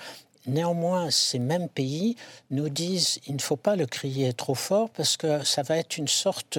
Néanmoins, 0.48 1.10
ces 1.12 1.39
mêmes 1.39 1.68
pays 1.68 2.16
nous 2.52 2.70
disent 2.70 3.20
il 3.28 3.36
ne 3.36 3.41
faut 3.41 3.56
pas 3.56 3.76
le 3.76 3.86
crier 3.86 4.34
trop 4.34 4.56
fort 4.56 4.89
parce 4.89 5.18
que 5.18 5.43
ça 5.43 5.62
va 5.62 5.78
être 5.78 5.98
une 5.98 6.08
sorte 6.08 6.58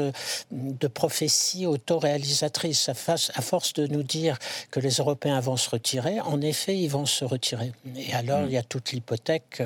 de 0.50 0.86
prophétie 0.86 1.66
autoréalisatrice. 1.66 2.88
À 2.88 3.42
force 3.42 3.72
de 3.72 3.86
nous 3.86 4.02
dire 4.02 4.38
que 4.70 4.80
les 4.80 4.94
Européens 4.96 5.40
vont 5.40 5.56
se 5.56 5.70
retirer, 5.70 6.20
en 6.20 6.40
effet, 6.40 6.76
ils 6.76 6.88
vont 6.88 7.06
se 7.06 7.24
retirer. 7.24 7.72
Et 7.96 8.12
alors, 8.14 8.42
il 8.42 8.52
y 8.52 8.56
a 8.56 8.62
toute 8.62 8.92
l'hypothèque 8.92 9.62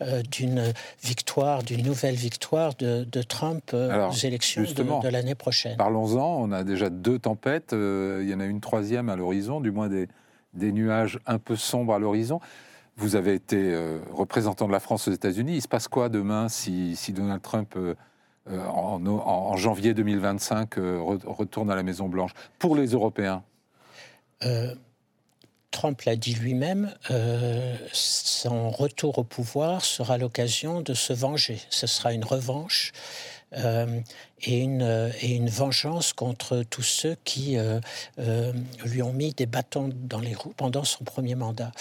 euh, 0.00 0.22
d'une 0.30 0.72
victoire, 1.02 1.62
d'une 1.62 1.84
nouvelle 1.84 2.14
victoire 2.14 2.74
de, 2.74 3.22
Trump 3.22 3.70
euh, 3.74 4.08
aux 4.08 4.12
élections 4.12 4.62
de, 4.62 5.08
l'année 5.08 5.34
prochaine. 5.34 5.76
Parlons-en, 5.76 6.42
on 6.42 6.52
a 6.52 6.64
déjà 6.64 6.88
deux 6.88 7.18
tempêtes, 7.18 7.72
euh, 7.72 8.20
il 8.22 8.30
y 8.30 8.34
en 8.34 8.40
a 8.40 8.44
une 8.44 8.60
troisième 8.60 9.08
à 9.08 9.16
l'horizon, 9.16 9.60
du 9.60 9.70
moins 9.70 9.88
des, 9.88 10.08
des 10.54 10.72
nuages 10.72 11.18
un 11.26 11.38
peu 11.38 11.56
sombres 11.56 11.94
à 11.94 11.98
l'horizon. 11.98 12.40
Vous 12.98 13.14
avez 13.14 13.34
été 13.34 13.56
euh, 13.56 14.00
représentant 14.10 14.66
de 14.66 14.72
la 14.72 14.80
France 14.80 15.06
aux 15.06 15.12
États-Unis. 15.12 15.54
Il 15.54 15.62
se 15.62 15.68
passe 15.68 15.86
quoi 15.86 16.08
demain 16.08 16.48
si, 16.48 16.96
Donald 17.10 17.40
Trump, 17.40 17.74
euh, 17.76 17.94
euh, 18.50 18.66
en, 18.66 19.56
janvier 19.56 19.94
2025, 19.94 20.74
retourne 21.24 21.70
à 21.70 21.76
la 21.76 21.84
Maison-Blanche 21.84 22.32
Pour 22.58 22.74
les 22.74 22.88
Européens? 22.88 23.44
Trump 25.70 26.00
l'a 26.02 26.16
dit 26.16 26.34
lui-même, 26.34 26.92
son 27.92 28.70
retour 28.70 29.18
au 29.18 29.24
pouvoir 29.24 29.84
sera 29.84 30.18
l'occasion 30.18 30.80
de 30.80 30.94
se 30.94 31.12
venger. 31.12 31.60
Ce 31.70 31.86
sera 31.86 32.12
une 32.12 32.24
revanche. 32.24 32.92
et, 33.52 34.58
une, 34.58 35.12
et 35.22 35.34
une 35.34 35.48
vengeance 35.48 36.12
contre 36.12 36.62
tous 36.62 36.82
ceux 36.82 37.16
qui 37.24 37.56
lui 38.84 39.02
ont 39.02 39.12
mis 39.12 39.32
des 39.34 39.46
bâtons 39.46 39.90
dans 39.94 40.20
les 40.20 40.34
roues 40.34 40.54
pendant 40.56 40.84
son 40.84 41.04
premier 41.04 41.34
mandat. 41.34 41.72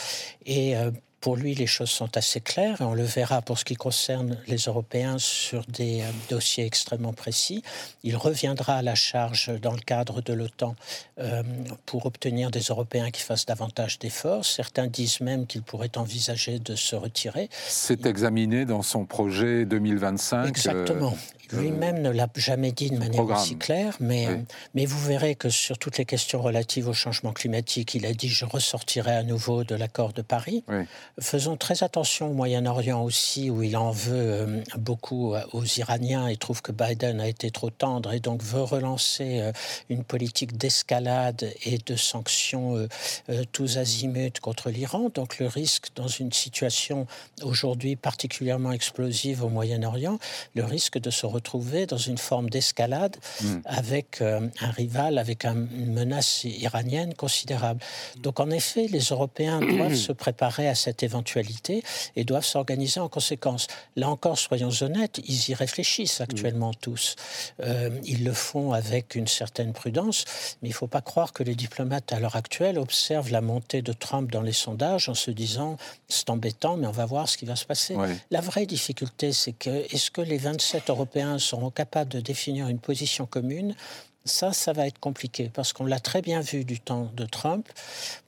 Et 0.45 0.75
pour 1.19 1.35
lui, 1.35 1.55
les 1.55 1.67
choses 1.67 1.89
sont 1.89 2.15
assez 2.15 2.41
claires 2.41 2.81
et 2.81 2.83
on 2.83 2.93
le 2.93 3.03
verra 3.03 3.41
pour 3.41 3.57
ce 3.57 3.65
qui 3.65 3.75
concerne 3.75 4.37
les 4.47 4.57
Européens 4.57 5.17
sur 5.17 5.65
des 5.65 6.01
euh, 6.01 6.11
dossiers 6.29 6.65
extrêmement 6.65 7.13
précis. 7.13 7.63
Il 8.03 8.15
reviendra 8.15 8.75
à 8.75 8.81
la 8.81 8.95
charge 8.95 9.51
dans 9.61 9.73
le 9.73 9.79
cadre 9.79 10.21
de 10.21 10.33
l'OTAN 10.33 10.75
euh, 11.19 11.43
pour 11.85 12.05
obtenir 12.05 12.51
des 12.51 12.61
Européens 12.61 13.09
qui 13.09 13.21
fassent 13.21 13.45
davantage 13.45 13.97
d'efforts. 13.99 14.45
Certains 14.45 14.87
disent 14.87 15.21
même 15.21 15.47
qu'il 15.47 15.63
pourrait 15.63 15.97
envisager 15.97 16.59
de 16.59 16.75
se 16.75 16.95
retirer. 16.95 17.49
C'est 17.67 18.05
examiné 18.05 18.65
dans 18.65 18.83
son 18.83 19.05
projet 19.05 19.65
2025. 19.65 20.47
Exactement. 20.47 21.15
Lui-même 21.53 22.01
ne 22.01 22.09
l'a 22.09 22.27
jamais 22.35 22.71
dit 22.71 22.89
de 22.89 22.97
manière 22.97 23.25
aussi 23.25 23.55
claire, 23.57 23.95
mais, 23.99 24.27
mais 24.75 24.85
vous 24.85 24.99
verrez 24.99 25.35
que 25.35 25.49
sur 25.49 25.77
toutes 25.77 25.97
les 25.97 26.05
questions 26.05 26.41
relatives 26.41 26.87
au 26.87 26.93
changement 26.93 27.31
climatique, 27.31 27.95
il 27.95 28.05
a 28.05 28.13
dit 28.13 28.27
je 28.27 28.45
ressortirai 28.45 29.11
à 29.11 29.23
nouveau 29.23 29.63
de 29.63 29.75
l'accord 29.75 30.13
de 30.13 30.21
Paris. 30.21 30.63
Faisons 31.19 31.57
très 31.57 31.81
attention 31.81 32.29
au 32.29 32.33
Moyen-Orient 32.33 33.01
aussi, 33.01 33.49
où 33.49 33.63
il 33.63 33.75
en 33.75 33.89
veut 33.89 34.11
euh, 34.13 34.63
beaucoup 34.77 35.33
euh, 35.33 35.41
aux 35.51 35.65
Iraniens 35.65 36.27
et 36.27 36.37
trouve 36.37 36.61
que 36.61 36.71
Biden 36.71 37.19
a 37.19 37.27
été 37.27 37.49
trop 37.49 37.71
tendre 37.71 38.13
et 38.13 38.19
donc 38.19 38.43
veut 38.43 38.61
relancer 38.61 39.39
euh, 39.41 39.51
une 39.89 40.03
politique 40.03 40.57
d'escalade 40.57 41.51
et 41.63 41.79
de 41.79 41.95
sanctions 41.95 42.87
tous 43.51 43.77
azimuts 43.79 44.39
contre 44.41 44.69
l'Iran. 44.69 45.09
Donc 45.11 45.39
le 45.39 45.47
risque 45.47 45.87
dans 45.95 46.07
une 46.07 46.31
situation 46.31 47.07
aujourd'hui 47.41 47.95
particulièrement 47.95 48.71
explosive 48.71 49.43
au 49.43 49.49
Moyen-Orient, 49.49 50.19
le 50.53 50.65
risque 50.65 50.99
de 50.99 51.09
se 51.09 51.25
retrouver 51.25 51.87
dans 51.87 51.97
une 51.97 52.19
forme 52.19 52.49
d'escalade 52.51 53.17
hmm. 53.41 53.57
avec 53.65 54.21
un 54.21 54.69
rival, 54.71 55.17
avec 55.17 55.45
une 55.45 55.93
menace 55.93 56.43
iranienne 56.43 57.15
considérable. 57.15 57.81
Donc 58.17 58.39
en 58.39 58.51
effet, 58.51 58.87
les 58.87 58.99
Européens 58.99 59.59
doivent 59.77 59.95
se 59.95 60.11
préparer 60.11 60.67
à 60.67 60.75
cette 60.75 61.06
éventualité 61.07 61.83
et 62.15 62.23
doivent 62.23 62.45
s'organiser 62.45 62.99
en 62.99 63.09
conséquence. 63.09 63.67
Là 63.95 64.09
encore, 64.09 64.37
soyons 64.37 64.71
honnêtes, 64.81 65.19
ils 65.25 65.49
y 65.49 65.53
réfléchissent 65.53 66.21
actuellement 66.21 66.71
hmm. 66.71 66.81
tous. 66.81 67.15
Euh, 67.63 67.89
ils 68.03 68.23
le 68.23 68.33
font 68.33 68.73
avec 68.73 69.15
une 69.15 69.27
certaine 69.27 69.73
prudence, 69.73 70.25
mais 70.61 70.69
il 70.69 70.75
ne 70.75 70.77
faut 70.77 70.87
pas 70.97 71.01
croire 71.01 71.33
que 71.33 71.43
les 71.43 71.55
diplomates 71.55 72.13
à 72.13 72.19
l'heure 72.19 72.35
actuelle 72.35 72.77
observent 72.77 73.31
la 73.31 73.41
montée 73.41 73.81
de 73.81 73.93
Trump 73.93 74.31
dans 74.31 74.41
les 74.41 74.53
sondages 74.53 75.09
en 75.09 75.15
se 75.15 75.31
disant 75.31 75.77
c'est 76.07 76.29
embêtant, 76.29 76.77
mais 76.77 76.87
on 76.87 76.91
va 76.91 77.05
voir 77.05 77.27
ce 77.27 77.37
qui 77.37 77.45
va 77.45 77.55
se 77.55 77.65
passer. 77.65 77.95
La 78.31 78.41
vraie 78.41 78.65
difficulté, 78.65 79.31
c'est 79.31 79.53
que 79.53 79.85
est-ce 79.93 80.11
que 80.11 80.21
les 80.21 80.37
27 80.37 80.89
Européens 80.89 81.39
seront 81.39 81.71
capables 81.71 82.11
de 82.11 82.19
définir 82.19 82.67
une 82.67 82.79
position 82.79 83.25
commune, 83.25 83.75
ça, 84.27 84.53
ça 84.53 84.73
va 84.73 84.87
être 84.87 84.99
compliqué 84.99 85.49
parce 85.53 85.73
qu'on 85.73 85.85
l'a 85.85 85.99
très 85.99 86.21
bien 86.21 86.41
vu 86.41 86.65
du 86.65 86.79
temps 86.79 87.11
de 87.15 87.25
Trump. 87.25 87.67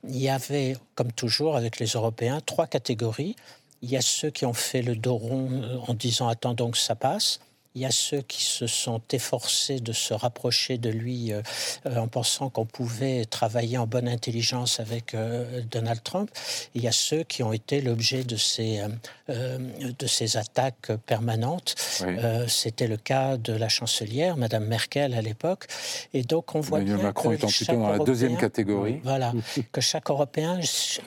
Il 0.04 0.18
y 0.18 0.30
avait, 0.30 0.76
comme 0.96 1.12
toujours 1.12 1.56
avec 1.56 1.80
les 1.80 1.88
Européens, 1.88 2.40
trois 2.46 2.68
catégories. 2.68 3.36
Il 3.82 3.90
y 3.90 3.98
a 3.98 4.02
ceux 4.02 4.30
qui 4.30 4.46
ont 4.46 4.54
fait 4.54 4.82
le 4.82 4.96
dos 4.96 5.16
rond 5.16 5.50
euh, 5.52 5.78
en 5.88 5.94
disant 5.94 6.28
attendons 6.28 6.72
que 6.72 6.78
ça 6.78 6.96
passe. 6.96 7.40
Il 7.80 7.84
y 7.84 7.86
a 7.86 7.92
ceux 7.92 8.20
qui 8.20 8.44
se 8.44 8.68
sont 8.68 9.00
efforcés 9.14 9.80
de 9.80 9.94
se 9.94 10.14
rapprocher 10.14 10.78
de 10.78 10.90
lui 10.90 11.32
euh, 11.32 11.42
euh, 11.86 11.96
en 11.96 12.10
pensant 12.10 12.50
qu'on 12.50 12.66
pouvait 12.66 13.24
travailler 13.24 13.78
en 13.78 13.88
bonne 13.88 14.10
intelligence 14.10 14.82
avec 14.82 15.14
euh, 15.14 15.62
Donald 15.72 16.04
Trump. 16.04 16.30
Il 16.76 16.84
y 16.84 16.90
a 16.90 16.92
ceux 16.92 17.24
qui 17.24 17.42
ont 17.42 17.54
été 17.54 17.80
l'objet 17.80 18.26
de 18.26 18.36
ces, 18.36 18.82
de 19.30 20.08
ces 20.08 20.36
attaques 20.36 20.92
permanentes. 21.06 21.76
C'était 22.50 22.88
le 22.88 22.98
cas 22.98 23.38
de 23.38 23.54
la 23.54 23.70
chancelière, 23.70 24.36
Madame 24.36 24.66
Merkel 24.66 25.14
à 25.14 25.22
l'époque. 25.22 25.68
Et 26.14 26.24
donc 26.24 26.56
on 26.56 26.60
voit 26.60 26.82
Emmanuel 26.82 27.02
Macron 27.02 27.32
étant 27.32 27.48
plutôt 27.48 27.78
dans 27.78 27.92
la 27.92 28.00
deuxième 28.00 28.36
catégorie. 28.36 29.00
Voilà, 29.06 29.32
que 29.72 29.80
chaque 29.80 30.10
Européen 30.10 30.60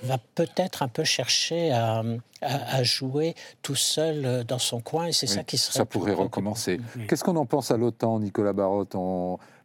va 0.05 0.17
peut-être 0.35 0.83
un 0.83 0.89
peu 0.89 1.05
chercher 1.05 1.71
à, 1.73 2.03
à, 2.43 2.83
jouer 2.83 3.35
tout 3.63 3.75
seul 3.75 4.45
dans 4.45 4.59
son 4.59 4.81
coin, 4.81 5.07
et 5.07 5.13
c'est 5.13 5.27
ça 5.27 5.45
qui 5.45 5.59
serait. 5.59 5.79
Ça 5.79 5.85
pourrait 5.85 6.15
recommencer. 6.15 6.81
Qu'est-ce 7.09 7.25
qu'on 7.25 7.37
en 7.37 7.47
pense 7.47 7.71
à 7.71 7.77
l'OTAN, 7.77 8.21
Nicolas 8.21 8.53
Barotte 8.53 8.97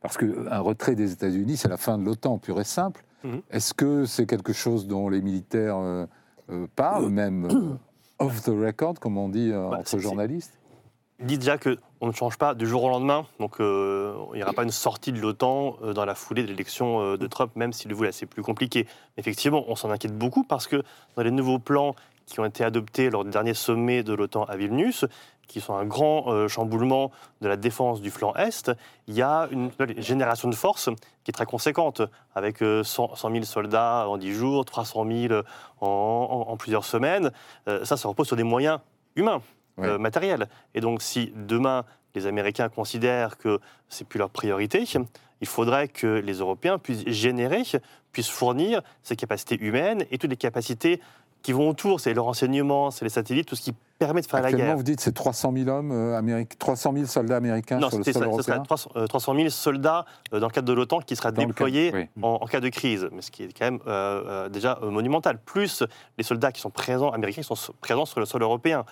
Parce 0.02 0.18
qu'un 0.18 0.60
retrait 0.60 0.96
des 0.96 1.12
États-Unis, 1.12 1.58
c'est 1.58 1.70
la 1.70 1.78
fin 1.78 1.98
de 1.98 2.04
l'OTAN, 2.04 2.38
pur 2.38 2.60
et 2.60 2.64
simple. 2.64 3.04
Mhm. 3.24 3.42
Est-ce 3.52 3.74
que 3.74 4.06
c'est 4.06 4.26
quelque 4.26 4.54
chose 4.54 4.88
dont 4.88 5.10
les 5.10 5.22
militaires 5.22 5.78
euh, 5.78 6.06
euh, 6.50 6.68
parlent, 6.76 7.10
même 7.10 7.46
euh, 7.46 7.78
off 8.26 8.44
the 8.44 8.50
record, 8.50 9.00
comme 9.00 9.18
on 9.18 9.30
dit 9.30 9.52
bah, 9.52 9.78
entre 9.80 9.98
journalistes 9.98 10.54
Dites 11.20 11.40
déjà 11.40 11.58
qu'on 11.58 12.08
ne 12.08 12.12
change 12.12 12.38
pas 12.38 12.54
du 12.54 12.68
jour 12.68 12.84
au 12.84 12.90
lendemain, 12.90 13.26
donc 13.40 13.56
il 13.60 14.36
n'y 14.36 14.44
aura 14.44 14.54
pas 14.54 14.62
une 14.62 14.70
sortie 14.70 15.12
de 15.12 15.20
l'OTAN 15.20 15.78
dans 15.96 16.06
la 16.06 16.14
foulée 16.14 16.44
de 16.44 16.48
l'élection 16.48 17.18
de 17.18 17.28
Trump, 17.28 17.52
même 17.56 17.74
si 17.74 17.88
le 17.88 17.96
voulait 17.96 18.12
c'est 18.12 18.28
plus 18.28 18.44
compliqué. 18.44 18.86
Effectivement, 19.18 19.66
on 19.68 19.76
s'en 19.76 19.90
inquiète 19.90 20.16
beaucoup 20.16 20.44
parce 20.44 20.68
que 20.68 20.84
dans 21.16 21.24
les 21.24 21.32
nouveaux 21.32 21.58
plans 21.58 21.96
qui 22.28 22.40
ont 22.40 22.46
été 22.46 22.64
adoptés 22.64 23.10
lors 23.10 23.24
du 23.24 23.32
dernier 23.32 23.56
sommet 23.56 24.04
de 24.04 24.14
l'OTAN 24.14 24.44
à 24.44 24.56
Vilnius, 24.56 25.06
qui 25.48 25.62
sont 25.62 25.76
un 25.76 25.86
grand 25.86 26.28
euh, 26.28 26.48
chamboulement 26.48 27.12
de 27.42 27.48
la 27.48 27.56
défense 27.56 28.02
du 28.02 28.12
flanc 28.12 28.34
Est, 28.36 28.72
il 29.08 29.16
y 29.16 29.22
a 29.22 29.48
une, 29.50 29.72
génération 29.98 30.50
de 30.50 30.56
force 30.56 30.90
qui 31.24 31.32
est 31.32 31.34
très 31.34 31.46
conséquente, 31.46 32.02
avec 32.36 32.58
100, 32.60 32.64
euh, 32.66 33.32
000 33.32 33.44
soldats 33.46 34.08
en 34.08 34.18
10 34.18 34.34
jours, 34.34 34.66
300 34.66 35.06
000 35.10 35.42
en, 35.80 36.58
plusieurs 36.58 36.86
semaines. 36.86 37.32
Euh, 37.68 37.84
ça, 37.86 37.98
ça 37.98 38.08
repose 38.08 38.28
sur 38.28 38.36
des 38.36 38.44
moyens 38.44 38.80
humains, 39.16 39.42
matériels. 40.00 40.48
Et 40.74 40.82
donc, 40.82 41.04
si 41.04 41.32
demain, 41.36 41.86
les 42.16 42.26
Américains 42.26 42.68
considèrent 42.68 43.38
que 43.38 43.60
c'est 43.90 44.08
plus 44.08 44.18
leur 44.18 44.32
priorité, 44.32 44.86
il 45.40 45.48
faudrait 45.48 45.88
que 45.88 46.08
les 46.08 46.34
Européens 46.34 46.80
puissent 46.80 47.08
générer, 47.08 47.62
puissent 48.12 48.30
fournir 48.30 48.82
ces 49.04 49.16
capacités 49.16 49.56
humaines 49.62 50.04
et 50.10 50.18
toutes 50.18 50.32
les 50.32 50.36
capacités 50.36 51.00
qui 51.42 51.54
vont 51.54 51.70
autour, 51.70 52.00
c'est 52.00 52.14
le 52.14 52.22
renseignement, 52.22 52.92
c'est 52.92 53.06
les 53.06 53.10
satellites, 53.10 53.48
tout 53.48 53.56
ce 53.56 53.62
qui 53.62 53.74
permet 54.00 54.22
de 54.22 54.28
faire 54.28 54.42
la 54.42 54.52
guerre. 54.52 54.76
vous 54.76 54.84
dites 54.84 55.00
c'est 55.00 55.14
300 55.14 55.54
000 55.56 55.70
hommes, 55.70 55.92
euh, 55.92 56.44
300 56.60 56.94
000 56.94 57.06
soldats 57.06 57.38
américains 57.38 57.80
sur 57.90 57.98
le 57.98 58.04
sol 58.04 58.24
européen 58.24 58.64
300, 59.08 59.36
000 59.36 59.50
soldats 59.50 60.06
euh, 60.34 60.40
dans 60.40 60.48
le 60.48 60.52
cadre 60.52 60.68
de 60.68 60.74
l'OTAN 60.74 61.00
qui 61.00 61.16
seraient 61.16 61.32
déployés 61.32 62.10
en, 62.22 62.46
cas 62.46 62.60
de 62.60 62.70
crise, 62.70 63.08
mais 63.12 63.22
ce 63.22 63.32
qui 63.32 63.44
est 63.44 63.58
quand 63.58 63.66
même 63.66 63.80
euh, 63.88 64.24
euh, 64.26 64.50
déjà 64.50 64.80
monumental. 64.82 65.40
Plus 65.40 65.84
les 66.18 66.24
soldats 66.24 66.52
qui 66.52 66.62
sont 66.62 66.70
présents, 66.70 67.12
américains, 67.12 67.42
qui 67.42 67.48
sont 67.48 67.74
présents 67.82 68.06
sur 68.06 68.20
le 68.20 68.26
sol 68.26 68.42
européen. 68.42 68.86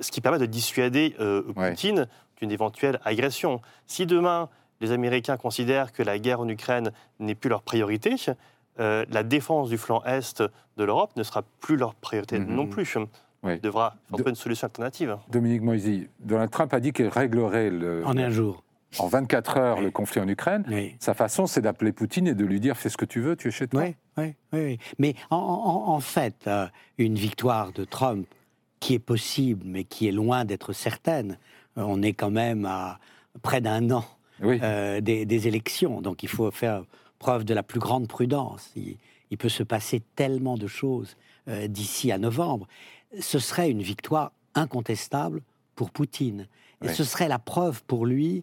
Ce 0.00 0.10
qui 0.10 0.20
permet 0.20 0.38
de 0.38 0.46
dissuader 0.46 1.14
Poutine 1.54 2.08
d'une 2.38 2.50
éventuelle 2.50 3.00
agression. 3.04 3.60
Si 3.86 4.06
demain, 4.06 4.48
les 4.80 4.90
Américains 4.90 5.36
considèrent 5.36 5.92
que 5.92 6.02
la 6.02 6.18
guerre 6.18 6.40
en 6.40 6.48
Ukraine 6.48 6.90
n'est 7.20 7.36
plus 7.36 7.48
leur 7.48 7.62
priorité, 7.62 8.16
euh, 8.80 9.04
la 9.10 9.22
défense 9.22 9.68
du 9.68 9.78
flanc 9.78 10.02
est 10.04 10.42
de 10.76 10.84
l'Europe 10.84 11.10
ne 11.16 11.22
sera 11.22 11.42
plus 11.60 11.76
leur 11.76 11.94
priorité 11.94 12.38
mhm. 12.38 12.54
non 12.54 12.66
plus. 12.66 12.96
Il 13.44 13.60
devra 13.60 13.96
trouver 14.12 14.30
une 14.30 14.36
solution 14.36 14.66
alternative. 14.66 15.18
Dominique 15.28 15.62
Moisy, 15.62 16.08
Donald 16.20 16.50
Trump 16.50 16.72
a 16.72 16.80
dit 16.80 16.92
qu'il 16.92 17.08
réglerait 17.08 17.70
le, 17.70 18.06
en 18.06 18.16
un 18.16 18.30
jour. 18.30 18.62
En 18.98 19.08
24 19.08 19.56
heures, 19.56 19.80
le 19.80 19.90
conflit 19.90 20.20
en 20.20 20.28
Ukraine. 20.28 20.64
Sa 21.00 21.14
façon, 21.14 21.46
c'est 21.46 21.62
d'appeler 21.62 21.92
Poutine 21.92 22.26
et 22.28 22.34
de 22.34 22.44
lui 22.44 22.60
dire 22.60 22.76
fais 22.76 22.90
ce 22.90 22.96
que 22.96 23.06
tu 23.06 23.20
veux, 23.20 23.36
tu 23.36 23.48
es 23.48 23.50
chez 23.50 23.66
toi. 23.66 23.84
Oui, 23.84 23.94
oui, 24.18 24.34
oui. 24.52 24.78
Mais 24.98 25.14
en, 25.30 25.98
fait, 26.00 26.46
euh, 26.46 26.66
une 26.98 27.14
victoire 27.14 27.72
de 27.72 27.84
Trump 27.84 28.26
qui 28.80 28.94
est 28.94 28.98
possible, 28.98 29.62
mais 29.64 29.84
qui 29.84 30.08
est 30.08 30.12
loin 30.12 30.44
d'être 30.44 30.72
certaine, 30.74 31.38
euh, 31.78 31.84
on 31.86 32.02
est 32.02 32.12
quand 32.12 32.30
même 32.30 32.66
à 32.66 32.98
près 33.40 33.60
d'un 33.60 33.90
an 33.90 34.04
des, 34.40 35.24
des, 35.24 35.48
élections. 35.48 36.00
Donc 36.02 36.22
il 36.22 36.28
faut 36.28 36.50
faire 36.50 36.82
preuve 37.22 37.44
de 37.44 37.54
la 37.54 37.62
plus 37.62 37.78
grande 37.78 38.08
prudence. 38.08 38.72
Il, 38.74 39.38
peut 39.38 39.48
se 39.48 39.62
passer 39.62 40.02
tellement 40.16 40.58
de 40.58 40.66
choses 40.66 41.16
euh, 41.48 41.68
d'ici 41.68 42.10
à 42.10 42.18
novembre. 42.18 42.66
Ce 43.20 43.38
serait 43.38 43.70
une 43.70 43.80
victoire 43.80 44.32
incontestable 44.56 45.40
pour 45.76 45.92
Poutine. 45.92 46.48
Et 46.84 46.88
ce 46.88 47.04
serait 47.04 47.28
la 47.28 47.38
preuve 47.38 47.84
pour 47.84 48.06
lui 48.06 48.42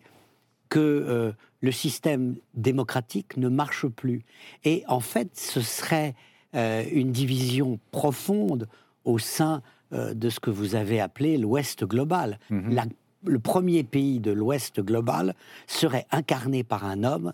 que 0.69 0.79
euh, 0.79 1.33
le 1.59 1.71
système 1.73 2.37
démocratique 2.53 3.35
ne 3.35 3.49
marche 3.49 3.85
plus. 3.85 4.23
Et 4.63 4.85
en 4.87 5.01
fait, 5.01 5.29
ce 5.37 5.59
serait 5.59 6.15
euh, 6.55 6.85
une 6.89 7.11
division 7.11 7.79
profonde 7.91 8.69
au 9.03 9.19
sein 9.19 9.61
de 9.91 10.29
ce 10.29 10.39
que 10.39 10.51
vous 10.51 10.75
avez 10.75 11.01
appelé 11.01 11.37
l'Ouest 11.37 11.83
global. 11.83 12.39
Mm-hmm. 12.51 12.89
le 13.25 13.39
premier 13.39 13.83
pays 13.83 14.19
de 14.19 14.31
l'Ouest 14.31 14.79
global 14.79 15.33
serait 15.65 16.05
incarné 16.11 16.63
par 16.63 16.85
un 16.85 17.03
homme 17.03 17.33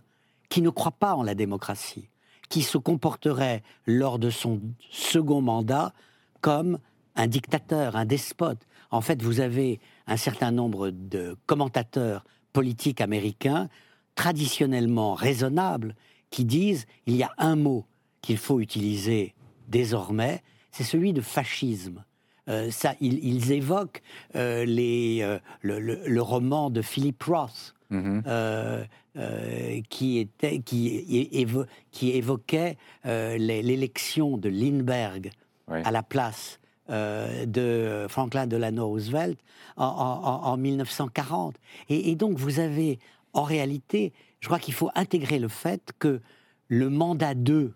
qui 0.56 0.62
ne 0.62 0.70
croit 0.70 0.94
pas 0.94 1.16
en 1.16 1.24
la 1.24 1.36
démocratie, 1.36 2.08
qui 2.48 2.62
se 2.62 2.78
comporterait 2.78 3.62
lors 3.86 4.20
de 4.20 4.30
son 4.30 4.62
second 4.90 5.42
mandat 5.42 5.92
comme 6.40 6.80
un 7.18 7.28
dictateur, 7.28 7.98
un 7.98 8.06
despote. 8.06 8.66
En 8.90 9.02
fait, 9.02 9.22
vous 9.22 9.42
avez 9.42 9.82
un 10.08 10.16
certain 10.16 10.52
nombre 10.52 10.92
de 10.92 11.36
commentateurs 11.46 12.24
politiques 12.54 13.02
américains 13.02 13.68
traditionnellement 14.16 15.14
raisonnables 15.14 15.94
qui 16.30 16.46
disent 16.46 16.86
il 17.06 17.18
y 17.18 17.24
a 17.24 17.34
un 17.38 17.58
mot 17.58 17.86
qu'il 18.22 18.38
faut 18.38 18.62
utiliser 18.62 19.36
désormais, 19.68 20.42
c'est 20.72 20.86
celui 20.86 21.12
de 21.12 21.20
fascisme. 21.20 22.06
Euh, 22.48 22.70
ça, 22.70 22.94
ils, 23.02 23.52
évoquent 23.52 24.02
euh, 24.36 24.66
les, 24.66 25.20
euh, 25.22 25.40
le, 25.62 26.22
roman 26.22 26.70
de 26.70 26.82
Philip 26.82 27.22
Roth, 27.24 27.76
Mhm. 27.90 28.24
Euh, 28.26 28.84
euh, 29.18 29.82
qui, 29.90 30.18
était, 30.18 30.60
qui, 30.60 31.48
qui 31.92 32.12
évoquait 32.12 32.78
euh, 33.06 33.38
l'élection 33.38 34.38
de 34.38 34.50
Lindbergh 34.50 35.32
à 35.68 35.92
la 35.92 36.04
place 36.04 36.60
de 36.88 38.06
Franklin 38.10 38.46
Delano 38.46 38.88
Roosevelt 38.88 39.40
en, 39.78 40.58
1940. 40.58 41.56
Et, 41.90 42.12
et, 42.12 42.16
donc 42.16 42.38
vous 42.38 42.60
avez, 42.60 43.00
en 43.34 43.44
réalité, 43.44 44.14
je 44.40 44.48
crois 44.48 44.60
qu'il 44.60 44.74
faut 44.74 44.92
intégrer 44.94 45.40
le 45.40 45.48
fait 45.48 45.94
que 45.98 46.22
le 46.68 46.90
mandat 46.90 47.34
2 47.34 47.74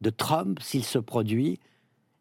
de 0.00 0.10
Trump, 0.10 0.58
s'il 0.60 0.84
se 0.84 0.98
produit, 0.98 1.58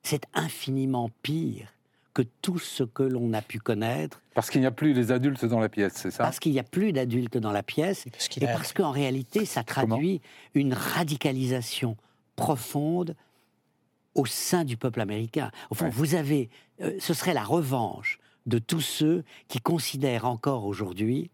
c'est 0.07 0.23
infiniment 0.33 1.09
pire 1.21 1.73
que 2.13 2.21
tout 2.41 2.59
ce 2.59 2.83
que 2.83 3.03
l'on 3.03 3.33
a 3.33 3.41
pu 3.41 3.59
connaître. 3.59 4.21
Parce 4.33 4.49
qu'il 4.49 4.61
n'y 4.61 4.67
a 4.67 4.71
plus 4.71 4.93
les 4.93 5.11
adultes 5.11 5.43
dans 5.43 5.59
la 5.59 5.67
pièce, 5.67 5.93
c'est 5.95 6.11
ça? 6.11 6.23
Parce 6.23 6.39
qu'il 6.39 6.53
n'y 6.53 6.59
a 6.59 6.63
plus 6.63 6.93
d'adultes 6.93 7.37
dans 7.37 7.51
la 7.51 7.61
pièce, 7.61 8.05
et 8.07 8.45
parce 8.45 8.71
qu'en 8.71 8.91
réalité, 8.91 9.45
ça 9.45 9.63
traduit 9.63 10.21
une 10.55 10.73
radicalisation 10.73 11.97
profonde 12.37 13.15
au 14.15 14.25
sein 14.25 14.63
du 14.63 14.77
peuple 14.77 15.01
américain. 15.01 15.51
Au 15.71 15.75
fond, 15.75 15.89
vous 15.89 16.15
avez, 16.15 16.49
euh, 16.81 16.95
ce 16.99 17.13
serait 17.13 17.33
la 17.33 17.43
revanche 17.43 18.17
de 18.45 18.59
tous 18.59 18.81
ceux 18.81 19.25
qui 19.49 19.59
considèrent 19.59 20.25
encore 20.25 20.65
aujourd'hui 20.65 21.29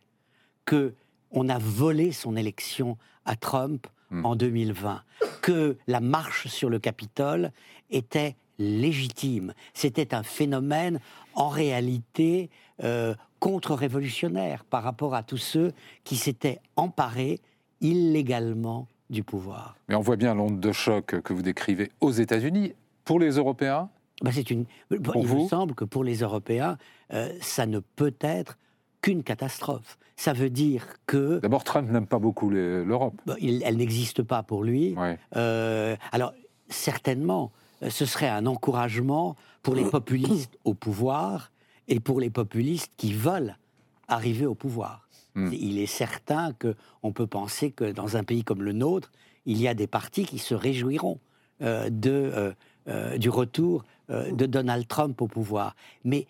que 0.66 0.96
on 1.32 1.48
a 1.48 1.60
volé 1.60 2.12
son 2.12 2.36
élection 2.36 2.98
à 3.26 3.36
Trump 3.36 3.86
hmm. 4.10 4.26
en 4.26 4.36
2020, 4.36 5.04
que 5.42 5.78
la 5.88 6.00
marche 6.00 6.48
sur 6.48 6.70
le 6.70 6.80
Capitole 6.80 7.52
était 7.92 8.36
légitime. 8.64 9.54
C'était 9.74 10.14
un 10.14 10.24
phénomène 10.24 11.00
en 11.36 11.50
réalité 11.50 12.50
euh, 12.84 13.14
contre-révolutionnaire 13.40 14.64
par 14.64 14.84
rapport 14.84 15.16
à 15.16 15.24
tous 15.24 15.38
ceux 15.38 15.74
qui 16.04 16.16
s'étaient 16.16 16.60
emparés 16.76 17.40
illégalement 17.82 18.88
du 19.10 19.24
pouvoir. 19.24 19.76
Mais 19.90 19.96
on 19.96 20.02
voit 20.02 20.16
bien 20.16 20.34
l'onde 20.34 20.60
de 20.60 20.72
choc 20.72 21.22
que 21.22 21.34
vous 21.34 21.42
décrivez 21.42 21.92
aux 22.02 22.12
États-Unis. 22.12 22.74
Pour 23.06 23.20
les 23.20 23.32
Européens? 23.32 23.90
Bah, 24.22 24.32
c'est 24.32 24.50
une... 24.50 24.66
Il 24.92 25.00
me 25.00 25.48
semble 25.48 25.76
que 25.76 25.84
pour 25.84 26.04
les 26.04 26.20
Européens, 26.20 26.78
euh, 27.14 27.30
ça 27.42 27.66
ne 27.66 27.80
peut 27.80 28.16
être 28.22 28.58
qu'une 29.02 29.24
catastrophe. 29.24 29.98
Ça 30.16 30.32
veut 30.32 30.50
dire 30.50 30.86
que... 31.06 31.40
D'abord, 31.40 31.64
Trump 31.64 31.90
n'aime 31.90 32.08
pas 32.08 32.20
beaucoup 32.20 32.50
l'Europe. 32.50 33.16
elle 33.42 33.78
n'existe 33.78 34.24
pas 34.24 34.44
pour 34.44 34.64
lui. 34.64 34.96
Euh, 35.36 35.96
alors, 36.12 36.34
certainement, 36.70 37.52
ce 37.90 38.06
serait 38.06 38.30
un 38.30 38.46
encouragement 38.46 39.36
pour 39.62 39.76
les 39.76 39.86
populistes 39.86 40.58
au 40.64 40.74
pouvoir 40.74 41.52
et 41.88 42.00
pour 42.00 42.20
les 42.20 42.30
populistes 42.30 42.92
qui 42.98 43.14
veulent 43.14 43.58
arriver 44.08 44.46
au 44.46 44.56
pouvoir. 44.56 45.08
Hmm. 45.36 45.50
Il 45.52 45.80
est 45.80 45.88
certain 45.88 46.54
qu'on 46.54 47.12
peut 47.12 47.28
penser 47.28 47.72
que 47.72 47.92
dans 47.92 48.18
un 48.18 48.24
pays 48.24 48.44
comme 48.44 48.62
le 48.62 48.74
nôtre, 48.74 49.12
il 49.46 49.62
y 49.62 49.68
a 49.68 49.74
des 49.74 49.88
partis 49.88 50.26
qui 50.26 50.40
se 50.40 50.54
réjouiront 50.54 51.20
euh, 51.62 51.90
de, 51.90 52.54
euh, 52.88 53.18
du 53.18 53.30
retour 53.30 53.84
de 54.10 54.46
Donald 54.46 54.88
Trump 54.88 55.22
au 55.22 55.28
pouvoir. 55.28 55.76
Mais 56.04 56.28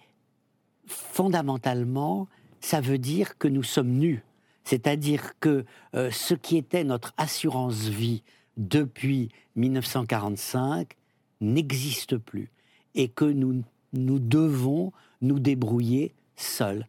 fondamentalement, 0.86 2.28
ça 2.60 2.82
veut 2.82 2.98
dire 2.98 3.38
que 3.38 3.48
nous 3.48 3.64
sommes 3.64 3.92
nus. 3.92 4.24
C'est-à-dire 4.64 5.38
que 5.40 5.66
euh, 5.96 6.10
ce 6.12 6.34
qui 6.34 6.58
était 6.58 6.84
notre 6.84 7.14
assurance 7.18 7.88
vie 7.88 8.24
depuis 8.56 9.30
1945 9.56 10.96
n'existe 11.44 12.18
plus 12.18 12.50
et 12.96 13.08
que 13.08 13.26
nous, 13.26 13.64
nous 13.94 14.20
devons 14.20 14.92
nous 15.22 15.40
débrouiller 15.40 16.14
seuls. 16.36 16.88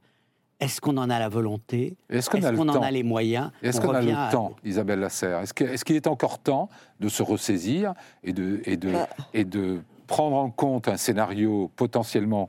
Est-ce 0.60 0.80
qu'on 0.80 0.96
en 0.96 1.10
a 1.10 1.18
la 1.18 1.28
volonté? 1.28 1.96
Est-ce 2.08 2.30
qu'on 2.30 2.68
en 2.68 2.82
a 2.82 2.90
les 2.90 3.02
moyens? 3.02 3.50
Est-ce 3.62 3.80
qu'on 3.80 3.92
a 3.92 4.00
le 4.00 4.32
temps, 4.32 4.54
Isabelle 4.64 5.00
Lasserre? 5.00 5.40
Est-ce 5.40 5.84
qu'il 5.84 5.96
est, 5.96 6.06
encore 6.06 6.38
temps 6.38 6.68
de 7.00 7.08
se 7.08 7.22
ressaisir 7.22 7.94
et 8.22 8.32
de, 8.32 8.62
et 8.64 8.76
de, 8.76 8.92
bah. 8.92 9.08
et 9.34 9.44
de 9.44 9.80
prendre 10.06 10.36
en 10.36 10.50
compte 10.50 10.88
un 10.88 10.96
scénario 10.96 11.70
potentiellement 11.76 12.48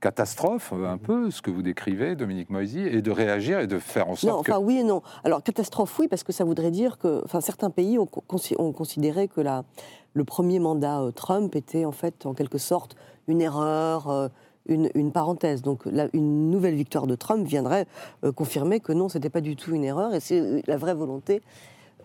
catastrophe, 0.00 0.72
un 0.72 0.92
mhm. 0.92 0.98
peu, 0.98 1.30
ce 1.30 1.42
que 1.42 1.50
vous 1.50 1.62
décrivez, 1.62 2.16
Dominique 2.16 2.50
Moisy, 2.50 2.80
et 2.80 3.02
de 3.02 3.10
réagir 3.10 3.60
et 3.60 3.66
de 3.66 3.78
faire 3.78 4.08
en 4.08 4.16
sorte 4.16 4.32
non, 4.32 4.40
enfin, 4.40 4.58
oui 4.58 4.78
et 4.78 4.84
non. 4.84 5.02
Alors, 5.24 5.42
catastrophe, 5.42 5.98
oui, 5.98 6.08
parce 6.08 6.22
que 6.22 6.32
ça 6.32 6.44
voudrait 6.44 6.70
dire 6.70 6.98
que 6.98 7.22
enfin, 7.24 7.40
certains 7.40 7.70
pays 7.70 7.98
ont, 7.98 8.06
considéré 8.06 9.28
que 9.28 9.40
la, 9.40 9.64
le 10.12 10.24
premier 10.24 10.58
mandat 10.58 11.00
euh, 11.00 11.10
Trump 11.10 11.54
était, 11.56 11.84
en 11.84 11.92
fait, 11.92 12.26
en 12.26 12.34
quelque 12.34 12.58
sorte, 12.58 12.96
une 13.28 13.40
erreur, 13.40 14.08
euh, 14.10 14.28
une, 14.68 15.12
parenthèse. 15.12 15.62
Donc, 15.62 15.84
une 16.12 16.50
nouvelle 16.50 16.74
victoire 16.74 17.06
de 17.06 17.14
Trump 17.14 17.46
viendrait 17.46 17.86
euh, 18.24 18.32
confirmer 18.32 18.80
que 18.80 18.92
non, 18.92 19.08
ce 19.08 19.18
n'était 19.18 19.30
pas 19.30 19.40
du 19.40 19.56
tout 19.56 19.74
une 19.74 19.84
erreur, 19.84 20.14
et 20.14 20.20
c'est 20.20 20.62
la 20.66 20.76
vraie 20.76 20.94
volonté 20.94 21.40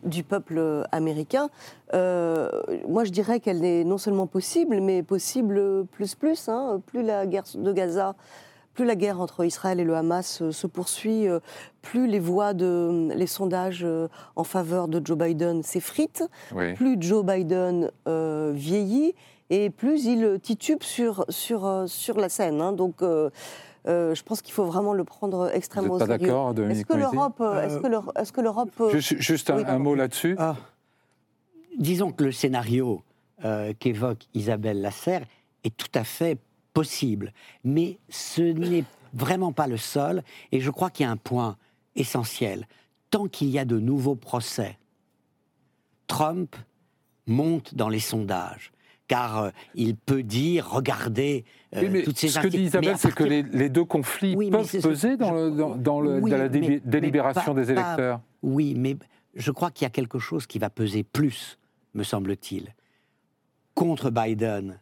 du 0.03 0.23
peuple 0.23 0.85
américain. 0.91 1.49
Euh, 1.93 2.49
moi, 2.87 3.03
je 3.03 3.11
dirais 3.11 3.39
qu'elle 3.39 3.63
est 3.63 3.83
non 3.83 3.97
seulement 3.97 4.27
possible, 4.27 4.79
mais 4.81 5.03
possible 5.03 5.85
plus 5.91 6.15
plus. 6.15 6.49
Hein. 6.49 6.81
Plus 6.85 7.03
la 7.03 7.25
guerre 7.25 7.45
de 7.55 7.71
Gaza, 7.71 8.15
plus 8.73 8.85
la 8.85 8.95
guerre 8.95 9.19
entre 9.19 9.45
Israël 9.45 9.79
et 9.79 9.83
le 9.83 9.95
Hamas 9.95 10.49
se 10.49 10.67
poursuit, 10.67 11.27
euh, 11.27 11.39
plus 11.81 12.07
les 12.07 12.19
voix 12.19 12.53
de 12.53 13.09
les 13.13 13.27
sondages 13.27 13.83
euh, 13.83 14.07
en 14.35 14.43
faveur 14.43 14.87
de 14.87 15.01
Joe 15.03 15.17
Biden 15.17 15.63
s'effritent, 15.63 16.23
plus 16.75 16.97
Joe 16.99 17.25
Biden 17.25 17.91
vieillit 18.53 19.13
et 19.51 19.69
plus 19.69 20.05
il 20.05 20.39
titube 20.39 20.81
sur 20.81 21.25
sur 21.29 21.83
sur 21.85 22.17
la 22.19 22.29
scène. 22.29 22.61
Hein. 22.61 22.71
Donc 22.71 23.01
euh, 23.01 23.29
je 23.85 24.21
pense 24.23 24.41
qu'il 24.41 24.53
faut 24.53 24.65
vraiment 24.65 24.93
le 24.93 25.03
prendre 25.03 25.49
extrêmement 25.53 25.93
Vous 25.93 25.99
pas 25.99 26.07
d'accord, 26.07 26.53
Dominique 26.53 26.81
Est-ce 26.81 26.85
que 26.85 26.97
l'Europe, 26.97 27.43
est-ce 28.15 28.31
que 28.31 28.41
l'Europe, 28.41 28.69
juste, 28.97 29.49
un, 29.49 29.79
mot 29.79 29.95
là-dessus. 29.95 30.35
Ah. 30.37 30.55
disons 31.77 32.11
que 32.11 32.23
le 32.23 32.31
scénario 32.31 33.03
euh, 33.43 33.73
qu'évoque 33.79 34.27
Isabelle 34.35 34.81
Lasserre 34.81 35.25
est 35.63 35.75
tout 35.75 35.89
à 35.95 36.03
fait 36.03 36.37
possible, 36.73 37.33
mais 37.63 37.97
ce 38.09 38.41
n'est 38.41 38.85
vraiment 39.13 39.51
pas 39.51 39.65
le 39.65 39.77
seul. 39.77 40.23
Et 40.51 40.59
je 40.59 40.69
crois 40.69 40.91
qu'il 40.91 41.05
y 41.05 41.09
a 41.09 41.11
un 41.11 41.17
point 41.17 41.57
essentiel. 41.95 42.67
Tant 43.09 43.27
qu'il 43.27 43.49
y 43.49 43.57
a 43.57 43.65
de 43.65 43.79
nouveaux 43.79 44.15
procès, 44.15 44.77
Trump 46.05 46.55
monte 47.25 47.73
dans 47.73 47.89
les 47.89 47.99
sondages 47.99 48.71
car 49.11 49.43
euh, 49.43 49.49
il 49.75 49.97
peut 49.97 50.23
dire, 50.23 50.69
regardez, 50.69 51.43
euh, 51.75 52.01
toutes 52.05 52.17
ces 52.17 52.29
Ce 52.29 52.39
que 52.39 52.47
dit 52.47 52.61
Isabelle, 52.61 52.95
c'est 52.97 53.13
que 53.13 53.25
les, 53.25 53.67
deux 53.67 53.83
conflits 53.83 54.37
peuvent 54.49 54.81
peser 54.81 55.17
dans, 55.17 56.01
la 56.01 56.47
délibération 56.47 57.53
des 57.53 57.71
électeurs. 57.71 58.21
oui, 58.41 58.73
mais 58.77 58.95
je 59.35 59.51
crois 59.51 59.69
qu'il 59.69 59.83
y 59.83 59.87
a 59.87 59.89
quelque 59.89 60.17
chose 60.17 60.47
qui 60.47 60.59
va 60.59 60.69
peser 60.69 61.03
plus, 61.03 61.59
me 61.93 62.03
semble-t-il. 62.03 62.73
Contre 63.75 64.11
Biden, 64.11 64.79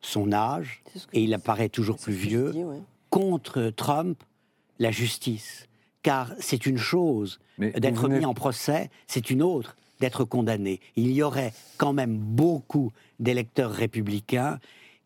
son 0.00 0.32
âge, 0.32 0.82
et 1.12 1.22
il 1.24 1.34
apparaît 1.34 1.68
toujours 1.68 1.98
plus 1.98 2.14
vieux. 2.14 2.54
Contre 3.10 3.68
Trump, 3.68 4.22
la 4.78 4.90
justice. 4.90 5.68
Car 6.02 6.32
c'est 6.38 6.64
une 6.64 6.78
chose 6.78 7.38
d'être 7.58 8.08
mis 8.08 8.24
en 8.24 8.32
procès, 8.32 8.88
c'est 9.06 9.28
une 9.28 9.42
autre 9.42 9.76
d'être 10.00 10.24
condamné. 10.24 10.80
Il 10.96 11.12
y 11.12 11.22
aurait 11.22 11.52
quand 11.76 11.92
même 11.92 12.16
beaucoup 12.16 12.92
d'électeurs 13.18 13.70
républicains 13.70 14.58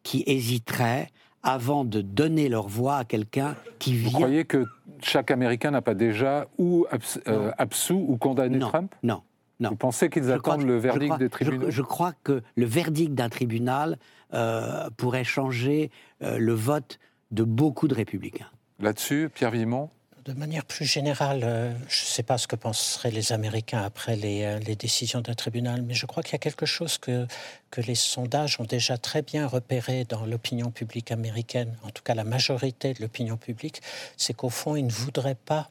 qui 0.02 0.24
hésiteraient 0.26 1.10
avant 1.42 1.84
de 1.84 2.00
donner 2.00 2.48
leur 2.48 2.68
voix 2.68 2.98
à 2.98 3.04
quelqu'un 3.04 3.56
qui 3.78 3.94
vient. 3.94 4.10
Vous 4.10 4.16
croyez 4.16 4.44
que 4.44 4.66
chaque 5.02 5.30
Américain 5.30 5.72
n'a 5.72 5.82
pas 5.82 5.94
déjà 5.94 6.46
ou 6.58 6.86
euh, 7.26 7.50
absous 7.58 8.04
ou 8.08 8.16
condamné 8.16 8.58
Trump 8.58 8.94
Non. 9.02 9.22
Non. 9.60 9.70
Vous 9.70 9.76
pensez 9.76 10.08
qu'ils 10.08 10.32
attendent 10.32 10.66
le 10.66 10.76
verdict 10.76 11.18
des 11.18 11.28
tribunaux 11.28 11.70
je, 11.70 11.82
crois 11.82 12.12
que 12.24 12.42
le 12.56 12.66
verdict 12.66 13.14
d'un 13.14 13.28
tribunal 13.28 13.96
euh, 14.34 14.90
pourrait 14.96 15.24
changer 15.24 15.90
euh, 16.22 16.38
le 16.38 16.52
vote 16.52 16.98
de 17.30 17.44
beaucoup 17.44 17.86
de 17.86 17.94
républicains. 17.94 18.50
Là-dessus, 18.80 19.30
Pierre 19.32 19.52
Vimont 19.52 19.88
de 20.24 20.32
manière 20.34 20.64
plus 20.64 20.84
générale, 20.84 21.40
euh, 21.42 21.72
je 21.88 22.04
ne 22.04 22.06
sais 22.06 22.22
pas 22.22 22.38
ce 22.38 22.46
que 22.46 22.54
penseraient 22.54 23.10
les 23.10 23.32
Américains 23.32 23.82
après 23.82 24.16
euh, 24.22 24.58
les, 24.60 24.76
décisions 24.76 25.20
d'un 25.20 25.34
tribunal, 25.34 25.82
mais 25.82 25.94
je 25.94 26.06
crois 26.06 26.22
qu'il 26.22 26.32
y 26.32 26.36
a 26.36 26.38
quelque 26.38 26.66
chose 26.66 26.98
que, 26.98 27.26
que 27.70 27.80
les 27.80 27.96
sondages 27.96 28.60
ont 28.60 28.64
déjà 28.64 28.98
très 28.98 29.22
bien 29.22 29.46
repéré 29.46 30.04
dans 30.04 30.24
l'opinion 30.24 30.70
publique 30.70 31.10
américaine, 31.10 31.76
en 31.82 31.90
tout 31.90 32.02
cas 32.04 32.14
la 32.14 32.24
majorité 32.24 32.94
de 32.94 33.02
l'opinion 33.02 33.36
publique, 33.36 33.82
c'est 34.16 34.34
qu'au 34.34 34.50
fond, 34.50 34.76
ils 34.76 34.86
ne 34.86 34.92
voudraient 34.92 35.34
pas 35.34 35.70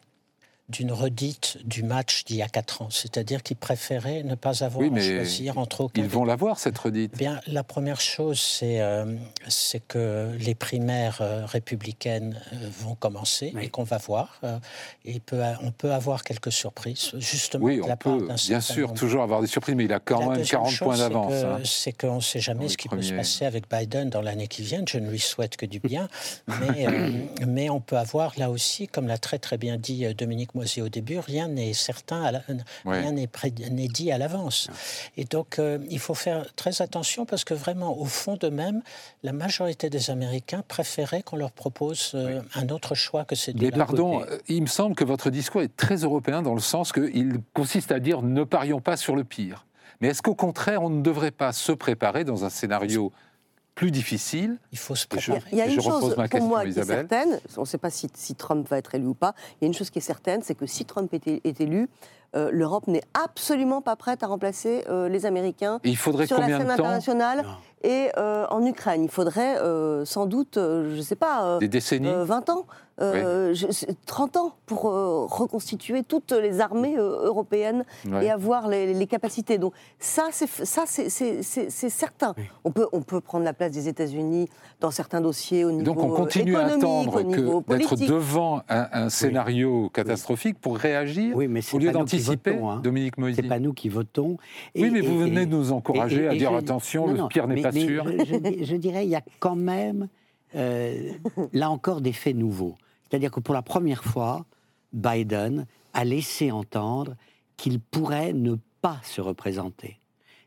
d'une 0.72 0.91
redite 0.91 1.57
du 1.65 1.84
match 1.84 2.24
d'il 2.24 2.38
y 2.38 2.41
a 2.41 2.47
quatre 2.47 2.82
ans. 2.82 2.89
C'est-à-dire 2.89 3.43
qu'ils 3.43 3.57
préféraient 3.57 4.24
ne 4.24 4.36
pas 4.36 4.63
avoir 4.63 4.91
à 4.91 4.99
choisir 4.99 5.57
entre 5.57 5.82
aucun. 5.82 6.01
Ils 6.01 6.09
vont 6.09 6.26
l'avoir, 6.26 6.59
cette 6.59 6.78
redite 6.78 7.15
Bien, 7.17 7.41
la 7.47 7.63
première 7.63 7.99
chose, 7.99 8.39
c'est 8.39 8.80
euh, 8.82 9.05
que 9.88 10.32
les 10.39 10.55
primaires 10.55 11.19
euh, 11.22 11.45
républicaines 11.45 12.39
euh, 12.53 12.69
vont 12.80 12.95
commencer 12.95 13.53
et 13.59 13.69
qu'on 13.69 13.84
va 13.84 13.97
voir. 13.97 14.39
et 15.05 15.19
peut, 15.19 15.41
on 15.61 15.72
peut 15.72 15.91
avoir 15.91 16.24
quelques 16.24 16.51
surprises, 16.51 17.11
justement. 17.17 17.65
Oui, 17.65 17.82
on 17.84 17.95
peut, 17.97 18.28
bien 18.47 18.61
sûr, 18.61 18.93
toujours 18.93 19.24
avoir 19.24 19.41
des 19.41 19.47
surprises, 19.47 19.76
mais 19.76 19.86
il 19.86 19.93
a 19.93 19.99
quand 19.99 20.32
même 20.32 20.43
40 20.43 20.78
points 20.80 20.97
d'avance. 20.97 21.34
C'est 21.65 21.93
qu'on 21.93 22.15
ne 22.15 22.22
sait 22.22 22.39
jamais 22.39 22.69
ce 22.69 22.78
qui 22.78 22.88
peut 22.88 23.01
se 23.01 23.13
passer 23.13 23.45
avec 23.45 23.69
Biden 23.69 24.09
dans 24.09 24.22
l'année 24.22 24.47
qui 24.47 24.61
vient. 24.61 24.84
Je 24.88 24.97
ne 24.97 25.09
lui 25.09 25.19
souhaite 25.19 25.57
que 25.57 25.65
du 25.65 25.80
bien. 25.80 26.07
mais, 26.61 26.88
mais 27.47 27.69
on 27.69 27.82
peut 27.82 27.97
avoir 27.97 28.34
là 28.38 28.49
aussi, 28.49 28.88
comme 28.88 29.07
l'a 29.07 29.17
très 29.17 29.39
très 29.39 29.57
bien 29.57 29.78
dit 29.78 30.05
Dominique 30.15 30.55
au 30.82 30.89
début, 30.89 31.20
rien 31.20 31.47
n'est 31.47 31.74
certain, 31.74 32.41
rien 32.86 33.12
n'est 33.12 33.88
dit 33.88 34.12
à 34.12 34.18
l'avance. 34.18 34.70
Et 35.18 35.26
donc, 35.26 35.59
euh, 35.59 35.80
il 35.89 35.99
faut 35.99 36.14
faire 36.14 36.53
très 36.55 36.82
attention 36.82 37.26
parce 37.26 37.43
que 37.43 37.53
vraiment, 37.53 37.97
au 37.97 38.05
fond 38.05 38.38
de 38.38 38.49
même, 38.49 38.82
la 39.24 39.34
majorité 39.34 39.89
des 39.89 40.09
Américains 40.09 40.64
préféraient 40.68 41.24
qu'on 41.24 41.38
leur 41.38 41.51
propose 41.51 42.12
euh, 42.16 42.41
un 42.55 42.70
autre 42.70 42.95
choix 42.95 43.26
que 43.26 43.36
c'est 43.36 43.53
Mais 43.59 43.72
pardon, 43.72 44.22
euh, 44.22 44.38
il 44.47 44.62
me 44.62 44.68
semble 44.68 44.95
que 44.95 45.03
votre 45.03 45.30
discours 45.30 45.62
est 45.62 45.76
très 45.76 45.97
européen 45.97 46.41
dans 46.41 46.55
le 46.55 46.62
sens 46.62 46.91
qu'il 46.91 47.39
consiste 47.53 47.91
à 47.91 47.99
dire 47.99 48.22
ne 48.22 48.43
parions 48.43 48.82
pas 48.82 48.97
sur 48.97 49.16
le 49.16 49.24
pire. 49.24 49.66
Mais 49.99 50.09
est-ce 50.09 50.22
qu'au 50.22 50.36
contraire, 50.36 50.82
on 50.82 50.89
ne 50.89 51.01
devrait 51.01 51.32
pas 51.32 51.53
se 51.53 51.72
préparer 51.72 52.24
dans 52.24 52.43
un 52.43 52.49
scénario 52.49 53.12
plus 53.76 53.91
difficile. 53.91 54.57
Il 54.72 54.78
faut 54.78 54.95
se 54.95 55.07
préparer. 55.07 55.41
il 55.51 55.57
y 55.57 55.61
a 55.61 55.67
une 55.67 55.82
chose 55.82 56.15
pour 56.30 56.41
moi 56.47 56.63
qui 56.63 56.80
est 56.80 56.84
certaine, 56.84 57.39
on 57.57 57.61
ne 57.61 57.65
sait 57.65 57.78
pas 57.78 57.89
si, 57.89 58.36
Trump 58.36 58.67
va 58.69 58.78
être 58.78 58.95
élu 58.95 59.07
ou 59.07 59.13
pas, 59.13 59.34
il 59.53 59.63
y 59.63 59.65
a 59.65 59.67
une 59.67 59.74
chose 59.74 59.89
qui 59.89 59.99
est 59.99 60.01
certaine, 60.01 60.41
c'est 60.43 60.55
que 60.55 60.65
si 60.65 60.86
Trump 60.86 61.13
est, 61.13 61.61
élu, 61.61 61.89
euh, 62.36 62.49
l'Europe 62.51 62.88
n'est 62.88 63.03
absolument 63.13 63.82
pas 63.82 63.95
prête 63.95 64.24
à 64.24 64.28
remplacer 64.28 64.86
euh, 64.89 65.09
les 65.09 65.26
Américains 65.26 65.80
il 65.84 65.97
faudrait 65.97 66.28
sur 66.28 66.39
la 66.39 66.47
scène 66.47 66.69
internationale 66.69 67.45
et 67.84 68.09
euh, 68.17 68.45
en 68.49 68.65
Ukraine. 68.65 69.03
Il 69.03 69.09
faudrait 69.09 69.57
sans 70.05 70.25
doute, 70.25 70.53
je 70.55 70.95
ne 70.95 71.01
sais 71.01 71.15
pas, 71.15 71.57
des 71.59 71.67
décennies, 71.67 72.11
20 72.11 72.49
ans. 72.49 72.65
30 74.05 74.38
ans 74.38 74.53
pour 74.65 74.84
reconstituer 74.84 76.03
toutes 76.03 76.34
les 76.34 76.59
armées 76.59 76.95
européennes 76.97 77.84
et 78.21 78.29
avoir 78.29 78.67
les, 78.67 79.07
capacités. 79.07 79.57
Donc 79.57 79.73
ça, 79.99 80.29
c'est 80.32 81.89
certain. 81.89 82.36
On, 82.63 82.71
peut, 82.71 82.88
on 82.91 83.01
peut 83.01 83.21
prendre 83.21 83.43
la 83.43 83.53
place 83.53 83.71
des 83.71 83.88
États-Unis 83.88 84.47
dans 84.79 84.91
certains 84.91 85.21
dossiers 85.21 85.65
au 85.65 85.71
niveau 85.71 85.84
Donc 85.84 86.03
on 86.03 86.09
continue 86.09 86.55
à 86.55 86.65
attendre 86.65 87.21
d'être 87.23 87.95
devant 87.95 88.61
un, 88.69 89.09
scénario 89.09 89.89
catastrophique 89.93 90.59
pour 90.59 90.77
réagir 90.77 91.36
oui, 91.36 91.47
mais 91.47 91.61
au 91.73 91.77
lieu 91.77 91.91
d'anticiper, 91.91 92.55
hein. 92.55 92.79
Dominique 92.84 93.17
Moïse. 93.17 93.36
C'est 93.36 93.47
pas 93.47 93.59
nous 93.59 93.73
qui 93.73 93.89
votons. 93.89 94.38
oui, 94.75 94.89
mais 94.91 95.01
vous 95.01 95.19
venez 95.19 95.45
de 95.45 95.51
nous 95.51 95.71
encourager 95.71 96.27
à 96.27 96.36
dire 96.36 96.53
attention, 96.53 97.07
le 97.07 97.27
pire 97.27 97.47
n'est 97.47 97.61
pas 97.61 97.70
sûr. 97.72 98.05
Je, 98.07 98.63
je, 98.65 98.76
dirais, 98.76 99.05
il 99.05 99.09
y 99.09 99.15
a 99.15 99.24
quand 99.39 99.55
même, 99.55 100.07
euh, 100.55 101.13
là 101.53 101.69
encore, 101.69 102.01
des 102.01 102.13
faits 102.13 102.36
nouveaux. 102.36 102.76
C'est-à-dire 103.03 103.32
que 103.32 103.39
pour 103.39 103.53
la 103.53 103.61
première 103.61 104.03
fois, 104.03 104.45
Biden 104.93 105.65
a 105.93 106.05
laissé 106.05 106.51
entendre 106.51 107.15
qu'il 107.57 107.80
pourrait 107.80 108.34
ne 108.34 108.55
pas 108.82 108.99
se 109.03 109.22
représenter. 109.22 109.99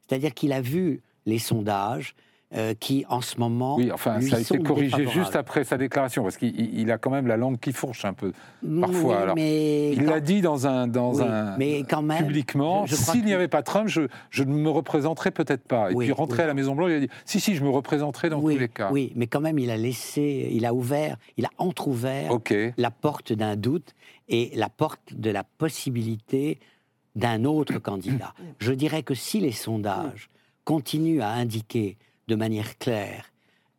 C'est-à-dire 0.07 0.35
qu'il 0.35 0.53
a 0.53 0.61
vu 0.61 1.01
les 1.27 1.39
sondages 1.39 2.14
euh, 2.55 2.75
qui, 2.79 3.05
en 3.09 3.21
ce 3.21 3.39
moment. 3.41 3.77
Oui, 3.77 3.91
enfin, 3.91 4.21
ça 4.21 4.37
a 4.37 4.41
été 4.41 4.59
corrigé 4.59 5.09
juste 5.09 5.35
après 5.35 5.65
sa 5.65 5.77
déclaration, 5.77 6.23
parce 6.23 6.37
qu'il 6.37 6.91
a 6.91 6.99
quand 6.99 7.11
même 7.11 7.27
la 7.27 7.37
langue 7.37 7.59
qui 7.59 7.73
fourche 7.73 8.05
un 8.05 8.13
peu, 8.13 8.33
parfois. 8.81 9.21
Alors, 9.23 9.39
il 9.39 10.05
l'a 10.05 10.21
dit 10.21 10.41
dans 10.41 10.67
un. 10.67 10.87
Dans 10.87 11.21
un 11.21 11.57
mais 11.57 11.83
quand 11.83 12.03
même. 12.03 12.19
Publiquement, 12.19 12.87
s'il 12.87 13.25
n'y 13.25 13.35
avait 13.35 13.49
pas 13.49 13.63
Trump, 13.63 13.89
je, 13.89 14.03
je, 14.31 14.45
ne 14.45 14.55
me 14.55 14.71
représenterai 14.71 15.33
peut-être 15.33 15.67
pas. 15.67 15.91
Et 15.91 15.95
puis, 15.97 16.13
rentré 16.13 16.45
à 16.45 16.47
la 16.47 16.55
Maison-Blanche, 16.55 16.91
il 16.91 16.97
a 16.97 17.01
dit 17.01 17.11
si, 17.25 17.41
si, 17.41 17.57
je 17.57 17.65
me 17.65 17.71
représenterai 17.71 18.29
dans 18.29 18.41
tous 18.41 18.49
les 18.49 18.69
cas. 18.69 18.91
Oui, 18.93 19.13
mais 19.17 19.27
quand 19.27 19.41
même, 19.41 19.59
il 19.59 19.71
a 19.71 19.77
laissé, 19.77 20.49
il 20.53 20.65
a 20.65 20.75
ouvert, 20.75 21.17
il 21.37 21.47
a 21.47 21.51
entrouvert 21.59 22.31
la 22.77 22.91
porte 22.91 23.33
d'un 23.33 23.57
doute 23.57 23.95
et 24.29 24.53
la 24.55 24.69
porte 24.69 25.13
de 25.13 25.31
la 25.31 25.45
possibilité 25.45 26.61
d'un 27.17 27.45
autre 27.45 27.79
candidat. 27.79 28.33
Je 28.59 28.73
dirais 28.73 29.03
que 29.03 29.15
si 29.15 29.41
les 29.41 29.53
sondages 29.53 30.31
continuent 30.65 31.21
à 31.21 31.31
indiquer 31.31 31.97
de 32.29 32.35
manière 32.35 32.79
claire 32.79 33.33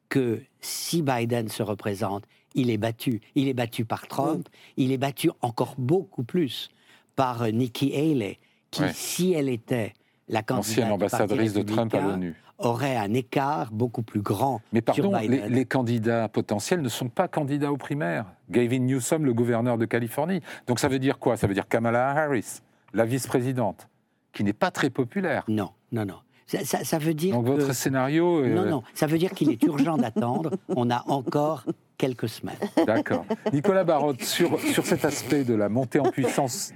que 0.09 0.41
si 0.61 1.01
Biden 1.01 1.49
se 1.49 1.63
représente, 1.63 2.25
il 2.53 2.69
est 2.69 2.77
battu. 2.77 3.21
Il 3.35 3.47
est 3.47 3.53
battu 3.53 3.85
par 3.85 4.07
Trump, 4.07 4.47
il 4.77 4.91
est 4.91 4.97
battu 4.97 5.29
encore 5.41 5.75
beaucoup 5.77 6.23
plus 6.23 6.69
par 7.15 7.47
Nikki 7.47 7.93
Haley, 7.95 8.39
qui, 8.71 8.83
si 8.93 9.33
elle 9.33 9.49
était 9.49 9.93
la 10.27 10.41
candidate 10.41 10.69
ancienne 10.69 10.91
ambassadrice 10.91 11.53
de 11.53 11.61
Trump 11.61 11.93
à 11.93 12.01
l'ONU, 12.01 12.35
aurait 12.57 12.95
un 12.95 13.13
écart 13.13 13.71
beaucoup 13.71 14.01
plus 14.01 14.21
grand. 14.21 14.61
Mais 14.73 14.81
pardon, 14.81 15.11
sur 15.11 15.19
les, 15.19 15.49
les, 15.49 15.65
candidats 15.65 16.29
potentiels 16.29 16.81
ne 16.81 16.89
sont 16.89 17.09
pas 17.09 17.27
candidats 17.27 17.71
aux 17.71 17.77
primaires. 17.77 18.25
Gavin 18.49 18.79
Newsom, 18.79 19.25
le 19.25 19.33
gouverneur 19.33 19.77
de 19.77 19.85
Californie. 19.85 20.41
Donc 20.67 20.79
ça 20.79 20.87
veut 20.87 20.99
dire 20.99 21.19
quoi? 21.19 21.37
Ça 21.37 21.47
veut 21.47 21.53
dire 21.53 21.67
Kamala 21.67 22.11
Harris, 22.11 22.61
la 22.93 23.05
vice-présidente, 23.05 23.87
qui 24.33 24.43
n'est 24.43 24.53
pas 24.53 24.71
très 24.71 24.89
populaire. 24.89 25.43
Non, 25.47 25.71
non, 25.91 26.05
non. 26.05 26.19
Ça, 26.47 26.99
veut 26.99 27.13
dire. 27.13 27.33
Donc 27.33 27.47
votre 27.47 27.73
scénario. 27.73 28.45
Non, 28.45 28.65
non. 28.65 28.83
Ça 28.93 29.07
veut 29.07 29.17
dire 29.17 29.31
qu'il 29.31 29.49
est 29.49 29.63
urgent 29.63 29.97
d'attendre. 29.97 30.51
On 30.69 30.89
a 30.91 31.03
encore 31.07 31.65
quelques 31.97 32.29
semaines. 32.29 32.57
D'accord. 32.85 33.25
Nicolas 33.53 33.83
Barotte, 33.83 34.21
sur, 34.23 34.59
sur 34.59 34.85
cet 34.85 35.05
aspect 35.05 35.43
de 35.43 35.55
la 35.55 35.69
montée 35.69 35.99
en 35.99 36.11
puissance 36.11 36.73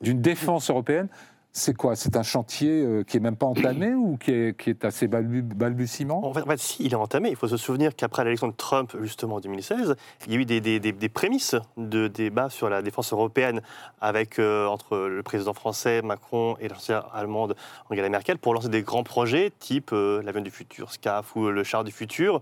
d'une 0.00 0.20
défense 0.20 0.70
européenne, 0.70 1.08
c'est 1.56 1.76
quoi? 1.76 1.94
C'est 1.94 2.16
un 2.16 2.24
chantier 2.24 2.82
euh, 2.82 3.04
qui 3.04 3.16
est 3.16 3.20
même 3.20 3.36
pas 3.36 3.46
entamé 3.46 3.94
ou 3.94 4.16
qui 4.16 4.32
est, 4.32 4.58
qui 4.58 4.70
est 4.70 4.84
assez 4.84 5.06
balbutiement? 5.06 6.26
En 6.26 6.34
fait, 6.34 6.58
si, 6.58 6.84
il 6.84 6.92
est 6.92 6.96
entamé. 6.96 7.30
Il 7.30 7.36
faut 7.36 7.46
se 7.46 7.56
souvenir 7.56 7.94
qu'après 7.94 8.24
l'élection 8.24 8.48
de 8.48 8.54
Trump, 8.54 8.96
justement 9.02 9.36
en 9.36 9.40
2016, 9.40 9.94
il 10.26 10.32
y 10.32 10.36
a 10.36 10.40
eu 10.40 10.44
des, 10.44 10.60
des, 10.60 10.80
des, 10.80 11.08
prémices 11.08 11.54
de 11.76 12.08
débat 12.08 12.50
sur 12.50 12.68
la 12.68 12.82
défense 12.82 13.12
européenne 13.12 13.62
avec, 14.00 14.40
euh, 14.40 14.66
entre 14.66 14.96
le 14.96 15.22
président 15.22 15.54
français 15.54 16.02
Macron 16.02 16.56
et 16.58 16.66
la 16.66 16.74
chancelière 16.74 17.08
allemande 17.14 17.54
Angela 17.88 18.08
Merkel 18.08 18.38
pour 18.38 18.52
lancer 18.52 18.68
des 18.68 18.82
grands 18.82 19.04
projets 19.04 19.52
type 19.60 19.90
euh, 19.92 20.22
l'avion 20.24 20.42
du 20.42 20.50
futur, 20.50 20.90
SCAF 20.92 21.36
ou 21.36 21.50
le 21.50 21.62
char 21.62 21.84
du 21.84 21.92
futur 21.92 22.40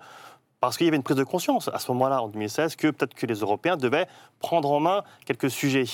parce 0.63 0.77
qu'il 0.77 0.87
y 0.87 0.89
avait 0.89 0.97
une 0.97 1.03
prise 1.03 1.17
de 1.17 1.25
conscience 1.25 1.69
à 1.75 1.81
ce 1.81 1.91
moment-là, 1.91 2.23
en 2.23 2.29
2016, 2.29 2.77
que 2.77 2.87
peut-être 2.87 3.15
que 3.15 3.27
les 3.27 3.41
Européens 3.41 3.77
devaient 3.77 4.07
prendre 4.39 4.71
en 4.71 4.79
main 4.79 5.03
quelques 5.27 5.51
sujets. 5.51 5.85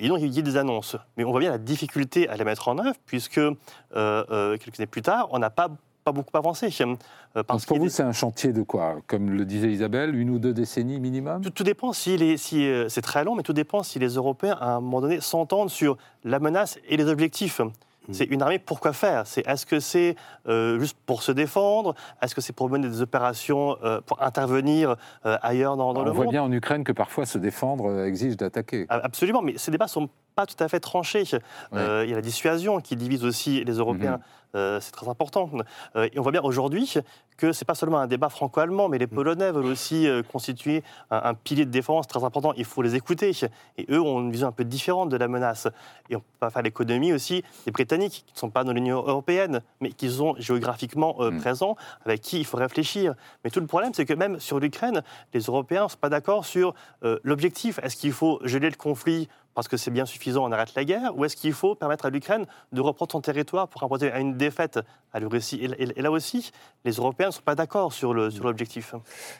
Et 0.00 0.08
donc, 0.08 0.20
il 0.20 0.34
y 0.34 0.38
a 0.38 0.42
des 0.42 0.56
annonces. 0.56 0.96
Mais 1.16 1.24
on 1.24 1.30
voit 1.30 1.40
bien 1.40 1.50
la 1.50 1.58
difficulté 1.58 2.28
à 2.28 2.36
les 2.36 2.44
mettre 2.44 2.68
en 2.68 2.78
œuvre, 2.78 2.96
puisque 3.06 3.38
euh, 3.38 3.54
euh, 3.94 4.56
quelques 4.56 4.78
années 4.78 4.86
plus 4.86 5.02
tard, 5.02 5.28
on 5.32 5.38
n'a 5.38 5.50
pas, 5.50 5.68
pas 6.04 6.12
beaucoup 6.12 6.36
avancé. 6.36 6.68
Euh, 6.80 7.42
parce 7.42 7.66
pour 7.66 7.78
vous, 7.78 7.88
c'est 7.88 8.02
un 8.04 8.12
chantier 8.12 8.52
de 8.52 8.62
quoi? 8.62 8.98
Comme 9.06 9.30
le 9.30 9.44
disait 9.44 9.70
Isabelle, 9.70 10.14
une 10.14 10.30
ou 10.30 10.38
deux 10.38 10.52
décennies 10.52 11.00
minimum? 11.00 11.42
Tout, 11.50 11.64
dépend 11.64 11.92
si, 11.92 12.16
les, 12.16 12.36
si 12.36 12.70
c'est 12.88 13.02
très 13.02 13.24
long, 13.24 13.34
mais 13.34 13.42
tout 13.42 13.52
dépend 13.52 13.82
si 13.82 13.98
les 13.98 14.14
Européens, 14.14 14.56
à 14.60 14.72
un 14.72 14.80
moment 14.80 15.00
donné, 15.00 15.20
s'entendent 15.20 15.70
sur 15.70 15.96
la 16.24 16.38
menace 16.38 16.78
et 16.88 16.96
les 16.96 17.06
objectifs. 17.06 17.60
Mm. 18.08 18.12
C'est 18.12 18.24
une 18.24 18.42
armée, 18.42 18.58
pourquoi 18.58 18.92
faire? 18.92 19.26
C'est 19.26 19.46
Est-ce 19.46 19.66
que 19.66 19.80
c'est 19.80 20.16
euh, 20.48 20.78
juste 20.78 20.96
pour 21.06 21.22
se 21.22 21.32
défendre? 21.32 21.94
Est-ce 22.22 22.34
que 22.34 22.40
c'est 22.40 22.52
pour 22.52 22.70
mener 22.70 22.88
des 22.88 23.02
opérations, 23.02 23.76
euh, 23.82 24.00
pour 24.00 24.22
intervenir 24.22 24.96
euh, 25.26 25.36
ailleurs 25.42 25.76
dans, 25.76 25.92
dans 25.92 26.02
le 26.02 26.10
monde 26.10 26.20
On 26.20 26.22
voit 26.22 26.30
bien 26.30 26.42
en 26.42 26.52
Ukraine 26.52 26.84
que 26.84 26.92
parfois 26.92 27.26
se 27.26 27.38
défendre 27.38 28.04
exige 28.04 28.36
d'attaquer. 28.36 28.86
Absolument, 28.88 29.42
mais 29.42 29.58
ces 29.58 29.70
débats 29.70 29.86
ne 29.86 29.90
sont 29.90 30.08
pas 30.34 30.46
tout 30.46 30.62
à 30.62 30.68
fait 30.68 30.80
tranchés. 30.80 31.24
Il 31.24 31.78
y 31.78 31.78
a 31.78 32.04
la 32.04 32.22
dissuasion 32.22 32.80
qui 32.80 32.96
divise 32.96 33.24
aussi 33.24 33.62
les 33.64 33.74
Européens. 33.74 34.16
Mm-hmm. 34.16 34.37
Euh, 34.54 34.80
c'est 34.80 34.92
très 34.92 35.08
important. 35.08 35.50
Euh, 35.96 36.08
et 36.12 36.18
on 36.18 36.22
voit 36.22 36.32
bien 36.32 36.42
aujourd'hui 36.42 36.94
que 37.36 37.52
ce 37.52 37.62
n'est 37.62 37.66
pas 37.66 37.74
seulement 37.74 37.98
un 37.98 38.06
débat 38.06 38.28
franco-allemand, 38.28 38.88
mais 38.88 38.98
les 38.98 39.06
Polonais 39.06 39.52
veulent 39.52 39.66
aussi 39.66 40.08
euh, 40.08 40.22
constituer 40.22 40.82
un, 41.10 41.34
pilier 41.34 41.64
de 41.64 41.70
défense 41.70 42.06
très 42.06 42.24
important. 42.24 42.52
Il 42.56 42.64
faut 42.64 42.82
les 42.82 42.96
écouter. 42.96 43.32
Et 43.76 43.86
eux 43.90 44.00
ont 44.00 44.20
une 44.20 44.32
vision 44.32 44.48
un 44.48 44.52
peu 44.52 44.64
différente 44.64 45.08
de 45.08 45.16
la 45.16 45.28
menace. 45.28 45.68
Et 46.10 46.16
on 46.16 46.22
peut 46.40 46.50
faire 46.50 46.62
l'économie 46.62 47.12
aussi 47.12 47.44
des 47.64 47.70
Britanniques, 47.70 48.24
qui 48.26 48.34
ne 48.34 48.38
sont 48.38 48.50
pas 48.50 48.64
dans 48.64 48.72
l'Union 48.72 48.96
européenne, 48.96 49.62
mais 49.80 49.90
qui 49.92 50.10
sont 50.10 50.34
géographiquement 50.38 51.16
mm. 51.20 51.38
présents, 51.38 51.76
avec 52.04 52.22
qui 52.22 52.38
il 52.38 52.44
faut 52.44 52.56
réfléchir. 52.56 53.14
Mais 53.44 53.50
tout 53.50 53.60
le 53.60 53.66
problème, 53.66 53.92
c'est 53.94 54.04
que 54.04 54.14
même 54.14 54.40
sur 54.40 54.58
l'Ukraine, 54.58 55.02
les 55.32 55.40
Européens 55.40 55.84
ne 55.84 55.88
sont 55.88 55.98
pas 55.98 56.08
d'accord 56.08 56.44
sur 56.44 56.74
l'objectif. 57.22 57.78
Est-ce 57.82 57.96
qu'il 57.96 58.12
faut 58.12 58.40
geler 58.42 58.70
le 58.70 58.76
conflit 58.76 59.28
parce 59.58 59.66
que 59.66 59.76
c'est 59.76 59.90
bien 59.90 60.06
suffisant, 60.06 60.44
on 60.48 60.52
arrête 60.52 60.76
la 60.76 60.84
guerre 60.84 61.18
Ou 61.18 61.24
est-ce 61.24 61.34
qu'il 61.34 61.52
faut 61.52 61.74
permettre 61.74 62.06
à 62.06 62.10
l'Ukraine 62.10 62.46
de 62.70 62.80
reprendre 62.80 63.10
son 63.10 63.20
territoire 63.20 63.66
pour 63.66 63.82
imposer 63.82 64.08
une 64.16 64.36
défaite 64.36 64.78
à 65.12 65.18
l'Ukraine 65.18 65.40
et, 65.52 66.00
là 66.00 66.12
aussi, 66.12 66.52
les 66.84 66.92
Européens 66.92 67.26
ne 67.26 67.32
sont 67.32 67.42
pas 67.42 67.56
d'accord 67.56 67.92
sur 67.92 68.14
l'objectif. 68.14 68.94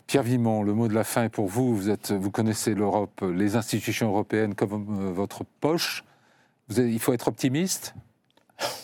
Pierre 0.08 0.24
Vimon, 0.24 0.64
le 0.64 0.74
mot 0.74 0.88
de 0.88 0.94
la 0.94 1.04
fin 1.04 1.22
est 1.22 1.28
pour 1.28 1.46
vous. 1.46 1.72
Vous, 1.72 1.88
êtes, 1.88 2.10
vous 2.10 2.32
connaissez 2.32 2.74
l'Europe, 2.74 3.20
les 3.22 3.54
institutions 3.54 4.08
européennes 4.08 4.56
comme 4.56 4.72
euh, 5.02 5.12
votre 5.12 5.44
poche. 5.60 6.02
Il 6.76 6.98
faut 6.98 7.12
être 7.12 7.28
optimiste? 7.28 7.94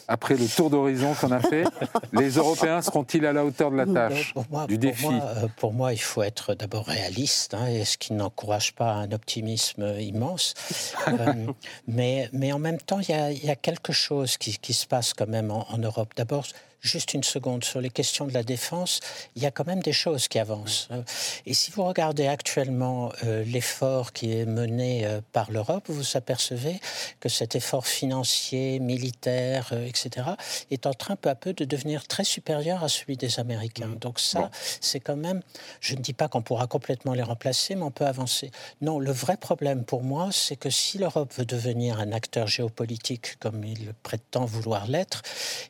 Après 0.08 0.36
le 0.36 0.46
tour 0.46 0.70
d'horizon 0.70 1.14
qu'on 1.14 1.32
a 1.32 1.40
fait, 1.40 1.64
les 2.12 2.30
Européens 2.30 2.82
seront-ils 2.82 3.24
à 3.26 3.32
la 3.32 3.44
hauteur 3.44 3.70
de 3.70 3.76
la 3.76 3.86
tâche, 3.86 4.34
du 4.68 4.78
défi 4.78 5.06
euh, 5.06 5.48
pour 5.56 5.72
moi, 5.72 5.92
il 5.92 6.00
faut 6.00 6.22
être 6.22 6.54
d'abord 6.54 6.86
réaliste, 6.86 7.54
hein, 7.54 7.66
et 7.66 7.84
ce 7.84 7.96
qui 7.98 8.12
n'encourage 8.12 8.74
pas 8.74 8.92
un 8.92 9.12
optimisme 9.12 9.94
immense. 9.98 10.54
Euh, 11.06 11.52
mais, 11.86 12.30
mais 12.32 12.52
en 12.52 12.58
même 12.58 12.78
temps, 12.78 12.98
il 12.98 13.08
y 13.44 13.50
a, 13.50 13.56
quelque 13.56 13.92
chose 13.92 14.36
qui, 14.38 14.72
se 14.72 14.86
passe 14.86 15.12
quand 15.12 15.28
même 15.28 15.50
en, 15.50 15.66
en 15.70 15.78
Europe. 15.78 16.12
D'abord, 16.16 16.44
juste 16.84 17.14
une 17.14 17.24
seconde, 17.24 17.64
sur 17.64 17.80
les 17.80 17.90
questions 17.90 18.26
de 18.26 18.32
la 18.32 18.42
défense, 18.42 19.00
il 19.34 19.42
y 19.42 19.46
a 19.46 19.50
quand 19.50 19.66
même 19.66 19.82
des 19.82 19.92
choses 19.92 20.28
qui 20.28 20.38
avancent. 20.38 20.88
Euh, 20.90 21.02
et 21.46 21.54
si 21.54 21.70
vous 21.70 21.82
regardez 21.84 22.26
actuellement 22.26 23.10
euh, 23.24 23.42
l'effort 23.44 24.12
qui 24.12 24.32
est 24.32 24.44
mené 24.44 25.06
euh, 25.06 25.20
par 25.32 25.50
l'Europe, 25.50 25.84
vous 25.88 26.16
apercevez 26.16 26.78
que 27.20 27.28
cet 27.28 27.56
effort 27.56 27.86
financier, 27.86 28.78
militaire, 28.78 29.72
etc., 29.72 30.28
est 30.70 30.86
en 30.86 30.92
train 30.92 31.16
peu 31.16 31.30
à 31.30 31.34
peu 31.34 31.54
de 31.54 31.64
devenir 31.64 32.06
très 32.06 32.24
supérieur 32.24 32.84
à 32.84 32.88
celui 32.88 33.16
des 33.16 33.40
Américains. 33.40 33.96
Donc 34.00 34.20
ça, 34.20 34.50
c'est 34.80 35.00
quand 35.00 35.16
même, 35.16 35.42
je 35.80 35.94
ne 35.94 36.00
dis 36.00 36.12
pas 36.12 36.28
qu'on 36.28 36.42
pourra 36.42 36.66
complètement 36.66 37.14
les 37.14 37.22
remplacer, 37.22 37.74
mais 37.74 37.82
on 37.82 37.90
peut 37.90 38.06
avancer. 38.06 38.50
Non, 38.82 38.98
le 38.98 39.12
vrai 39.12 39.38
problème 39.38 39.84
pour 39.84 40.02
moi, 40.02 40.28
c'est 40.32 40.56
que 40.56 40.68
si 40.68 40.98
l'Europe 40.98 41.32
veut 41.36 41.46
devenir 41.46 41.98
un 41.98 42.12
acteur 42.12 42.46
géopolitique 42.46 43.38
comme 43.38 43.64
il 43.64 43.94
prétend 44.02 44.44
vouloir 44.44 44.86
l'être, 44.86 45.22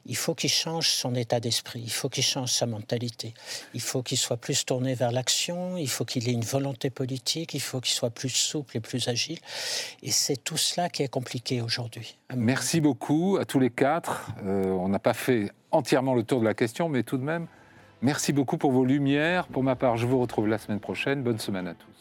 il 0.06 0.16
faut 0.16 0.34
qu'il 0.34 0.50
change 0.50 0.90
son 1.04 1.14
état 1.14 1.38
d'esprit, 1.38 1.82
il 1.84 1.90
faut 1.90 2.08
qu'il 2.08 2.24
change 2.24 2.50
sa 2.50 2.64
mentalité, 2.64 3.34
il 3.74 3.82
faut 3.82 4.02
qu'il 4.02 4.16
soit 4.16 4.38
plus 4.38 4.64
tourné 4.64 4.94
vers 4.94 5.12
l'action, 5.12 5.76
il 5.76 5.88
faut 5.88 6.06
qu'il 6.06 6.26
ait 6.30 6.32
une 6.32 6.48
volonté 6.56 6.88
politique, 6.88 7.52
il 7.52 7.60
faut 7.60 7.80
qu'il 7.82 7.92
soit 7.92 8.08
plus 8.08 8.30
souple 8.30 8.78
et 8.78 8.80
plus 8.80 9.06
agile. 9.08 9.38
Et 10.02 10.10
c'est 10.10 10.38
tout 10.42 10.56
cela 10.56 10.88
qui 10.88 11.02
est 11.02 11.08
compliqué 11.08 11.60
aujourd'hui. 11.60 12.16
Merci 12.34 12.80
beaucoup 12.80 13.36
à 13.38 13.44
tous 13.44 13.60
les 13.60 13.68
quatre. 13.68 14.30
Euh, 14.46 14.64
on 14.70 14.88
n'a 14.88 14.98
pas 14.98 15.12
fait 15.12 15.50
entièrement 15.72 16.14
le 16.14 16.22
tour 16.22 16.40
de 16.40 16.46
la 16.46 16.54
question, 16.54 16.88
mais 16.88 17.02
tout 17.02 17.18
de 17.18 17.22
même, 17.22 17.48
merci 18.00 18.32
beaucoup 18.32 18.56
pour 18.56 18.72
vos 18.72 18.86
lumières. 18.86 19.46
Pour 19.48 19.62
ma 19.62 19.76
part, 19.76 19.98
je 19.98 20.06
vous 20.06 20.18
retrouve 20.18 20.48
la 20.48 20.56
semaine 20.56 20.80
prochaine. 20.80 21.22
Bonne 21.22 21.38
semaine 21.38 21.68
à 21.68 21.74
tous. 21.74 21.93